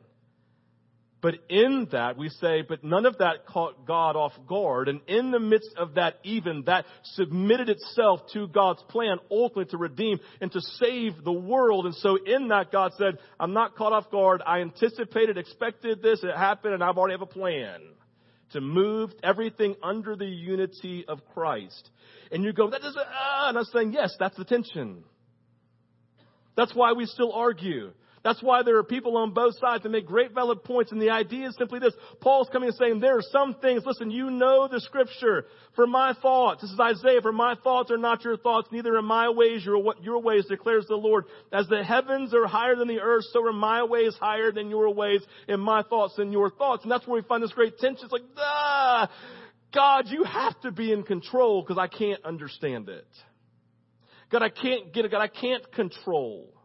But 1.23 1.37
in 1.49 1.89
that, 1.93 2.19
we 2.19 2.29
say, 2.29 2.63
but 2.63 2.85
none 2.85 3.07
of 3.07 3.19
that 3.19 3.47
caught 3.47 3.87
God 3.87 4.17
off 4.17 4.33
guard. 4.47 4.89
And 4.89 5.01
in 5.09 5.31
the 5.31 5.41
midst 5.41 5.75
of 5.77 5.95
that, 5.95 6.17
even 6.25 6.65
that 6.67 6.85
submitted 7.03 7.71
itself 7.71 8.21
to 8.35 8.47
God's 8.47 8.83
plan, 8.91 9.17
ultimately 9.31 9.71
to 9.71 9.79
redeem 9.79 10.21
and 10.41 10.53
to 10.53 10.61
save 10.61 11.25
the 11.25 11.33
world. 11.33 11.87
And 11.87 11.95
so 11.95 12.17
in 12.17 12.49
that, 12.49 12.71
God 12.71 12.93
said, 12.99 13.19
I'm 13.41 13.55
not 13.55 13.77
caught 13.77 13.95
off 13.95 14.11
guard. 14.11 14.43
I 14.47 14.61
anticipated, 14.61 15.39
expected 15.39 16.03
this. 16.03 16.23
It 16.23 16.37
happened, 16.37 16.75
and 16.75 16.85
I've 16.85 16.99
already 16.99 17.15
have 17.15 17.23
a 17.23 17.27
plan 17.27 17.81
to 18.53 18.61
move 18.61 19.11
everything 19.23 19.75
under 19.83 20.17
the 20.17 20.27
unity 20.27 21.07
of 21.09 21.21
Christ. 21.33 21.91
And 22.31 22.45
you 22.45 22.53
go, 22.53 22.71
that 22.71 22.83
doesn't, 22.83 23.03
ah, 23.05 23.49
and 23.49 23.59
I'm 23.59 23.65
saying, 23.65 23.93
yes, 23.95 24.15
that's 24.19 24.37
the 24.37 24.45
tension. 24.45 25.03
That's 26.57 26.75
why 26.75 26.93
we 26.93 27.07
still 27.07 27.33
argue. 27.33 27.93
That's 28.27 28.43
why 28.43 28.65
there 28.65 28.77
are 28.79 28.83
people 28.83 29.17
on 29.19 29.31
both 29.31 29.57
sides 29.61 29.85
that 29.85 29.89
make 29.91 30.05
great 30.05 30.33
valid 30.35 30.65
points. 30.65 30.91
And 30.91 31.01
the 31.01 31.11
idea 31.11 31.47
is 31.47 31.55
simply 31.57 31.79
this. 31.79 31.95
Paul's 32.21 32.49
coming 32.51 32.71
and 32.71 32.77
saying, 32.77 32.99
there 32.99 33.17
are 33.17 33.23
some 33.23 33.55
things, 33.63 33.85
listen, 33.87 34.11
you 34.11 34.33
know 34.33 34.67
the 34.67 34.81
scripture. 34.81 35.47
For 35.77 35.87
my 35.87 36.13
thoughts, 36.21 36.61
this 36.61 36.73
is 36.73 36.81
Isaiah, 36.81 37.23
for 37.23 37.31
my 37.31 37.55
thoughts 37.63 37.93
are 37.93 37.97
not 37.97 38.25
your 38.25 38.37
thoughts, 38.37 38.67
neither 38.73 38.97
are 38.97 39.03
my 39.03 39.29
ways 39.29 39.65
your, 39.65 39.95
your 40.03 40.21
ways, 40.21 40.45
declares 40.47 40.87
the 40.89 40.97
Lord. 40.97 41.27
As 41.53 41.69
the 41.69 41.85
heavens 41.85 42.35
are 42.35 42.49
higher 42.49 42.75
than 42.75 42.89
the 42.89 42.99
earth, 42.99 43.27
so 43.33 43.47
are 43.47 43.53
my 43.53 43.85
ways 43.85 44.17
higher 44.19 44.51
than 44.51 44.71
your 44.71 44.93
ways, 44.93 45.21
and 45.47 45.63
my 45.63 45.85
thoughts 45.85 46.17
than 46.17 46.33
your 46.33 46.51
thoughts. 46.51 46.83
And 46.83 46.91
that's 46.91 47.07
where 47.07 47.23
we 47.23 47.29
find 47.29 47.45
this 47.45 47.53
great 47.53 47.79
tension. 47.79 48.07
It's 48.07 48.13
like, 48.13 48.23
ah, 48.39 49.09
God, 49.73 50.07
you 50.09 50.25
have 50.25 50.61
to 50.63 50.73
be 50.73 50.91
in 50.91 51.05
control 51.05 51.63
because 51.63 51.79
I 51.79 51.87
can't 51.87 52.25
understand 52.25 52.89
it. 52.89 53.07
God, 54.33 54.43
I 54.43 54.49
can't 54.49 54.93
get 54.93 55.05
it. 55.05 55.13
God, 55.13 55.23
I 55.23 55.29
can't 55.29 55.71
control. 55.71 56.56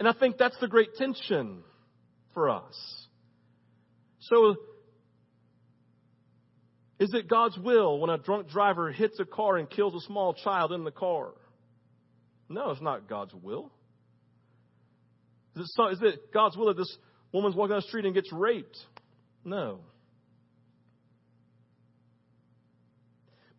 And 0.00 0.08
I 0.08 0.12
think 0.12 0.38
that's 0.38 0.56
the 0.60 0.66
great 0.66 0.94
tension 0.96 1.62
for 2.32 2.48
us. 2.48 3.06
So, 4.20 4.56
is 6.98 7.12
it 7.12 7.28
God's 7.28 7.58
will 7.58 8.00
when 8.00 8.08
a 8.08 8.16
drunk 8.16 8.48
driver 8.48 8.90
hits 8.90 9.20
a 9.20 9.26
car 9.26 9.58
and 9.58 9.68
kills 9.68 9.94
a 9.94 10.00
small 10.06 10.32
child 10.32 10.72
in 10.72 10.84
the 10.84 10.90
car? 10.90 11.32
No, 12.48 12.70
it's 12.70 12.80
not 12.80 13.10
God's 13.10 13.34
will. 13.34 13.70
Is 15.54 15.70
it, 15.78 15.92
is 15.92 15.98
it 16.02 16.32
God's 16.32 16.56
will 16.56 16.68
that 16.68 16.78
this 16.78 16.96
woman's 17.30 17.54
walking 17.54 17.74
down 17.74 17.82
the 17.82 17.88
street 17.88 18.06
and 18.06 18.14
gets 18.14 18.32
raped? 18.32 18.78
No. 19.44 19.80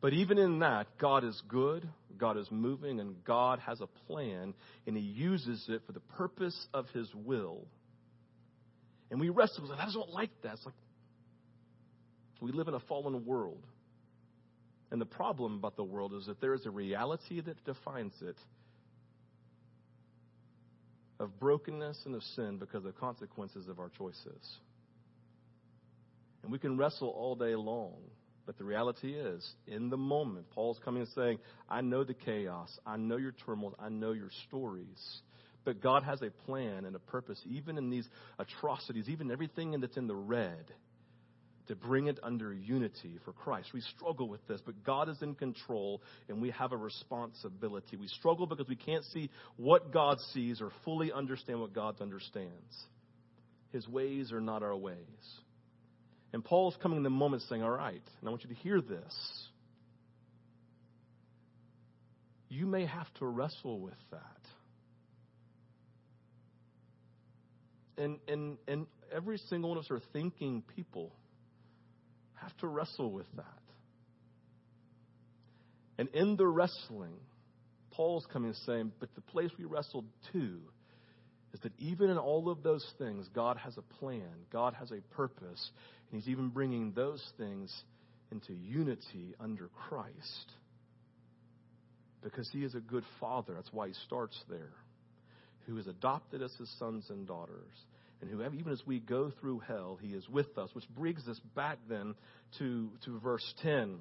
But 0.01 0.13
even 0.13 0.39
in 0.39 0.59
that, 0.59 0.87
God 0.97 1.23
is 1.23 1.39
good, 1.47 1.87
God 2.17 2.37
is 2.37 2.47
moving, 2.51 2.99
and 2.99 3.23
God 3.23 3.59
has 3.59 3.81
a 3.81 3.87
plan, 4.07 4.53
and 4.87 4.97
He 4.97 5.03
uses 5.03 5.65
it 5.69 5.81
for 5.85 5.91
the 5.91 5.99
purpose 5.99 6.67
of 6.73 6.87
His 6.89 7.07
will. 7.13 7.65
And 9.09 9.19
we 9.19 9.29
wrestle 9.29 9.63
with, 9.63 9.71
I 9.71 9.83
just 9.83 9.95
don't 9.95 10.11
like 10.11 10.31
that. 10.43 10.53
It's 10.53 10.65
like 10.65 10.75
we 12.41 12.51
live 12.51 12.67
in 12.67 12.73
a 12.73 12.79
fallen 12.79 13.25
world. 13.25 13.63
And 14.89 14.99
the 14.99 15.05
problem 15.05 15.55
about 15.55 15.75
the 15.77 15.83
world 15.83 16.13
is 16.13 16.25
that 16.25 16.41
there 16.41 16.53
is 16.53 16.65
a 16.65 16.71
reality 16.71 17.39
that 17.41 17.63
defines 17.63 18.13
it 18.21 18.35
of 21.19 21.39
brokenness 21.39 22.01
and 22.05 22.15
of 22.15 22.23
sin 22.35 22.57
because 22.57 22.83
of 22.83 22.97
consequences 22.99 23.67
of 23.67 23.79
our 23.79 23.89
choices. 23.97 24.57
And 26.43 26.51
we 26.51 26.57
can 26.57 26.77
wrestle 26.77 27.09
all 27.09 27.35
day 27.35 27.55
long 27.55 27.93
but 28.51 28.57
the 28.57 28.65
reality 28.65 29.13
is, 29.13 29.49
in 29.65 29.89
the 29.89 29.95
moment, 29.95 30.45
Paul's 30.49 30.77
coming 30.83 31.03
and 31.03 31.11
saying, 31.15 31.37
I 31.69 31.79
know 31.79 32.03
the 32.03 32.13
chaos. 32.13 32.69
I 32.85 32.97
know 32.97 33.15
your 33.15 33.31
turmoil. 33.45 33.77
I 33.79 33.87
know 33.87 34.11
your 34.11 34.29
stories. 34.49 35.21
But 35.63 35.81
God 35.81 36.03
has 36.03 36.21
a 36.21 36.31
plan 36.31 36.83
and 36.83 36.93
a 36.93 36.99
purpose, 36.99 37.41
even 37.45 37.77
in 37.77 37.89
these 37.89 38.05
atrocities, 38.39 39.07
even 39.07 39.31
everything 39.31 39.79
that's 39.79 39.95
in 39.95 40.05
the 40.05 40.15
red, 40.17 40.65
to 41.69 41.77
bring 41.77 42.07
it 42.07 42.19
under 42.23 42.53
unity 42.53 43.19
for 43.23 43.31
Christ. 43.31 43.69
We 43.73 43.79
struggle 43.95 44.27
with 44.27 44.45
this, 44.49 44.59
but 44.65 44.83
God 44.83 45.07
is 45.07 45.21
in 45.21 45.33
control 45.33 46.01
and 46.27 46.41
we 46.41 46.49
have 46.49 46.73
a 46.73 46.77
responsibility. 46.77 47.95
We 47.95 48.07
struggle 48.07 48.47
because 48.47 48.67
we 48.67 48.75
can't 48.75 49.05
see 49.13 49.29
what 49.55 49.93
God 49.93 50.17
sees 50.33 50.59
or 50.59 50.73
fully 50.83 51.13
understand 51.13 51.61
what 51.61 51.71
God 51.71 52.01
understands. 52.01 52.85
His 53.71 53.87
ways 53.87 54.33
are 54.33 54.41
not 54.41 54.61
our 54.61 54.75
ways. 54.75 54.97
And 56.33 56.43
Paul's 56.43 56.77
coming 56.81 56.97
in 56.97 57.03
the 57.03 57.09
moment 57.09 57.43
saying, 57.49 57.63
All 57.63 57.69
right, 57.69 58.01
and 58.19 58.27
I 58.27 58.29
want 58.29 58.43
you 58.43 58.49
to 58.49 58.61
hear 58.61 58.81
this. 58.81 59.13
You 62.49 62.65
may 62.65 62.85
have 62.85 63.07
to 63.19 63.25
wrestle 63.25 63.79
with 63.79 63.93
that. 64.11 64.21
And, 67.97 68.19
and, 68.27 68.57
and 68.67 68.87
every 69.13 69.37
single 69.49 69.69
one 69.69 69.77
of 69.77 69.85
us 69.85 69.91
are 69.91 70.01
thinking 70.11 70.63
people 70.75 71.13
have 72.35 72.55
to 72.57 72.67
wrestle 72.67 73.11
with 73.11 73.27
that. 73.35 73.45
And 75.97 76.09
in 76.09 76.35
the 76.35 76.47
wrestling, 76.47 77.13
Paul's 77.91 78.25
coming 78.33 78.49
and 78.49 78.57
saying, 78.65 78.91
but 78.99 79.13
the 79.15 79.21
place 79.21 79.51
we 79.57 79.65
wrestled 79.65 80.05
to 80.33 80.59
is 81.53 81.59
that 81.61 81.73
even 81.77 82.09
in 82.09 82.17
all 82.17 82.49
of 82.49 82.63
those 82.63 82.85
things, 82.97 83.27
God 83.35 83.57
has 83.57 83.77
a 83.77 83.81
plan, 83.81 84.23
God 84.51 84.73
has 84.73 84.91
a 84.91 85.01
purpose, 85.13 85.71
and 86.11 86.21
He's 86.21 86.29
even 86.29 86.49
bringing 86.49 86.91
those 86.91 87.23
things 87.37 87.73
into 88.31 88.53
unity 88.53 89.35
under 89.39 89.69
Christ. 89.87 90.51
Because 92.21 92.49
He 92.51 92.63
is 92.63 92.75
a 92.75 92.79
good 92.79 93.03
Father. 93.19 93.53
That's 93.55 93.71
why 93.71 93.87
He 93.87 93.93
starts 94.05 94.37
there. 94.49 94.73
Who 95.67 95.77
has 95.77 95.87
adopted 95.87 96.41
us 96.41 96.51
as 96.61 96.69
sons 96.79 97.05
and 97.09 97.27
daughters. 97.27 97.71
And 98.21 98.29
who, 98.29 98.43
even 98.43 98.71
as 98.71 98.81
we 98.85 98.99
go 98.99 99.31
through 99.39 99.59
hell, 99.67 99.97
He 100.01 100.09
is 100.09 100.27
with 100.29 100.57
us. 100.57 100.69
Which 100.73 100.87
brings 100.89 101.27
us 101.27 101.39
back 101.55 101.77
then 101.89 102.15
to, 102.59 102.89
to 103.05 103.19
verse 103.19 103.53
10. 103.63 103.99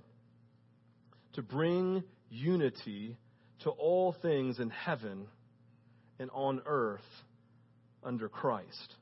To 1.34 1.42
bring 1.42 2.02
unity 2.28 3.16
to 3.62 3.70
all 3.70 4.14
things 4.20 4.58
in 4.58 4.70
heaven 4.70 5.26
and 6.18 6.30
on 6.32 6.62
earth 6.66 7.00
under 8.02 8.28
Christ. 8.28 8.94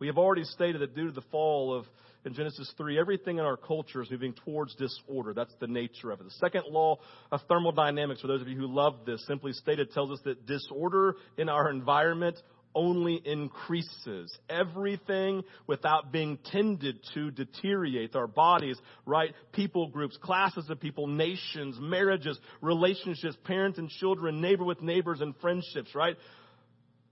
We 0.00 0.08
have 0.08 0.18
already 0.18 0.44
stated 0.44 0.80
that 0.80 0.96
due 0.96 1.06
to 1.06 1.12
the 1.12 1.22
fall 1.30 1.76
of 1.76 1.86
in 2.24 2.34
Genesis 2.34 2.70
3, 2.76 2.98
everything 2.98 3.38
in 3.38 3.44
our 3.44 3.56
culture 3.56 4.02
is 4.02 4.10
moving 4.10 4.34
towards 4.44 4.74
disorder. 4.74 5.32
That's 5.32 5.54
the 5.58 5.66
nature 5.66 6.10
of 6.10 6.20
it. 6.20 6.24
The 6.24 6.30
second 6.32 6.64
law 6.68 6.98
of 7.32 7.40
thermodynamics, 7.48 8.20
for 8.20 8.26
those 8.26 8.42
of 8.42 8.48
you 8.48 8.58
who 8.58 8.66
love 8.66 9.06
this, 9.06 9.24
simply 9.26 9.52
stated 9.52 9.92
tells 9.92 10.10
us 10.10 10.18
that 10.24 10.44
disorder 10.44 11.16
in 11.38 11.48
our 11.48 11.70
environment 11.70 12.36
only 12.74 13.20
increases. 13.24 14.36
Everything 14.50 15.42
without 15.66 16.12
being 16.12 16.38
tended 16.44 17.00
to 17.14 17.30
deteriorates. 17.30 18.14
Our 18.14 18.26
bodies, 18.26 18.78
right? 19.06 19.34
People 19.52 19.88
groups, 19.88 20.18
classes 20.18 20.68
of 20.68 20.78
people, 20.78 21.06
nations, 21.06 21.76
marriages, 21.80 22.38
relationships, 22.60 23.36
parents 23.44 23.78
and 23.78 23.88
children, 23.88 24.42
neighbor 24.42 24.64
with 24.64 24.82
neighbors 24.82 25.22
and 25.22 25.34
friendships, 25.40 25.94
right? 25.94 26.16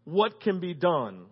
What 0.05 0.41
can 0.41 0.61
be 0.61 0.75
done? 0.75 1.27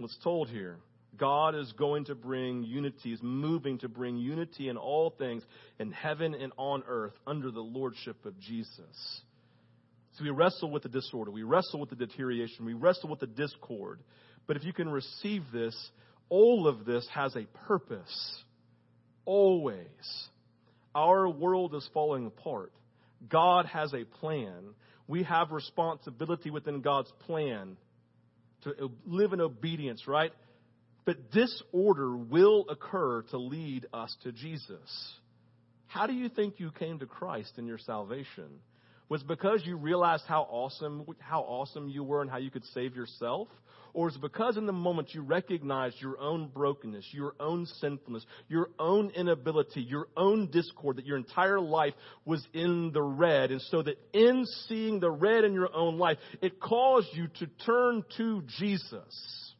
What's 0.00 0.16
told 0.24 0.48
here. 0.48 0.78
God 1.18 1.54
is 1.54 1.70
going 1.72 2.06
to 2.06 2.14
bring 2.14 2.62
unity, 2.62 3.12
is 3.12 3.20
moving 3.22 3.78
to 3.80 3.88
bring 3.88 4.16
unity 4.16 4.70
in 4.70 4.78
all 4.78 5.10
things 5.10 5.42
in 5.78 5.92
heaven 5.92 6.34
and 6.34 6.52
on 6.56 6.82
earth 6.88 7.12
under 7.26 7.50
the 7.50 7.60
lordship 7.60 8.24
of 8.24 8.38
Jesus. 8.40 9.20
So 10.16 10.24
we 10.24 10.30
wrestle 10.30 10.70
with 10.70 10.84
the 10.84 10.88
disorder. 10.88 11.30
We 11.30 11.42
wrestle 11.42 11.80
with 11.80 11.90
the 11.90 11.96
deterioration. 11.96 12.64
We 12.64 12.72
wrestle 12.72 13.10
with 13.10 13.20
the 13.20 13.26
discord. 13.26 14.00
But 14.46 14.56
if 14.56 14.64
you 14.64 14.72
can 14.72 14.88
receive 14.88 15.42
this, 15.52 15.76
all 16.30 16.66
of 16.66 16.86
this 16.86 17.06
has 17.12 17.36
a 17.36 17.44
purpose. 17.66 18.42
Always. 19.26 19.76
Our 20.94 21.28
world 21.28 21.74
is 21.74 21.86
falling 21.92 22.24
apart. 22.24 22.72
God 23.28 23.66
has 23.66 23.92
a 23.92 24.04
plan. 24.04 24.74
We 25.06 25.24
have 25.24 25.52
responsibility 25.52 26.50
within 26.50 26.80
God's 26.80 27.12
plan 27.26 27.76
to 28.62 28.70
uh, 28.70 28.88
live 29.06 29.32
in 29.32 29.40
obedience, 29.40 30.06
right? 30.06 30.32
But 31.04 31.30
disorder 31.30 32.16
will 32.16 32.66
occur 32.68 33.22
to 33.30 33.38
lead 33.38 33.86
us 33.92 34.14
to 34.22 34.32
Jesus. 34.32 35.14
How 35.86 36.06
do 36.06 36.12
you 36.12 36.28
think 36.28 36.60
you 36.60 36.70
came 36.78 37.00
to 37.00 37.06
Christ 37.06 37.54
in 37.56 37.66
your 37.66 37.78
salvation? 37.78 38.60
Was 39.10 39.24
because 39.24 39.66
you 39.66 39.76
realized 39.76 40.22
how 40.28 40.46
awesome, 40.48 41.04
how 41.18 41.40
awesome 41.40 41.88
you 41.88 42.04
were 42.04 42.22
and 42.22 42.30
how 42.30 42.36
you 42.36 42.50
could 42.50 42.64
save 42.66 42.94
yourself? 42.94 43.48
Or 43.92 44.08
is 44.08 44.16
because 44.16 44.56
in 44.56 44.66
the 44.66 44.72
moment 44.72 45.08
you 45.12 45.22
recognized 45.22 46.00
your 46.00 46.16
own 46.20 46.46
brokenness, 46.46 47.08
your 47.10 47.34
own 47.40 47.66
sinfulness, 47.80 48.24
your 48.48 48.68
own 48.78 49.10
inability, 49.10 49.82
your 49.82 50.06
own 50.16 50.48
discord, 50.52 50.98
that 50.98 51.06
your 51.06 51.16
entire 51.16 51.58
life 51.58 51.94
was 52.24 52.46
in 52.54 52.92
the 52.94 53.02
red? 53.02 53.50
And 53.50 53.60
so 53.62 53.82
that 53.82 53.96
in 54.12 54.44
seeing 54.68 55.00
the 55.00 55.10
red 55.10 55.42
in 55.42 55.54
your 55.54 55.74
own 55.74 55.98
life, 55.98 56.18
it 56.40 56.60
caused 56.60 57.08
you 57.12 57.26
to 57.40 57.48
turn 57.66 58.04
to 58.16 58.44
Jesus. 58.60 59.52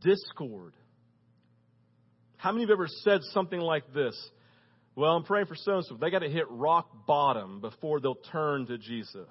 Discord. 0.00 0.74
How 2.36 2.52
many 2.52 2.62
of 2.62 2.68
you 2.68 2.74
have 2.74 2.78
ever 2.78 2.88
said 3.02 3.22
something 3.32 3.58
like 3.58 3.92
this? 3.92 4.14
Well, 4.96 5.14
I'm 5.14 5.24
praying 5.24 5.46
for 5.46 5.54
so 5.54 5.76
and 5.76 5.84
so. 5.84 5.94
They 5.94 6.10
got 6.10 6.20
to 6.20 6.28
hit 6.30 6.50
rock 6.50 7.06
bottom 7.06 7.60
before 7.60 8.00
they'll 8.00 8.14
turn 8.32 8.66
to 8.66 8.78
Jesus. 8.78 9.28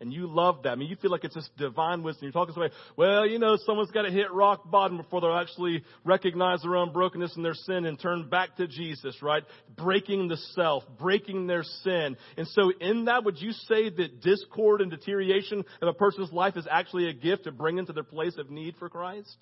And 0.00 0.12
you 0.12 0.28
love 0.28 0.62
that. 0.62 0.70
I 0.70 0.74
mean, 0.76 0.88
you 0.88 0.96
feel 0.96 1.10
like 1.10 1.24
it's 1.24 1.34
this 1.34 1.50
divine 1.58 2.02
wisdom. 2.02 2.24
You're 2.24 2.32
talking 2.32 2.54
to 2.54 2.58
somebody, 2.58 2.74
well, 2.96 3.26
you 3.26 3.38
know, 3.38 3.58
someone's 3.66 3.90
got 3.90 4.02
to 4.02 4.10
hit 4.10 4.32
rock 4.32 4.70
bottom 4.70 4.96
before 4.96 5.20
they'll 5.20 5.36
actually 5.36 5.84
recognize 6.04 6.62
their 6.62 6.76
own 6.76 6.92
brokenness 6.92 7.36
and 7.36 7.44
their 7.44 7.54
sin 7.54 7.84
and 7.84 8.00
turn 8.00 8.30
back 8.30 8.56
to 8.56 8.66
Jesus, 8.66 9.20
right? 9.20 9.42
Breaking 9.76 10.28
the 10.28 10.38
self, 10.54 10.84
breaking 10.98 11.48
their 11.48 11.64
sin. 11.82 12.16
And 12.38 12.46
so 12.48 12.72
in 12.80 13.06
that, 13.06 13.24
would 13.24 13.42
you 13.42 13.52
say 13.52 13.90
that 13.90 14.22
discord 14.22 14.80
and 14.80 14.90
deterioration 14.90 15.64
of 15.82 15.88
a 15.88 15.92
person's 15.92 16.32
life 16.32 16.56
is 16.56 16.66
actually 16.70 17.10
a 17.10 17.12
gift 17.12 17.44
to 17.44 17.52
bring 17.52 17.76
into 17.76 17.92
their 17.92 18.04
place 18.04 18.38
of 18.38 18.48
need 18.48 18.76
for 18.78 18.88
Christ? 18.88 19.36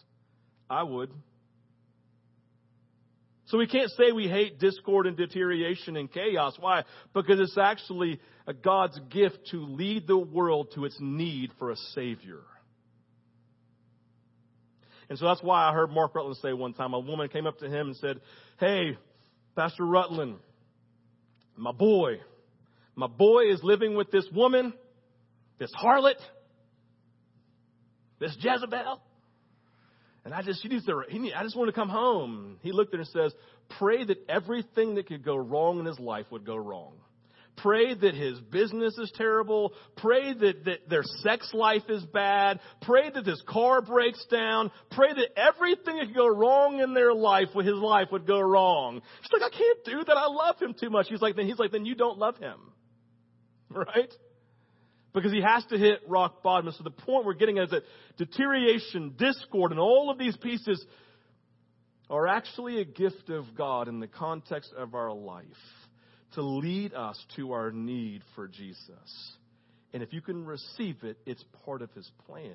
I 0.69 0.83
would. 0.83 1.13
So 3.49 3.57
we 3.57 3.67
can't 3.67 3.91
say 3.93 4.13
we 4.13 4.29
hate 4.29 4.59
discord 4.59 5.07
and 5.07 5.17
deterioration 5.17 5.97
and 5.97 6.13
chaos. 6.13 6.55
Why? 6.61 6.85
Because 7.15 7.41
it's 7.41 7.57
actually 7.57 8.21
a 8.47 8.53
God's 8.53 8.99
gift 9.11 9.39
to 9.53 9.65
lead 9.65 10.07
the 10.07 10.19
world 10.19 10.73
to 10.75 10.85
its 10.85 10.97
need 11.01 11.51
for 11.59 11.71
a 11.71 11.77
Savior. 11.95 12.41
And 15.09 15.19
so 15.19 15.25
that's 15.25 15.43
why 15.43 15.67
I 15.67 15.73
heard 15.73 15.91
Mark 15.91 16.15
Rutland 16.15 16.37
say 16.43 16.53
one 16.53 16.75
time, 16.75 16.93
a 16.93 16.99
woman 16.99 17.29
came 17.29 17.47
up 17.47 17.59
to 17.61 17.67
him 17.67 17.89
and 17.89 17.97
said, 17.97 18.21
Hey, 18.61 18.99
Pastor 19.57 19.85
Rutland, 19.85 20.37
my 21.57 21.73
boy, 21.73 22.21
my 22.95 23.07
boy 23.07 23.51
is 23.51 23.61
living 23.63 23.97
with 23.97 24.11
this 24.11 24.27
woman, 24.31 24.75
this 25.59 25.73
harlot, 25.83 26.21
this 28.21 28.37
Jezebel. 28.39 29.01
And 30.29 30.35
I 30.35 30.43
just, 30.43 30.61
she 30.63 30.69
needs 30.69 30.85
to, 30.85 31.05
he 31.09 31.19
need, 31.19 31.33
I 31.33 31.43
just 31.43 31.57
want 31.57 31.69
to 31.69 31.73
come 31.73 31.89
home. 31.89 32.59
He 32.61 32.71
looked 32.71 32.93
at 32.93 32.99
her 32.99 33.01
and 33.01 33.09
says, 33.09 33.33
pray 33.79 34.05
that 34.05 34.19
everything 34.29 34.97
that 34.97 35.07
could 35.07 35.25
go 35.25 35.37
wrong 35.37 35.79
in 35.79 35.87
his 35.87 35.99
life 35.99 36.27
would 36.31 36.45
go 36.45 36.55
wrong. 36.55 36.97
Pray 37.57 37.95
that 37.95 38.15
his 38.15 38.39
business 38.39 38.99
is 38.99 39.11
terrible. 39.17 39.73
Pray 39.97 40.35
that, 40.35 40.67
that 40.67 40.87
their 40.91 41.03
sex 41.23 41.49
life 41.55 41.85
is 41.89 42.05
bad. 42.13 42.61
Pray 42.83 43.09
that 43.09 43.25
his 43.25 43.43
car 43.49 43.81
breaks 43.81 44.23
down. 44.31 44.71
Pray 44.91 45.15
that 45.15 45.29
everything 45.35 45.97
that 45.97 46.09
could 46.09 46.15
go 46.15 46.29
wrong 46.29 46.81
in 46.81 46.93
their 46.93 47.15
life, 47.15 47.49
with 47.55 47.65
his 47.65 47.77
life 47.77 48.09
would 48.13 48.27
go 48.27 48.39
wrong. 48.39 49.01
She's 49.23 49.41
like, 49.41 49.51
I 49.51 49.57
can't 49.57 49.85
do 49.87 50.05
that. 50.05 50.15
I 50.15 50.27
love 50.27 50.61
him 50.61 50.75
too 50.79 50.91
much. 50.91 51.07
He's 51.09 51.23
like, 51.23 51.37
then 51.37 51.47
he's 51.47 51.59
like, 51.59 51.73
then 51.73 51.87
you 51.87 51.95
don't 51.95 52.19
love 52.19 52.37
him. 52.37 52.59
Right? 53.71 54.13
Because 55.15 55.33
he 55.33 55.41
has 55.41 55.65
to 55.67 55.79
hit 55.79 56.01
rock 56.07 56.43
bottom. 56.43 56.69
And 56.69 56.77
so 56.77 56.85
the 56.85 56.91
point 56.91 57.25
we're 57.25 57.35
getting 57.35 57.59
is 57.59 57.71
that 57.71 57.83
deterioration, 58.17 59.15
discord, 59.19 59.71
and 59.73 59.81
all 59.81 60.11
of 60.11 60.19
these 60.19 60.37
pieces 60.37 60.85
are 62.11 62.27
actually 62.27 62.81
a 62.81 62.85
gift 62.85 63.29
of 63.31 63.45
God 63.57 63.89
in 63.89 64.01
the 64.01 64.07
context 64.07 64.73
of 64.77 64.95
our 64.95 65.13
life 65.13 65.45
to 66.35 66.43
lead 66.43 66.95
us 66.95 67.23
to 67.37 67.53
our 67.53 67.71
need 67.71 68.23
for 68.35 68.49
Jesus. 68.49 69.33
And 69.93 70.03
if 70.03 70.13
you 70.13 70.21
can 70.21 70.45
receive 70.45 70.97
it, 71.03 71.19
it's 71.27 71.43
part 71.65 71.83
of 71.83 71.91
his 71.93 72.11
plan. 72.27 72.55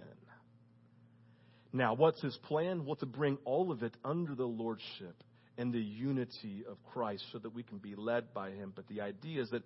Now, 1.71 1.95
what's 1.95 2.21
his 2.21 2.37
plan? 2.43 2.85
Well, 2.85 2.95
to 2.97 3.07
bring 3.07 3.37
all 3.45 3.71
of 3.71 3.81
it 3.81 3.95
under 4.05 4.35
the 4.35 4.45
lordship 4.45 5.15
and 5.57 5.73
the 5.73 5.81
unity 5.81 6.63
of 6.69 6.77
Christ 6.93 7.23
so 7.31 7.39
that 7.39 7.53
we 7.53 7.63
can 7.63 7.79
be 7.79 7.95
led 7.95 8.33
by 8.33 8.51
him. 8.51 8.73
But 8.75 8.87
the 8.87 9.01
idea 9.01 9.41
is 9.41 9.49
that 9.49 9.63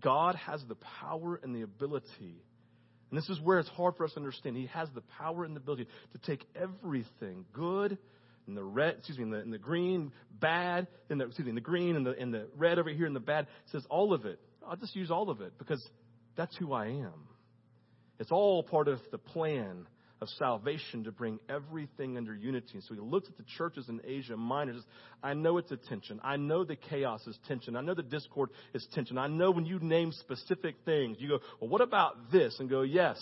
God 0.00 0.34
has 0.36 0.62
the 0.68 0.76
power 1.00 1.40
and 1.42 1.54
the 1.54 1.62
ability. 1.62 2.42
And 3.10 3.18
this 3.18 3.28
is 3.28 3.40
where 3.40 3.58
it's 3.58 3.68
hard 3.70 3.96
for 3.96 4.04
us 4.04 4.12
to 4.12 4.18
understand. 4.18 4.56
He 4.56 4.66
has 4.66 4.88
the 4.94 5.02
power 5.18 5.44
and 5.44 5.56
the 5.56 5.60
ability 5.60 5.86
to 6.12 6.18
take 6.18 6.44
everything 6.54 7.44
good 7.52 7.96
in 8.46 8.54
the 8.54 8.64
red, 8.64 8.96
excuse 8.98 9.18
me, 9.18 9.24
in 9.24 9.30
the, 9.30 9.44
the 9.50 9.58
green, 9.58 10.12
bad, 10.40 10.86
in 11.10 11.18
the, 11.18 11.26
excuse 11.26 11.44
me, 11.44 11.50
in 11.50 11.54
the 11.54 11.60
green 11.60 11.96
and 11.96 12.06
the, 12.06 12.12
in 12.20 12.30
the 12.30 12.48
red 12.56 12.78
over 12.78 12.90
here 12.90 13.06
in 13.06 13.14
the 13.14 13.20
bad. 13.20 13.44
It 13.44 13.72
says 13.72 13.84
all 13.90 14.12
of 14.12 14.24
it. 14.24 14.40
I'll 14.66 14.76
just 14.76 14.96
use 14.96 15.10
all 15.10 15.30
of 15.30 15.40
it 15.40 15.52
because 15.58 15.86
that's 16.36 16.56
who 16.56 16.72
I 16.72 16.86
am. 16.86 17.28
It's 18.18 18.32
all 18.32 18.62
part 18.62 18.88
of 18.88 18.98
the 19.10 19.18
plan 19.18 19.86
of 20.20 20.28
salvation 20.30 21.04
to 21.04 21.12
bring 21.12 21.38
everything 21.48 22.16
under 22.16 22.34
unity. 22.34 22.72
And 22.74 22.82
so 22.82 22.94
he 22.94 23.00
looks 23.00 23.28
at 23.28 23.36
the 23.36 23.44
churches 23.56 23.88
in 23.88 24.00
Asia 24.04 24.36
Minor. 24.36 24.74
I 25.22 25.34
know 25.34 25.58
it's 25.58 25.70
a 25.70 25.76
tension. 25.76 26.20
I 26.24 26.36
know 26.36 26.64
the 26.64 26.76
chaos 26.76 27.26
is 27.26 27.38
tension. 27.46 27.76
I 27.76 27.80
know 27.80 27.94
the 27.94 28.02
discord 28.02 28.50
is 28.74 28.86
tension. 28.94 29.18
I 29.18 29.28
know 29.28 29.50
when 29.50 29.64
you 29.64 29.78
name 29.78 30.12
specific 30.12 30.76
things, 30.84 31.18
you 31.20 31.28
go, 31.28 31.38
well, 31.60 31.70
what 31.70 31.80
about 31.80 32.32
this? 32.32 32.56
And 32.58 32.68
go, 32.68 32.82
yes, 32.82 33.16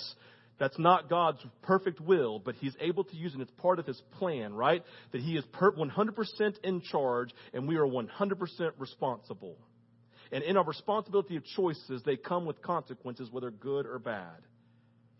that's 0.58 0.78
not 0.78 1.10
God's 1.10 1.44
perfect 1.62 2.00
will, 2.00 2.38
but 2.38 2.54
He's 2.56 2.74
able 2.80 3.04
to 3.04 3.16
use 3.16 3.34
it. 3.34 3.40
It's 3.40 3.50
part 3.58 3.78
of 3.78 3.86
His 3.86 4.00
plan, 4.18 4.54
right? 4.54 4.82
That 5.12 5.20
He 5.20 5.36
is 5.36 5.44
100% 5.54 6.54
in 6.64 6.80
charge 6.80 7.30
and 7.52 7.68
we 7.68 7.76
are 7.76 7.86
100% 7.86 8.08
responsible. 8.78 9.56
And 10.32 10.42
in 10.42 10.56
our 10.56 10.64
responsibility 10.64 11.36
of 11.36 11.44
choices, 11.44 12.02
they 12.04 12.16
come 12.16 12.46
with 12.46 12.60
consequences, 12.62 13.28
whether 13.30 13.50
good 13.50 13.86
or 13.86 13.98
bad. 13.98 14.42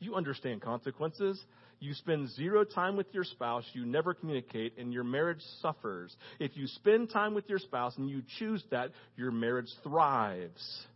You 0.00 0.14
understand 0.14 0.62
consequences. 0.62 1.42
You 1.78 1.92
spend 1.94 2.30
zero 2.30 2.64
time 2.64 2.96
with 2.96 3.06
your 3.12 3.24
spouse, 3.24 3.64
you 3.74 3.84
never 3.84 4.14
communicate, 4.14 4.78
and 4.78 4.92
your 4.92 5.04
marriage 5.04 5.42
suffers. 5.60 6.16
If 6.38 6.56
you 6.56 6.66
spend 6.66 7.10
time 7.10 7.34
with 7.34 7.48
your 7.48 7.58
spouse 7.58 7.96
and 7.98 8.08
you 8.08 8.22
choose 8.38 8.64
that, 8.70 8.92
your 9.16 9.30
marriage 9.30 9.70
thrives. 9.82 10.86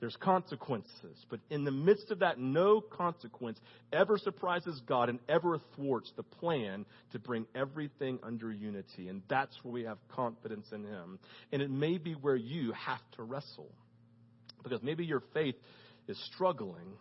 There's 0.00 0.16
consequences. 0.16 1.24
But 1.30 1.40
in 1.50 1.64
the 1.64 1.70
midst 1.70 2.10
of 2.10 2.18
that, 2.18 2.38
no 2.38 2.80
consequence 2.80 3.58
ever 3.92 4.18
surprises 4.18 4.80
God 4.86 5.08
and 5.08 5.18
ever 5.28 5.58
thwarts 5.76 6.10
the 6.16 6.22
plan 6.22 6.84
to 7.12 7.18
bring 7.18 7.46
everything 7.54 8.18
under 8.22 8.52
unity. 8.52 9.08
And 9.08 9.22
that's 9.28 9.56
where 9.62 9.72
we 9.72 9.84
have 9.84 9.98
confidence 10.08 10.66
in 10.72 10.84
Him. 10.84 11.18
And 11.52 11.62
it 11.62 11.70
may 11.70 11.98
be 11.98 12.12
where 12.12 12.36
you 12.36 12.72
have 12.72 13.00
to 13.16 13.22
wrestle. 13.22 13.70
Because 14.62 14.82
maybe 14.82 15.04
your 15.04 15.22
faith 15.32 15.56
is 16.08 16.18
struggling 16.34 16.98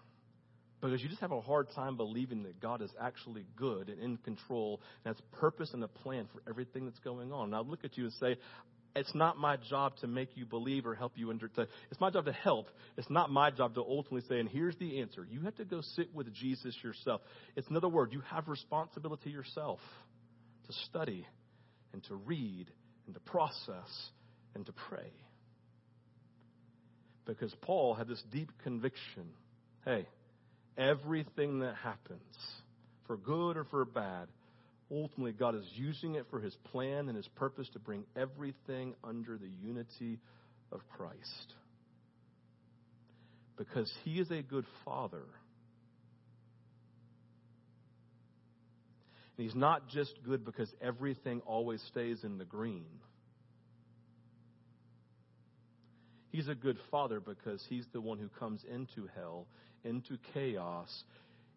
because 0.83 1.01
you 1.01 1.07
just 1.07 1.21
have 1.21 1.31
a 1.31 1.39
hard 1.39 1.67
time 1.71 1.95
believing 1.95 2.43
that 2.43 2.59
God 2.59 2.81
is 2.81 2.91
actually 2.99 3.45
good 3.55 3.87
and 3.87 4.01
in 4.01 4.17
control 4.17 4.81
and 5.05 5.15
has 5.15 5.23
purpose 5.39 5.69
and 5.73 5.81
a 5.81 5.87
plan 5.87 6.27
for 6.33 6.41
everything 6.49 6.83
that's 6.83 6.99
going 6.99 7.31
on. 7.31 7.51
Now 7.51 7.61
look 7.61 7.85
at 7.85 7.97
you 7.97 8.03
and 8.03 8.13
say, 8.19 8.35
it's 8.93 9.15
not 9.15 9.37
my 9.37 9.55
job 9.55 9.95
to 10.01 10.07
make 10.07 10.35
you 10.35 10.45
believe 10.45 10.85
or 10.85 10.93
help 10.93 11.13
you 11.15 11.29
under. 11.29 11.49
It's 11.89 12.01
my 12.01 12.09
job 12.09 12.25
to 12.25 12.33
help. 12.33 12.67
It's 12.97 13.09
not 13.09 13.31
my 13.31 13.49
job 13.49 13.75
to 13.75 13.81
ultimately 13.81 14.27
say, 14.27 14.41
and 14.41 14.49
here's 14.49 14.75
the 14.75 14.99
answer. 14.99 15.25
You 15.31 15.39
have 15.43 15.55
to 15.55 15.65
go 15.65 15.79
sit 15.95 16.13
with 16.13 16.33
Jesus 16.33 16.75
yourself. 16.83 17.21
It's 17.55 17.69
another 17.69 17.87
word. 17.87 18.11
You 18.11 18.21
have 18.29 18.49
responsibility 18.49 19.29
yourself 19.29 19.79
to 20.67 20.73
study 20.89 21.25
and 21.93 22.03
to 22.05 22.15
read 22.15 22.67
and 23.05 23.15
to 23.15 23.21
process 23.21 24.09
and 24.53 24.65
to 24.65 24.73
pray. 24.89 25.13
Because 27.25 27.55
Paul 27.61 27.93
had 27.93 28.09
this 28.09 28.21
deep 28.33 28.51
conviction. 28.63 29.29
Hey, 29.85 30.07
everything 30.77 31.59
that 31.59 31.75
happens, 31.75 32.21
for 33.07 33.17
good 33.17 33.57
or 33.57 33.65
for 33.65 33.85
bad, 33.85 34.27
ultimately 34.91 35.31
God 35.31 35.55
is 35.55 35.65
using 35.75 36.15
it 36.15 36.25
for 36.29 36.39
his 36.39 36.55
plan 36.71 37.07
and 37.07 37.15
his 37.15 37.27
purpose 37.35 37.67
to 37.73 37.79
bring 37.79 38.05
everything 38.15 38.95
under 39.03 39.37
the 39.37 39.49
unity 39.61 40.19
of 40.71 40.81
Christ. 40.97 41.53
Because 43.57 43.91
he 44.03 44.19
is 44.19 44.31
a 44.31 44.41
good 44.41 44.65
father. 44.83 45.23
And 49.37 49.47
he's 49.47 49.55
not 49.55 49.89
just 49.89 50.13
good 50.25 50.45
because 50.45 50.71
everything 50.81 51.41
always 51.45 51.81
stays 51.89 52.23
in 52.23 52.37
the 52.37 52.45
green. 52.45 52.85
He's 56.31 56.47
a 56.47 56.55
good 56.55 56.77
father 56.89 57.19
because 57.19 57.63
he's 57.69 57.85
the 57.93 58.01
one 58.01 58.17
who 58.17 58.27
comes 58.39 58.61
into 58.71 59.07
hell, 59.15 59.45
into 59.83 60.17
chaos, 60.33 61.03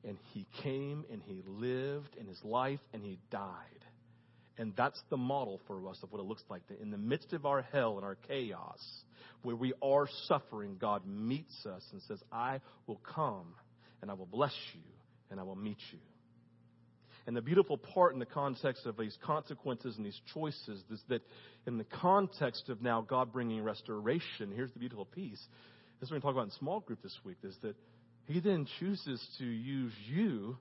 and 0.04 0.16
he 0.32 0.46
came 0.62 1.04
and 1.10 1.20
he 1.22 1.42
lived 1.46 2.16
in 2.18 2.26
his 2.26 2.42
life 2.44 2.80
and 2.92 3.02
he 3.02 3.18
died. 3.30 3.50
And 4.58 4.72
that's 4.76 5.00
the 5.10 5.16
model 5.16 5.60
for 5.66 5.86
us 5.88 5.98
of 6.02 6.12
what 6.12 6.20
it 6.20 6.24
looks 6.24 6.44
like. 6.48 6.62
In 6.80 6.90
the 6.90 6.98
midst 6.98 7.32
of 7.32 7.44
our 7.44 7.62
hell 7.72 7.96
and 7.96 8.04
our 8.04 8.16
chaos, 8.28 8.80
where 9.42 9.56
we 9.56 9.74
are 9.82 10.08
suffering, 10.26 10.76
God 10.80 11.02
meets 11.06 11.66
us 11.66 11.82
and 11.92 12.00
says, 12.08 12.22
I 12.32 12.60
will 12.86 13.00
come 13.14 13.54
and 14.00 14.10
I 14.10 14.14
will 14.14 14.26
bless 14.26 14.54
you 14.72 14.80
and 15.30 15.38
I 15.38 15.42
will 15.42 15.56
meet 15.56 15.78
you. 15.92 15.98
And 17.26 17.36
the 17.36 17.42
beautiful 17.42 17.76
part 17.76 18.12
in 18.12 18.20
the 18.20 18.24
context 18.26 18.86
of 18.86 18.96
these 18.96 19.18
consequences 19.22 19.96
and 19.96 20.06
these 20.06 20.20
choices 20.32 20.82
is 20.90 21.00
that 21.08 21.22
in 21.66 21.76
the 21.76 21.84
context 21.84 22.68
of 22.68 22.80
now 22.80 23.02
God 23.02 23.32
bringing 23.32 23.62
restoration, 23.62 24.52
here's 24.54 24.72
the 24.72 24.78
beautiful 24.78 25.04
piece. 25.04 25.44
This 25.98 26.08
is 26.08 26.12
what 26.12 26.18
we're 26.18 26.20
going 26.20 26.20
to 26.20 26.26
talk 26.26 26.32
about 26.34 26.44
in 26.44 26.58
small 26.58 26.80
group 26.80 27.02
this 27.02 27.18
week, 27.24 27.38
is 27.42 27.56
that 27.62 27.74
He 28.26 28.40
then 28.40 28.66
chooses 28.80 29.24
to 29.38 29.44
use 29.44 29.92
you 30.08 30.56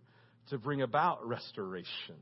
to 0.50 0.58
bring 0.58 0.82
about 0.82 1.28
restoration 1.28 2.16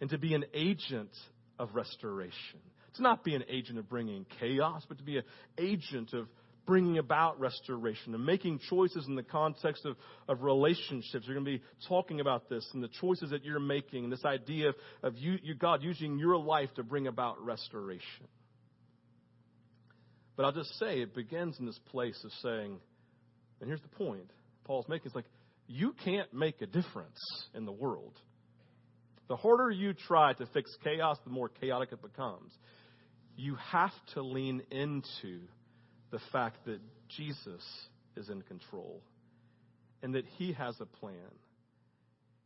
and 0.00 0.08
to 0.10 0.18
be 0.18 0.34
an 0.34 0.44
agent 0.54 1.10
of 1.58 1.74
restoration. 1.74 2.60
To 2.96 3.02
not 3.02 3.24
be 3.24 3.34
an 3.34 3.44
agent 3.48 3.78
of 3.78 3.88
bringing 3.88 4.24
chaos, 4.40 4.84
but 4.88 4.98
to 4.98 5.04
be 5.04 5.18
an 5.18 5.24
agent 5.58 6.14
of 6.14 6.28
bringing 6.66 6.98
about 6.98 7.40
restoration 7.40 8.14
and 8.14 8.24
making 8.24 8.60
choices 8.68 9.06
in 9.06 9.14
the 9.14 9.22
context 9.22 9.86
of, 9.86 9.96
of 10.28 10.42
relationships. 10.42 11.24
You're 11.26 11.34
going 11.34 11.46
to 11.46 11.58
be 11.58 11.62
talking 11.88 12.20
about 12.20 12.48
this 12.48 12.66
and 12.74 12.82
the 12.82 12.90
choices 13.00 13.30
that 13.30 13.44
you're 13.44 13.58
making 13.58 14.04
and 14.04 14.12
this 14.12 14.24
idea 14.24 14.70
of, 14.70 14.74
of 15.02 15.16
you, 15.16 15.38
you, 15.42 15.54
God 15.54 15.82
using 15.82 16.18
your 16.18 16.36
life 16.36 16.68
to 16.76 16.82
bring 16.82 17.06
about 17.06 17.42
restoration. 17.42 18.26
But 20.36 20.44
I'll 20.44 20.52
just 20.52 20.78
say 20.78 21.00
it 21.00 21.14
begins 21.14 21.58
in 21.58 21.66
this 21.66 21.78
place 21.90 22.22
of 22.22 22.30
saying, 22.42 22.78
and 23.60 23.68
here's 23.68 23.80
the 23.80 23.88
point 23.88 24.30
Paul's 24.68 24.86
making, 24.86 25.06
it's 25.06 25.14
like, 25.16 25.24
you 25.66 25.94
can't 26.04 26.32
make 26.32 26.60
a 26.60 26.66
difference 26.66 27.18
in 27.54 27.64
the 27.64 27.72
world. 27.72 28.12
The 29.28 29.36
harder 29.36 29.70
you 29.70 29.94
try 29.94 30.34
to 30.34 30.46
fix 30.52 30.70
chaos, 30.84 31.16
the 31.24 31.30
more 31.30 31.48
chaotic 31.48 31.90
it 31.92 32.02
becomes. 32.02 32.52
You 33.34 33.56
have 33.72 33.92
to 34.14 34.22
lean 34.22 34.62
into 34.70 35.40
the 36.10 36.20
fact 36.32 36.66
that 36.66 36.80
Jesus 37.08 37.64
is 38.14 38.28
in 38.28 38.42
control 38.42 39.02
and 40.02 40.14
that 40.14 40.26
He 40.36 40.52
has 40.52 40.74
a 40.80 40.86
plan. 40.86 41.32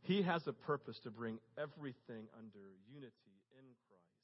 He 0.01 0.21
has 0.21 0.47
a 0.47 0.53
purpose 0.53 0.99
to 1.03 1.11
bring 1.11 1.39
everything 1.57 2.27
under 2.39 2.71
unity 2.87 3.35
in 3.51 3.65
Christ. 3.87 4.23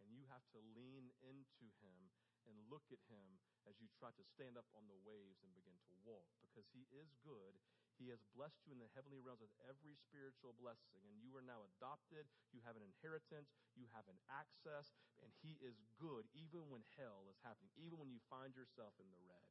And 0.00 0.08
you 0.12 0.24
have 0.32 0.44
to 0.52 0.60
lean 0.76 1.04
into 1.24 1.64
Him 1.80 2.00
and 2.48 2.56
look 2.70 2.84
at 2.92 3.00
Him 3.08 3.24
as 3.68 3.80
you 3.80 3.88
try 3.96 4.12
to 4.14 4.24
stand 4.24 4.56
up 4.56 4.68
on 4.76 4.84
the 4.86 4.98
waves 5.04 5.40
and 5.40 5.50
begin 5.56 5.76
to 5.90 5.94
walk 6.04 6.28
because 6.40 6.68
He 6.72 6.88
is 6.92 7.12
good 7.24 7.56
he 7.94 8.10
has 8.10 8.18
blessed 8.34 8.58
you 8.66 8.74
in 8.74 8.82
the 8.82 8.90
heavenly 8.90 9.22
realms 9.22 9.38
with 9.38 9.54
every 9.70 9.94
spiritual 9.94 10.50
blessing, 10.58 10.98
and 11.06 11.14
you 11.22 11.30
are 11.38 11.44
now 11.46 11.62
adopted. 11.62 12.26
You 12.50 12.58
have 12.66 12.74
an 12.74 12.82
inheritance. 12.82 13.54
You 13.78 13.86
have 13.94 14.06
an 14.10 14.18
access, 14.26 14.98
and 15.22 15.30
He 15.42 15.54
is 15.62 15.78
good 16.02 16.26
even 16.34 16.66
when 16.70 16.82
hell 16.98 17.30
is 17.30 17.38
happening, 17.46 17.70
even 17.78 18.02
when 18.02 18.10
you 18.10 18.18
find 18.26 18.50
yourself 18.58 18.98
in 18.98 19.06
the 19.14 19.22
red. 19.22 19.46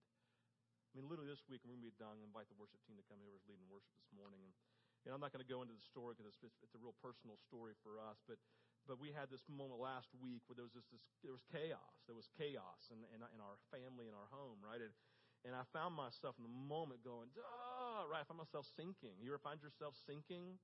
I 0.91 0.99
mean, 0.99 1.07
literally 1.07 1.31
this 1.31 1.47
week, 1.47 1.63
we're 1.63 1.73
going 1.73 1.81
to 1.81 1.89
be 1.89 1.97
done. 1.97 2.21
invite 2.21 2.51
the 2.51 2.59
worship 2.59 2.83
team 2.85 2.99
to 2.99 3.05
come 3.09 3.17
here. 3.23 3.33
We're 3.33 3.49
leading 3.49 3.65
worship 3.65 3.89
this 3.97 4.11
morning. 4.13 4.45
And, 4.45 4.53
and 5.07 5.15
I'm 5.15 5.23
not 5.23 5.33
going 5.33 5.41
to 5.41 5.49
go 5.49 5.65
into 5.65 5.73
the 5.73 5.81
story 5.81 6.13
because 6.13 6.29
it's, 6.29 6.53
it's, 6.61 6.75
a 6.77 6.81
real 6.83 6.93
personal 7.01 7.33
story 7.41 7.73
for 7.81 7.97
us, 7.97 8.21
but 8.29 8.37
but 8.87 8.99
we 8.99 9.15
had 9.15 9.31
this 9.31 9.43
moment 9.47 9.79
last 9.79 10.11
week 10.19 10.43
where 10.47 10.59
there 10.59 10.67
was 10.67 10.75
this, 10.75 10.83
this 10.91 11.03
there 11.23 11.31
was 11.31 11.43
chaos. 11.51 11.95
There 12.07 12.17
was 12.17 12.27
chaos 12.35 12.81
in, 12.91 12.99
in, 13.15 13.23
in 13.23 13.39
our 13.39 13.55
family, 13.71 14.11
in 14.11 14.15
our 14.15 14.27
home, 14.31 14.59
right? 14.59 14.79
And, 14.83 14.91
and 15.47 15.55
I 15.55 15.63
found 15.71 15.95
myself 15.95 16.35
in 16.39 16.43
the 16.43 16.51
moment 16.51 17.03
going, 17.03 17.31
duh, 17.31 18.07
right? 18.11 18.23
I 18.23 18.27
found 18.27 18.43
myself 18.43 18.67
sinking. 18.75 19.15
You 19.23 19.31
ever 19.31 19.43
find 19.43 19.59
yourself 19.63 19.95
sinking? 20.03 20.59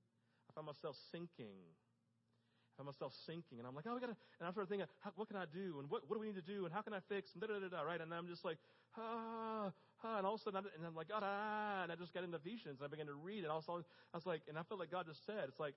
I 0.48 0.50
found 0.52 0.68
myself 0.68 0.96
sinking. 1.12 1.56
I 1.56 2.72
found 2.80 2.92
myself 2.92 3.12
sinking. 3.24 3.60
And 3.60 3.64
I'm 3.68 3.76
like, 3.76 3.88
oh, 3.88 3.96
we 3.96 4.00
got 4.00 4.12
to, 4.12 4.18
and 4.40 4.44
I'm 4.44 4.52
sort 4.52 4.68
of 4.68 4.72
thinking, 4.72 4.88
what 5.16 5.28
can 5.28 5.36
I 5.40 5.48
do? 5.48 5.80
And 5.80 5.88
what, 5.88 6.04
what 6.08 6.16
do 6.16 6.20
we 6.20 6.28
need 6.28 6.40
to 6.40 6.44
do? 6.44 6.68
And 6.68 6.72
how 6.72 6.84
can 6.84 6.92
I 6.92 7.00
fix? 7.08 7.32
And 7.32 7.40
da 7.40 7.48
da 7.48 7.60
da 7.60 7.68
da, 7.72 7.84
right? 7.84 8.00
And 8.00 8.12
I'm 8.12 8.28
just 8.28 8.44
like, 8.44 8.60
ah, 8.96 9.72
ah. 10.04 10.16
And 10.16 10.24
all 10.28 10.36
of 10.36 10.40
a 10.40 10.44
sudden, 10.44 10.60
I, 10.60 10.68
and 10.76 10.84
I'm 10.84 10.96
like, 10.96 11.08
ah, 11.12 11.84
and 11.84 11.92
I 11.92 11.96
just 11.96 12.12
got 12.12 12.24
into 12.24 12.36
Ephesians 12.36 12.80
and 12.80 12.84
I 12.84 12.88
began 12.88 13.08
to 13.08 13.16
read. 13.16 13.44
And 13.44 13.52
also, 13.52 13.84
I 14.12 14.16
was 14.16 14.28
like, 14.28 14.44
and 14.48 14.56
I 14.56 14.64
felt 14.68 14.80
like 14.80 14.92
God 14.92 15.08
just 15.08 15.24
said, 15.24 15.48
it's 15.48 15.60
like, 15.60 15.74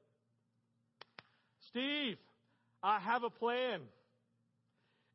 Steve, 1.71 2.19
I 2.83 2.99
have 2.99 3.23
a 3.23 3.29
plan. 3.29 3.79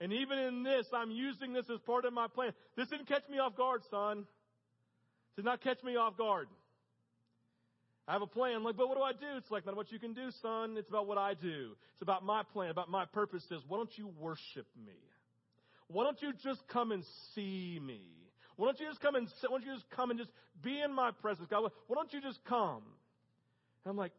And 0.00 0.12
even 0.12 0.38
in 0.38 0.62
this, 0.62 0.86
I'm 0.92 1.10
using 1.10 1.52
this 1.52 1.66
as 1.72 1.80
part 1.80 2.04
of 2.04 2.12
my 2.12 2.28
plan. 2.28 2.52
This 2.76 2.88
didn't 2.88 3.08
catch 3.08 3.28
me 3.30 3.38
off 3.38 3.56
guard, 3.56 3.82
son. 3.90 4.24
Did 5.36 5.44
not 5.44 5.62
catch 5.62 5.82
me 5.82 5.96
off 5.96 6.16
guard. 6.16 6.48
I 8.06 8.12
have 8.12 8.22
a 8.22 8.26
plan. 8.26 8.62
Like, 8.62 8.76
but 8.76 8.88
what 8.88 8.96
do 8.96 9.02
I 9.02 9.12
do? 9.12 9.36
It's 9.36 9.50
like, 9.50 9.66
not 9.66 9.76
what 9.76 9.92
you 9.92 9.98
can 9.98 10.14
do, 10.14 10.30
son. 10.40 10.76
It's 10.78 10.88
about 10.88 11.06
what 11.06 11.18
I 11.18 11.34
do. 11.34 11.72
It's 11.92 12.02
about 12.02 12.24
my 12.24 12.42
plan, 12.42 12.70
about 12.70 12.90
my 12.90 13.04
purposes. 13.04 13.62
Why 13.68 13.76
don't 13.76 13.90
you 13.98 14.10
worship 14.18 14.66
me? 14.86 14.94
Why 15.88 16.04
don't 16.04 16.20
you 16.22 16.32
just 16.42 16.66
come 16.68 16.92
and 16.92 17.02
see 17.34 17.78
me? 17.84 18.00
Why 18.56 18.66
don't 18.66 18.80
you 18.80 18.86
just 18.88 19.00
come 19.00 19.14
and 19.14 19.28
why 19.48 19.58
don't 19.58 19.66
you 19.66 19.74
just 19.74 19.88
come 19.90 20.10
and 20.10 20.18
just 20.18 20.30
be 20.62 20.80
in 20.80 20.92
my 20.92 21.10
presence, 21.10 21.46
God? 21.48 21.70
Why 21.86 21.94
don't 21.94 22.12
you 22.12 22.20
just 22.20 22.38
come? 22.44 22.82
And 23.84 23.90
I'm 23.90 23.96
like, 23.96 24.12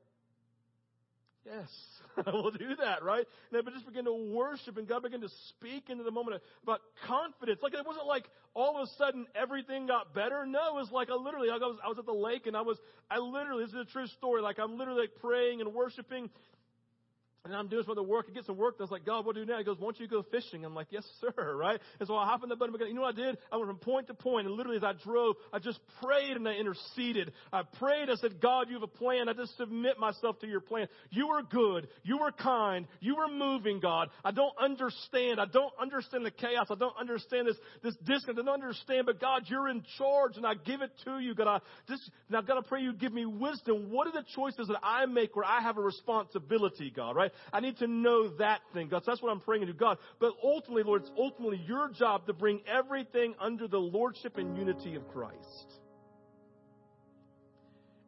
Yes, 1.45 1.69
I 2.27 2.31
will 2.31 2.51
do 2.51 2.75
that, 2.81 3.03
right? 3.03 3.25
And 3.51 3.67
I 3.67 3.71
just 3.71 3.85
begin 3.85 4.05
to 4.05 4.13
worship 4.13 4.77
and 4.77 4.87
God 4.87 5.03
began 5.03 5.21
to 5.21 5.29
speak 5.49 5.89
into 5.89 6.03
the 6.03 6.11
moment 6.11 6.41
about 6.63 6.81
confidence. 7.07 7.59
Like 7.63 7.73
it 7.73 7.85
wasn't 7.85 8.07
like 8.07 8.25
all 8.53 8.77
of 8.77 8.87
a 8.87 8.91
sudden 8.97 9.25
everything 9.35 9.87
got 9.87 10.13
better. 10.13 10.45
No, 10.45 10.59
it 10.69 10.73
was 10.75 10.91
like 10.91 11.09
I 11.09 11.15
literally, 11.15 11.49
I 11.49 11.55
was, 11.55 11.77
I 11.83 11.87
was 11.87 11.97
at 11.97 12.05
the 12.05 12.13
lake 12.13 12.45
and 12.45 12.57
I 12.57 12.61
was, 12.61 12.77
I 13.09 13.19
literally, 13.19 13.63
this 13.63 13.73
is 13.73 13.79
a 13.79 13.91
true 13.91 14.07
story. 14.07 14.41
Like 14.41 14.59
I'm 14.59 14.77
literally 14.77 15.01
like 15.01 15.15
praying 15.21 15.61
and 15.61 15.73
worshiping 15.73 16.29
and 17.45 17.55
I'm 17.55 17.69
doing 17.69 17.83
some 17.83 17.91
other 17.91 18.03
work. 18.03 18.25
I 18.29 18.33
get 18.33 18.45
some 18.45 18.57
work. 18.57 18.75
I 18.79 18.83
was 18.83 18.91
like, 18.91 19.05
God, 19.05 19.25
what 19.25 19.33
do 19.33 19.41
you 19.41 19.45
do 19.45 19.53
now? 19.53 19.59
He 19.59 19.63
goes, 19.63 19.77
why 19.79 19.85
don't 19.85 19.99
you 19.99 20.07
go 20.07 20.23
fishing? 20.29 20.65
I'm 20.65 20.75
like, 20.75 20.87
yes, 20.89 21.03
sir, 21.21 21.55
right? 21.55 21.79
And 21.99 22.07
so 22.07 22.15
I 22.15 22.25
hop 22.25 22.43
in 22.43 22.49
the 22.49 22.55
boat 22.55 22.69
and 22.69 22.87
you 22.89 22.93
know 22.93 23.01
what 23.01 23.17
I 23.17 23.17
did? 23.17 23.37
I 23.51 23.55
went 23.55 23.69
from 23.69 23.77
point 23.77 24.07
to 24.07 24.13
point 24.13 24.45
and 24.45 24.55
literally 24.55 24.77
as 24.77 24.83
I 24.83 24.93
drove, 25.03 25.35
I 25.53 25.59
just 25.59 25.79
prayed 26.03 26.35
and 26.35 26.47
I 26.47 26.53
interceded. 26.53 27.31
I 27.53 27.63
prayed. 27.79 28.09
I 28.09 28.15
said, 28.15 28.41
God, 28.41 28.67
you 28.67 28.73
have 28.73 28.83
a 28.83 28.87
plan. 28.87 29.29
I 29.29 29.33
just 29.33 29.55
submit 29.57 29.97
myself 29.97 30.39
to 30.39 30.47
your 30.47 30.59
plan. 30.59 30.87
You 31.11 31.29
are 31.29 31.41
good. 31.41 31.87
You 32.03 32.19
are 32.19 32.31
kind. 32.31 32.87
You 32.99 33.15
are 33.17 33.29
moving, 33.29 33.79
God. 33.79 34.09
I 34.25 34.31
don't 34.31 34.53
understand. 34.59 35.39
I 35.39 35.45
don't 35.45 35.73
understand 35.81 36.25
the 36.25 36.31
chaos. 36.31 36.67
I 36.69 36.75
don't 36.75 36.97
understand 36.99 37.47
this, 37.47 37.57
this 37.81 37.95
distance. 38.03 38.37
I 38.39 38.45
don't 38.45 38.49
understand, 38.49 39.05
but 39.05 39.21
God, 39.21 39.43
you're 39.47 39.69
in 39.69 39.83
charge 39.97 40.35
and 40.35 40.45
I 40.45 40.55
give 40.55 40.81
it 40.81 40.91
to 41.05 41.19
you. 41.19 41.33
God, 41.35 41.47
I 41.47 41.59
just, 41.87 42.09
now 42.29 42.41
God, 42.41 42.57
I 42.57 42.67
pray 42.67 42.81
you 42.81 42.91
give 42.93 43.13
me 43.13 43.25
wisdom. 43.25 43.91
What 43.91 44.07
are 44.07 44.13
the 44.13 44.25
choices 44.35 44.67
that 44.67 44.79
I 44.83 45.05
make 45.05 45.37
where 45.37 45.45
I 45.45 45.61
have 45.61 45.77
a 45.77 45.81
responsibility, 45.81 46.91
God, 46.93 47.15
right? 47.15 47.28
Right? 47.31 47.39
I 47.53 47.59
need 47.59 47.77
to 47.77 47.87
know 47.87 48.29
that 48.37 48.61
thing, 48.73 48.89
God. 48.89 49.03
So 49.05 49.11
that's 49.11 49.21
what 49.21 49.31
I'm 49.31 49.39
praying 49.39 49.67
to 49.67 49.73
God. 49.73 49.97
But 50.19 50.33
ultimately, 50.43 50.83
Lord, 50.83 51.01
it's 51.01 51.11
ultimately 51.17 51.61
your 51.67 51.89
job 51.89 52.25
to 52.27 52.33
bring 52.33 52.61
everything 52.67 53.35
under 53.39 53.67
the 53.67 53.77
lordship 53.77 54.37
and 54.37 54.57
unity 54.57 54.95
of 54.95 55.07
Christ. 55.09 55.73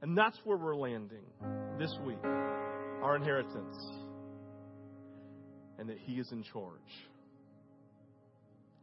And 0.01 0.17
that's 0.17 0.37
where 0.43 0.57
we're 0.57 0.75
landing 0.75 1.25
this 1.77 1.95
week. 2.05 2.23
Our 2.23 3.15
inheritance. 3.15 3.77
And 5.77 5.89
that 5.89 5.97
He 5.99 6.13
is 6.13 6.31
in 6.31 6.43
charge. 6.43 6.79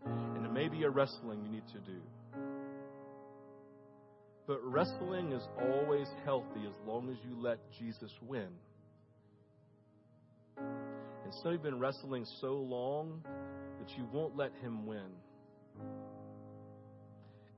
And 0.04 0.44
it 0.44 0.52
may 0.52 0.68
be 0.68 0.84
a 0.84 0.90
wrestling 0.90 1.42
you 1.44 1.50
need 1.50 1.66
to 1.68 1.78
do. 1.80 1.98
But 4.46 4.64
wrestling 4.64 5.32
is 5.32 5.42
always 5.60 6.08
healthy 6.24 6.60
as 6.66 6.74
long 6.86 7.10
as 7.10 7.16
you 7.28 7.36
let 7.38 7.58
Jesus 7.78 8.10
win. 8.22 8.48
And 10.60 11.32
so 11.42 11.50
you've 11.50 11.62
been 11.62 11.78
wrestling 11.78 12.24
so 12.40 12.54
long 12.54 13.22
that 13.78 13.96
you 13.96 14.06
won't 14.12 14.36
let 14.36 14.52
him 14.62 14.86
win. 14.86 15.10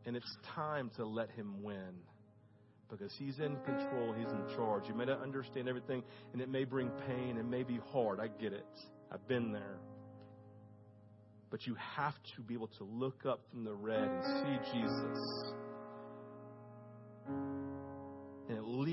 And 0.06 0.16
it's 0.16 0.36
time 0.54 0.90
to 0.96 1.04
let 1.04 1.30
him 1.30 1.62
win 1.62 1.94
because 2.90 3.12
he's 3.18 3.38
in 3.38 3.56
control, 3.64 4.12
he's 4.12 4.30
in 4.32 4.56
charge. 4.56 4.84
You 4.88 4.94
may 4.94 5.04
not 5.04 5.22
understand 5.22 5.68
everything, 5.68 6.02
and 6.32 6.42
it 6.42 6.48
may 6.48 6.64
bring 6.64 6.90
pain, 7.06 7.36
it 7.36 7.46
may 7.46 7.62
be 7.62 7.78
hard. 7.92 8.18
I 8.18 8.28
get 8.28 8.52
it. 8.52 8.66
I've 9.12 9.26
been 9.28 9.52
there. 9.52 9.78
But 11.50 11.66
you 11.66 11.76
have 11.96 12.14
to 12.36 12.42
be 12.42 12.54
able 12.54 12.70
to 12.78 12.84
look 12.84 13.26
up 13.26 13.40
from 13.50 13.64
the 13.64 13.74
red 13.74 14.08
and 14.08 14.24
see 14.24 14.72
Jesus 14.72 15.52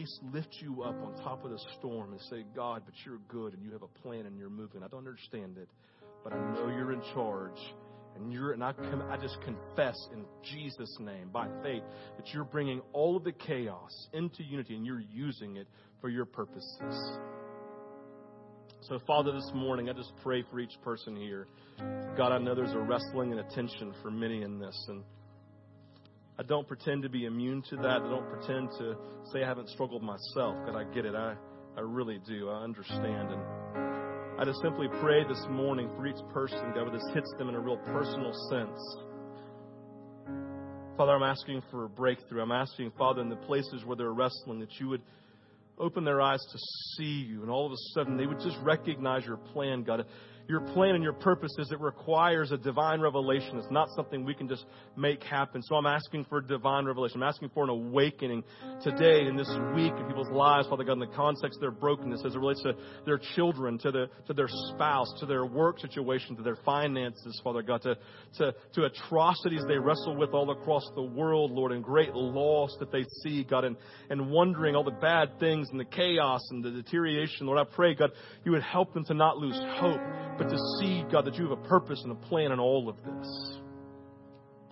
least 0.07 0.33
lift 0.33 0.55
you 0.61 0.83
up 0.83 0.95
on 1.03 1.15
top 1.23 1.43
of 1.43 1.51
the 1.51 1.59
storm 1.79 2.11
and 2.11 2.21
say, 2.29 2.45
God, 2.55 2.83
but 2.85 2.93
you're 3.05 3.19
good 3.27 3.53
and 3.53 3.63
you 3.63 3.71
have 3.71 3.83
a 3.83 4.01
plan 4.01 4.25
and 4.25 4.37
you're 4.37 4.49
moving. 4.49 4.83
I 4.83 4.87
don't 4.87 4.99
understand 4.99 5.57
it, 5.57 5.69
but 6.23 6.33
I 6.33 6.37
know 6.53 6.67
you're 6.67 6.93
in 6.93 7.01
charge. 7.13 7.59
And 8.15 8.33
you're, 8.33 8.53
and 8.53 8.63
I, 8.63 8.73
I 9.11 9.17
just 9.17 9.37
confess 9.41 9.95
in 10.11 10.25
Jesus' 10.51 10.97
name 10.99 11.29
by 11.31 11.47
faith 11.61 11.83
that 12.17 12.33
you're 12.33 12.45
bringing 12.45 12.81
all 12.91 13.15
of 13.15 13.23
the 13.23 13.31
chaos 13.31 14.07
into 14.11 14.43
unity 14.43 14.75
and 14.75 14.85
you're 14.85 15.03
using 15.13 15.57
it 15.57 15.67
for 16.01 16.09
your 16.09 16.25
purposes. 16.25 17.19
So, 18.81 18.99
Father, 19.05 19.33
this 19.33 19.51
morning, 19.53 19.87
I 19.89 19.93
just 19.93 20.13
pray 20.23 20.43
for 20.49 20.59
each 20.59 20.81
person 20.83 21.15
here. 21.15 21.45
God, 22.17 22.31
I 22.31 22.39
know 22.39 22.55
there's 22.55 22.73
a 22.73 22.79
wrestling 22.79 23.33
and 23.33 23.39
a 23.39 23.55
tension 23.55 23.93
for 24.01 24.09
many 24.09 24.41
in 24.41 24.57
this. 24.57 24.85
And 24.87 25.03
I 26.39 26.43
don't 26.43 26.67
pretend 26.67 27.01
to 27.01 27.09
be 27.09 27.25
immune 27.25 27.63
to 27.71 27.75
that. 27.77 28.01
I 28.03 28.09
don't 28.09 28.29
pretend 28.29 28.69
to 28.77 28.95
say 29.33 29.43
I 29.43 29.47
haven't 29.47 29.69
struggled 29.69 30.03
myself 30.03 30.55
because 30.59 30.75
I 30.75 30.83
get 30.93 31.05
it. 31.05 31.15
I, 31.15 31.35
I 31.75 31.81
really 31.81 32.19
do. 32.27 32.49
I 32.49 32.63
understand. 32.63 33.31
And 33.31 33.41
I 34.39 34.45
just 34.45 34.61
simply 34.61 34.87
pray 35.01 35.23
this 35.27 35.43
morning 35.49 35.89
for 35.95 36.05
each 36.05 36.21
person, 36.31 36.59
God, 36.75 36.83
where 36.83 36.91
this 36.91 37.09
hits 37.15 37.33
them 37.39 37.49
in 37.49 37.55
a 37.55 37.59
real 37.59 37.77
personal 37.77 38.31
sense. 38.51 38.79
Father, 40.95 41.13
I'm 41.13 41.23
asking 41.23 41.63
for 41.71 41.85
a 41.85 41.89
breakthrough. 41.89 42.43
I'm 42.43 42.51
asking, 42.51 42.91
Father, 42.99 43.21
in 43.21 43.29
the 43.29 43.35
places 43.35 43.83
where 43.83 43.95
they're 43.95 44.13
wrestling, 44.13 44.59
that 44.59 44.79
you 44.79 44.89
would 44.89 45.01
open 45.79 46.03
their 46.03 46.21
eyes 46.21 46.43
to 46.51 46.57
see 46.97 47.25
you, 47.27 47.41
and 47.41 47.49
all 47.49 47.65
of 47.65 47.71
a 47.71 47.77
sudden 47.93 48.15
they 48.15 48.27
would 48.27 48.39
just 48.39 48.57
recognize 48.63 49.25
your 49.25 49.37
plan, 49.37 49.83
God 49.83 50.05
your 50.47 50.61
plan 50.61 50.95
and 50.95 51.03
your 51.03 51.13
purposes, 51.13 51.69
it 51.71 51.79
requires 51.81 52.51
a 52.51 52.57
divine 52.57 53.01
revelation. 53.01 53.57
It's 53.57 53.71
not 53.71 53.89
something 53.95 54.23
we 54.23 54.33
can 54.33 54.47
just 54.47 54.65
make 54.95 55.21
happen. 55.23 55.61
So 55.61 55.75
I'm 55.75 55.85
asking 55.85 56.25
for 56.25 56.41
divine 56.41 56.85
revelation. 56.85 57.21
I'm 57.21 57.27
asking 57.27 57.49
for 57.53 57.63
an 57.65 57.69
awakening 57.69 58.43
today 58.81 59.27
in 59.27 59.35
this 59.35 59.49
week 59.75 59.93
in 59.97 60.05
people's 60.07 60.29
lives, 60.29 60.67
Father 60.67 60.83
God, 60.83 60.93
in 60.93 60.99
the 60.99 61.07
context 61.07 61.57
of 61.57 61.61
their 61.61 61.71
brokenness 61.71 62.23
as 62.25 62.33
it 62.33 62.39
relates 62.39 62.63
to 62.63 62.73
their 63.05 63.19
children, 63.35 63.77
to, 63.79 63.91
the, 63.91 64.09
to 64.27 64.33
their 64.33 64.47
spouse, 64.47 65.13
to 65.19 65.25
their 65.25 65.45
work 65.45 65.79
situation, 65.79 66.35
to 66.37 66.43
their 66.43 66.57
finances, 66.63 67.39
Father 67.43 67.61
God, 67.61 67.81
to, 67.81 67.97
to, 68.37 68.53
to 68.73 68.85
atrocities 68.85 69.63
they 69.67 69.77
wrestle 69.77 70.15
with 70.15 70.29
all 70.31 70.49
across 70.51 70.83
the 70.95 71.03
world, 71.03 71.51
Lord, 71.51 71.73
and 71.73 71.83
great 71.83 72.13
loss 72.13 72.75
that 72.79 72.91
they 72.91 73.05
see, 73.23 73.43
God, 73.43 73.65
and, 73.65 73.75
and 74.09 74.31
wondering 74.31 74.75
all 74.75 74.83
the 74.83 74.91
bad 74.91 75.39
things 75.39 75.67
and 75.71 75.79
the 75.79 75.85
chaos 75.85 76.41
and 76.51 76.63
the 76.63 76.71
deterioration. 76.71 77.47
Lord, 77.47 77.59
I 77.59 77.75
pray, 77.75 77.95
God, 77.95 78.11
you 78.45 78.51
would 78.53 78.63
help 78.63 78.93
them 78.93 79.03
to 79.05 79.13
not 79.13 79.37
lose 79.37 79.59
hope 79.79 79.99
but 80.37 80.49
to 80.49 80.57
see, 80.79 81.03
God, 81.11 81.25
that 81.25 81.35
you 81.35 81.49
have 81.49 81.57
a 81.57 81.67
purpose 81.67 82.01
and 82.03 82.11
a 82.11 82.27
plan 82.27 82.51
in 82.51 82.59
all 82.59 82.89
of 82.89 82.97
this. 82.97 83.59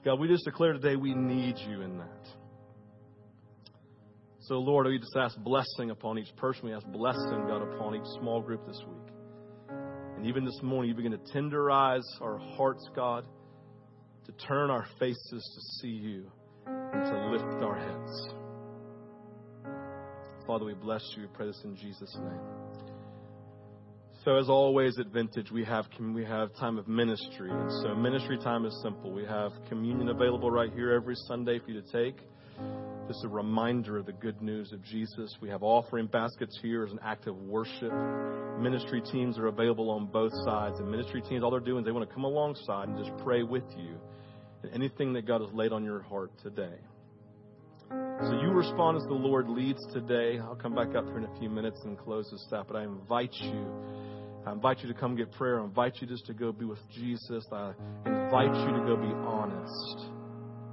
God, 0.04 0.20
we 0.20 0.28
just 0.28 0.46
declare 0.46 0.74
today 0.74 0.96
we 0.96 1.14
need 1.14 1.56
you 1.68 1.82
in 1.82 1.98
that. 1.98 2.28
So, 4.42 4.56
Lord, 4.60 4.86
we 4.86 5.00
just 5.00 5.16
ask 5.18 5.36
blessing 5.40 5.90
upon 5.90 6.20
each 6.20 6.36
person. 6.36 6.68
We 6.68 6.74
ask 6.74 6.86
blessing, 6.86 7.46
God, 7.48 7.64
upon 7.64 7.96
each 7.96 8.08
small 8.20 8.42
group 8.42 8.68
this 8.68 8.80
week. 8.88 9.12
And 10.16 10.28
even 10.28 10.46
this 10.46 10.60
morning, 10.62 10.90
you 10.90 10.96
begin 10.96 11.12
to 11.12 11.34
tenderize 11.34 12.06
our 12.22 12.38
hearts, 12.38 12.88
God, 12.96 13.26
to 14.26 14.32
turn 14.48 14.70
our 14.70 14.86
faces 15.00 15.18
to 15.30 15.82
see 15.82 15.94
you 15.94 16.32
and 16.68 17.06
to 17.06 17.30
lift 17.32 17.64
our 17.64 17.76
heads. 17.76 18.28
Father, 20.46 20.66
we 20.66 20.76
bless 20.76 21.02
you. 21.16 21.24
We 21.24 21.30
pray 21.30 21.48
this 21.48 21.62
in 21.64 21.76
Jesus' 21.76 22.16
name. 22.16 22.55
So 24.26 24.38
as 24.38 24.50
always 24.50 24.98
at 24.98 25.10
Vintage, 25.10 25.52
we 25.52 25.64
have 25.66 25.86
we 26.00 26.26
have 26.26 26.52
time 26.56 26.80
of 26.80 26.88
ministry, 26.88 27.52
and 27.52 27.72
so 27.84 27.94
ministry 27.94 28.40
time 28.40 28.66
is 28.66 28.76
simple. 28.82 29.12
We 29.12 29.24
have 29.24 29.52
communion 29.70 30.10
available 30.10 30.50
right 30.50 30.74
here 30.74 30.94
every 30.94 31.14
Sunday 31.28 31.60
for 31.60 31.70
you 31.70 31.80
to 31.80 31.92
take. 31.92 32.18
Just 33.08 33.24
a 33.24 33.28
reminder 33.28 34.00
of 34.00 34.08
the 34.08 34.14
good 34.14 34.42
news 34.42 34.72
of 34.72 34.84
Jesus. 34.84 35.38
We 35.42 35.50
have 35.50 35.62
offering 35.62 36.08
baskets 36.08 36.58
here 36.60 36.86
as 36.86 36.92
an 36.92 36.98
act 37.04 37.28
of 37.28 37.38
worship. 37.38 37.94
Ministry 38.60 39.00
teams 39.00 39.38
are 39.38 39.46
available 39.46 39.92
on 39.92 40.08
both 40.08 40.34
sides, 40.44 40.80
and 40.80 40.90
ministry 40.90 41.22
teams, 41.22 41.44
all 41.44 41.52
they're 41.52 41.60
doing 41.60 41.82
is 41.82 41.86
they 41.86 41.92
want 41.92 42.10
to 42.10 42.14
come 42.16 42.24
alongside 42.24 42.88
and 42.88 42.98
just 42.98 43.16
pray 43.24 43.44
with 43.44 43.70
you 43.78 43.96
and 44.64 44.74
anything 44.74 45.14
that 45.14 45.28
God 45.28 45.42
has 45.42 45.54
laid 45.54 45.72
on 45.72 45.84
your 45.84 46.02
heart 46.02 46.32
today. 46.42 46.80
So 47.92 48.40
you 48.42 48.50
respond 48.50 48.98
as 48.98 49.04
the 49.04 49.14
Lord 49.14 49.50
leads 49.50 49.86
today. 49.94 50.40
I'll 50.40 50.56
come 50.56 50.74
back 50.74 50.96
up 50.96 51.06
here 51.06 51.20
in 51.20 51.26
a 51.26 51.40
few 51.40 51.52
minutes 51.52 51.80
and 51.84 51.96
close 51.96 52.28
this 52.32 52.44
stuff, 52.48 52.66
but 52.68 52.76
I 52.76 52.84
invite 52.84 53.34
you 53.34 53.68
I 54.46 54.52
invite 54.52 54.82
you 54.82 54.88
to 54.88 54.94
come 54.94 55.16
get 55.16 55.32
prayer. 55.32 55.60
I 55.60 55.64
invite 55.64 56.02
you 56.02 56.08
just 56.08 56.28
to 56.28 56.34
go 56.34 56.52
be 56.52 56.66
with 56.66 56.80
Jesus. 56.94 57.46
I 57.52 57.74
invite 58.06 58.54
you 58.54 58.78
to 58.78 58.84
go 58.86 58.96
be 58.96 59.12
honest. 59.26 60.12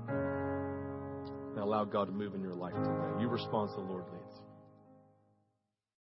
And 0.08 1.58
allow 1.58 1.84
God 1.84 2.06
to 2.06 2.12
move 2.12 2.34
in 2.34 2.42
your 2.42 2.54
life 2.54 2.74
today. 2.74 3.20
You 3.20 3.28
respond 3.28 3.70
to 3.70 3.76
the 3.76 3.82
Lord. 3.82 4.04